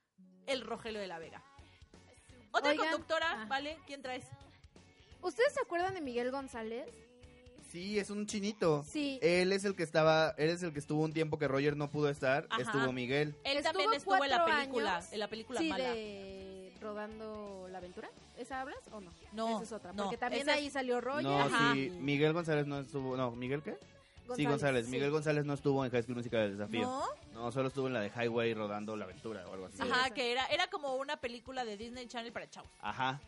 el 0.45 0.61
Rogelio 0.61 0.99
de 0.99 1.07
la 1.07 1.17
Vega. 1.19 1.43
Otra 2.53 2.71
Oigan. 2.71 2.87
conductora, 2.91 3.41
Ah. 3.41 3.45
¿vale? 3.49 3.77
¿Quién 3.85 4.01
traes? 4.01 4.25
¿Ustedes 5.21 5.53
se 5.53 5.59
acuerdan 5.61 5.93
de 5.93 6.01
Miguel 6.01 6.31
González? 6.31 6.87
Sí, 7.71 7.97
es 7.97 8.09
un 8.11 8.27
chinito. 8.27 8.83
Sí. 8.87 9.17
Él 9.23 9.51
es 9.51 9.65
el 9.65 9.75
que 9.75 9.81
estaba, 9.83 10.35
él 10.37 10.49
es 10.51 10.61
el 10.61 10.71
que 10.73 10.79
estuvo 10.79 11.01
un 11.01 11.11
tiempo 11.13 11.39
que 11.39 11.47
Roger 11.47 11.75
no 11.75 11.89
pudo 11.89 12.09
estar, 12.09 12.45
Ajá. 12.51 12.61
estuvo 12.61 12.91
Miguel. 12.91 13.35
Él 13.43 13.57
Estuvo 13.57 13.63
también 13.73 13.93
estuvo 13.93 14.23
en 14.23 14.29
la 14.29 14.45
película, 14.45 14.95
años. 14.97 15.11
en 15.13 15.19
la 15.19 15.27
película 15.27 15.59
sí, 15.59 15.69
mala. 15.69 15.89
de 15.91 16.71
Rodando 16.79 17.67
la 17.71 17.79
Aventura. 17.79 18.09
¿Esa 18.37 18.61
hablas 18.61 18.77
o 18.91 18.99
no? 19.01 19.11
No, 19.31 19.55
Esa 19.55 19.63
es 19.63 19.71
otra. 19.71 19.93
no, 19.93 20.03
Porque 20.03 20.17
también 20.17 20.43
esa 20.43 20.51
es- 20.53 20.57
ahí 20.59 20.69
salió 20.69 21.01
Roger. 21.01 21.23
No, 21.23 21.39
Ajá. 21.39 21.73
sí, 21.73 21.89
Miguel 21.99 22.33
González 22.33 22.67
no 22.67 22.79
estuvo, 22.79 23.17
no, 23.17 23.31
¿Miguel 23.31 23.63
qué? 23.63 23.75
Sí, 24.35 24.45
González. 24.45 24.85
sí. 24.85 24.91
Miguel 24.91 25.11
González 25.11 25.45
no 25.45 25.53
estuvo 25.53 25.83
en 25.85 25.91
High 25.91 26.03
School 26.03 26.15
Musical 26.17 26.41
del 26.41 26.57
Desafío. 26.57 26.81
¿No? 26.83 27.05
No, 27.33 27.51
solo 27.51 27.67
estuvo 27.67 27.87
en 27.87 27.93
la 27.93 28.01
de 28.01 28.09
Highway 28.09 28.53
rodando 28.53 28.95
la 28.95 29.05
aventura 29.05 29.45
o 29.47 29.53
algo 29.53 29.65
así. 29.67 29.77
Sí. 29.77 29.83
Ajá, 29.89 30.09
que 30.11 30.31
era, 30.31 30.45
era 30.47 30.67
como 30.69 30.95
una 30.95 31.17
película 31.17 31.65
de 31.65 31.77
Disney 31.77 32.07
Channel 32.07 32.31
para 32.31 32.49
chavos. 32.49 32.69
Ajá. 32.79 33.19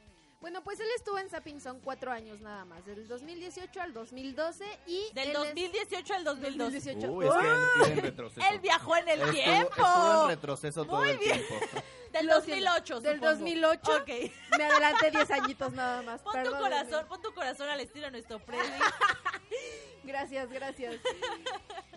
Bueno, 0.42 0.64
pues 0.64 0.80
él 0.80 0.88
estuvo 0.96 1.18
en 1.18 1.28
Zapping 1.28 1.60
Zone 1.60 1.80
cuatro 1.84 2.12
años 2.12 2.40
nada 2.40 2.66
más, 2.66 2.86
del 2.86 3.08
2018 3.08 3.82
al 3.82 3.94
2012 3.94 4.64
y... 4.86 5.06
Del 5.14 5.30
él 5.30 5.32
es- 5.32 5.38
2018 5.40 6.14
al 6.14 6.24
2012. 6.24 6.94
2018. 6.94 7.12
Uy, 7.12 7.26
es 7.26 7.34
que 7.34 7.92
él 7.92 7.98
en 7.98 8.04
retroceso. 8.04 8.48
Él 8.52 8.60
viajó 8.60 8.96
en 8.98 9.10
el 9.10 9.20
Estuvo- 9.22 9.32
tiempo. 9.34 9.70
Estuvo 9.76 10.22
en 10.24 10.28
retroceso 10.28 10.86
todo 10.86 10.98
Muy 11.00 11.10
el 11.10 11.18
bien. 11.18 11.32
tiempo. 11.48 11.56
Del 12.14 12.28
Lo 12.28 12.40
siento. 12.42 12.66
2008, 12.72 13.02
Del 13.02 13.16
supongo. 13.16 13.32
2008. 13.34 13.92
Ok. 13.98 14.10
Me 14.58 14.64
adelanté 14.66 15.12
10 15.12 15.32
añitos 15.32 15.74
nada 15.74 16.02
más. 16.04 16.22
Pon 16.22 16.44
tu 16.44 16.52
corazón, 16.52 17.06
pon 17.10 17.22
tu 17.22 17.34
corazón 17.34 17.68
al 17.70 17.80
estilo 17.80 18.06
de 18.06 18.12
nuestro 18.12 18.38
Freddy. 18.40 18.62
Gracias, 20.06 20.50
gracias. 20.52 20.96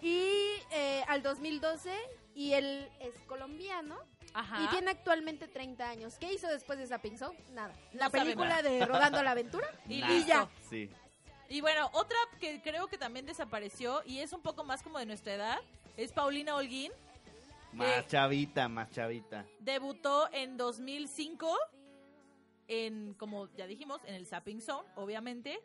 Y 0.00 0.30
eh, 0.70 1.04
al 1.08 1.22
2012, 1.22 1.92
y 2.34 2.52
él 2.52 2.88
es 3.00 3.14
colombiano, 3.26 3.98
Ajá. 4.34 4.62
y 4.62 4.68
tiene 4.68 4.90
actualmente 4.90 5.48
30 5.48 5.88
años. 5.88 6.18
¿Qué 6.18 6.32
hizo 6.32 6.46
después 6.48 6.78
de 6.78 6.86
Zapping 6.86 7.18
Zone? 7.18 7.38
Nada. 7.52 7.74
La 7.92 8.06
No 8.06 8.10
película 8.10 8.62
de 8.62 8.84
Rodando 8.86 9.22
la 9.22 9.32
Aventura. 9.32 9.66
Y 9.88 10.02
y 10.04 10.24
ya. 10.24 10.48
Sí. 10.68 10.90
Y 11.48 11.60
bueno, 11.62 11.90
otra 11.94 12.16
que 12.38 12.60
creo 12.62 12.88
que 12.88 12.98
también 12.98 13.24
desapareció 13.26 14.02
y 14.04 14.20
es 14.20 14.32
un 14.32 14.42
poco 14.42 14.64
más 14.64 14.82
como 14.82 14.98
de 14.98 15.06
nuestra 15.06 15.34
edad 15.34 15.58
es 15.96 16.12
Paulina 16.12 16.54
Holguín. 16.54 16.92
Más 17.72 18.06
chavita, 18.06 18.68
más 18.68 18.90
chavita. 18.90 19.44
Debutó 19.58 20.28
en 20.32 20.56
2005 20.56 21.56
en, 22.68 23.14
como 23.14 23.48
ya 23.56 23.66
dijimos, 23.66 24.00
en 24.04 24.14
el 24.14 24.26
Zapping 24.26 24.60
Zone, 24.60 24.86
obviamente. 24.94 25.60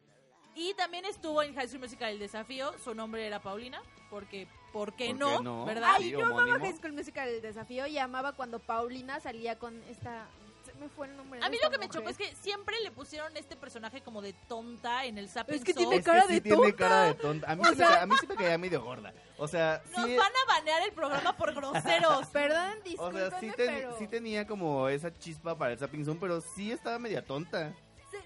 Y 0.56 0.74
también 0.76 1.06
estuvo 1.06 1.42
en 1.42 1.56
High 1.56 1.68
School 1.68 1.82
Musical 1.82 2.10
El 2.12 2.20
Desafío. 2.20 2.74
Su 2.84 2.94
nombre 2.94 3.26
era 3.26 3.42
Paulina, 3.42 3.82
porque 4.10 4.48
¿por 4.72 4.94
qué, 4.94 5.08
¿Por 5.10 5.18
no? 5.20 5.38
qué 5.38 5.44
no? 5.44 5.66
¿Verdad? 5.66 5.96
Sí, 5.98 6.12
yo 6.12 6.26
amaba. 6.26 6.60
High 6.60 6.74
School 6.78 6.94
Musical 6.94 7.28
El 7.30 7.42
Desafío 7.42 7.88
y 7.88 7.98
amaba 7.98 8.34
cuando 8.34 8.60
Paulina 8.60 9.20
salía 9.20 9.58
con 9.58 9.82
esta... 9.90 10.28
Se 10.66 10.74
me 10.76 10.88
fue 10.88 11.08
el 11.08 11.18
nombre 11.18 11.42
A 11.44 11.50
mí 11.50 11.58
lo 11.62 11.70
que 11.70 11.78
me 11.78 11.90
chocó 11.90 12.08
es 12.10 12.18
que 12.18 12.34
siempre 12.36 12.80
le 12.82 12.90
pusieron 12.92 13.36
este 13.36 13.58
personaje 13.58 14.02
como 14.02 14.22
de 14.22 14.32
tonta 14.48 15.04
en 15.06 15.18
el 15.18 15.28
Zapping 15.28 15.56
Es 15.56 15.64
que 15.64 15.74
Zone. 15.74 15.86
tiene 15.88 16.00
Es 16.00 16.06
cara 16.06 16.22
que 16.22 16.28
sí 16.30 16.34
de 16.36 16.42
tiene 16.42 16.58
tonta. 16.58 16.78
cara 16.78 17.04
de 17.04 17.14
tonta. 17.16 17.52
A 17.52 17.56
mí, 17.56 17.62
O 17.62 17.66
sí 17.66 17.72
me 17.72 17.76
sea- 17.78 17.88
ca- 17.90 18.02
a 18.02 18.06
mí 18.06 18.16
sí 18.22 18.28
me 18.28 18.36
caía 18.36 18.58
medio 18.58 18.82
gorda. 18.82 19.14
O 19.38 19.48
sea, 19.48 19.82
Nos 19.96 20.06
sí, 20.06 20.16
van 20.16 20.32
a 20.32 20.54
banear 20.54 20.82
el 20.84 20.94
programa 20.94 21.36
por 21.36 21.54
groseros. 21.56 22.28
Perdón, 22.28 22.78
o 22.80 22.84
discúlpenme, 22.84 23.30
sea, 23.30 23.40
sí, 23.42 23.52
ten- 23.58 23.76
pero... 23.76 23.98
sí 23.98 24.08
tenía 24.08 24.48
como 24.48 24.88
esa 24.88 25.14
chispa 25.14 25.58
para 25.58 25.74
el 25.74 25.80
Zapping 25.80 26.06
Zone, 26.06 26.20
pero 26.22 26.40
sí 26.40 26.72
estaba 26.72 26.98
media 26.98 27.26
tonta. 27.26 27.74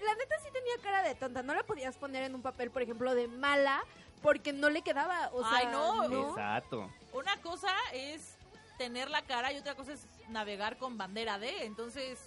La 0.04 0.14
neta 0.14 0.36
sí 0.42 0.48
tenía 0.52 0.74
cara 0.82 1.02
de 1.02 1.14
tonta. 1.14 1.42
No 1.42 1.54
la 1.54 1.62
podías 1.64 1.96
poner 1.96 2.22
en 2.24 2.34
un 2.34 2.42
papel, 2.42 2.70
por 2.70 2.82
ejemplo, 2.82 3.14
de 3.14 3.28
mala, 3.28 3.82
porque 4.22 4.52
no 4.52 4.70
le 4.70 4.82
quedaba. 4.82 5.30
O 5.32 5.40
sea, 5.42 5.58
Ay, 5.58 5.66
no. 5.66 6.28
Exacto. 6.30 6.90
Una 7.12 7.40
cosa 7.42 7.72
es 7.92 8.36
tener 8.78 9.10
la 9.10 9.22
cara 9.22 9.52
y 9.52 9.58
otra 9.58 9.74
cosa 9.74 9.92
es 9.92 10.06
navegar 10.28 10.78
con 10.78 10.96
bandera 10.98 11.38
de, 11.38 11.64
entonces, 11.64 12.18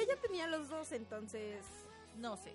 Ella 0.00 0.16
tenía 0.20 0.46
los 0.46 0.68
dos, 0.68 0.92
entonces. 0.92 1.64
no 2.16 2.36
sé. 2.36 2.54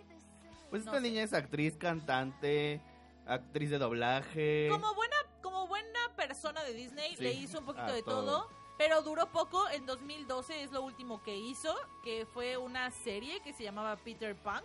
Pues 0.70 0.84
No 0.86 0.92
esta 0.92 1.02
sé. 1.02 1.10
niña 1.10 1.24
es 1.24 1.34
actriz, 1.34 1.76
cantante, 1.78 2.82
actriz 3.26 3.70
de 3.70 3.78
doblaje. 3.78 4.68
Como 4.72 4.94
buena, 4.96 5.16
como 5.42 5.68
buena 5.68 6.00
persona 6.16 6.64
de 6.64 6.74
Disney, 6.74 7.16
Sí, 7.16 7.24
le 7.24 7.34
hizo 7.34 7.60
un 7.60 7.66
poquito 7.66 7.92
de 7.94 8.04
todo. 8.04 8.26
todo. 8.26 8.65
Pero 8.78 9.02
duró 9.02 9.28
poco, 9.28 9.70
en 9.70 9.86
2012 9.86 10.64
es 10.64 10.72
lo 10.72 10.82
último 10.82 11.24
que 11.24 11.36
hizo, 11.36 11.74
que 12.04 12.26
fue 12.34 12.58
una 12.58 12.92
serie 12.92 13.40
que 13.42 13.54
se 13.54 13.64
llamaba 13.64 13.96
Peter 13.96 14.36
Punk. 14.36 14.64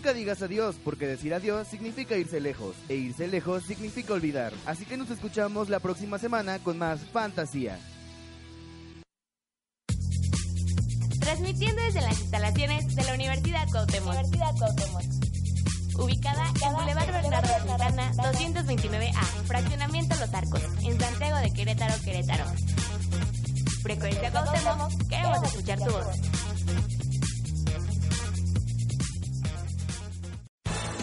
Nunca 0.05 0.19
digas 0.19 0.43
adiós, 0.43 0.77
porque 0.85 1.07
decir 1.07 1.33
adiós 1.33 1.67
significa 1.67 2.15
irse 2.15 2.39
lejos, 2.39 2.77
e 2.91 2.95
irse 2.95 3.27
lejos 3.27 3.65
significa 3.65 4.13
olvidar. 4.13 4.53
Así 4.67 4.85
que 4.85 4.99
nos 4.99 5.09
escuchamos 5.09 5.71
la 5.71 5.81
próxima 5.81 6.19
semana 6.19 6.59
con 6.59 6.77
más 6.77 7.01
fantasía. 7.11 7.79
Transmitiendo 11.21 11.81
desde 11.85 12.03
las 12.03 12.21
instalaciones 12.21 12.95
de 12.95 13.04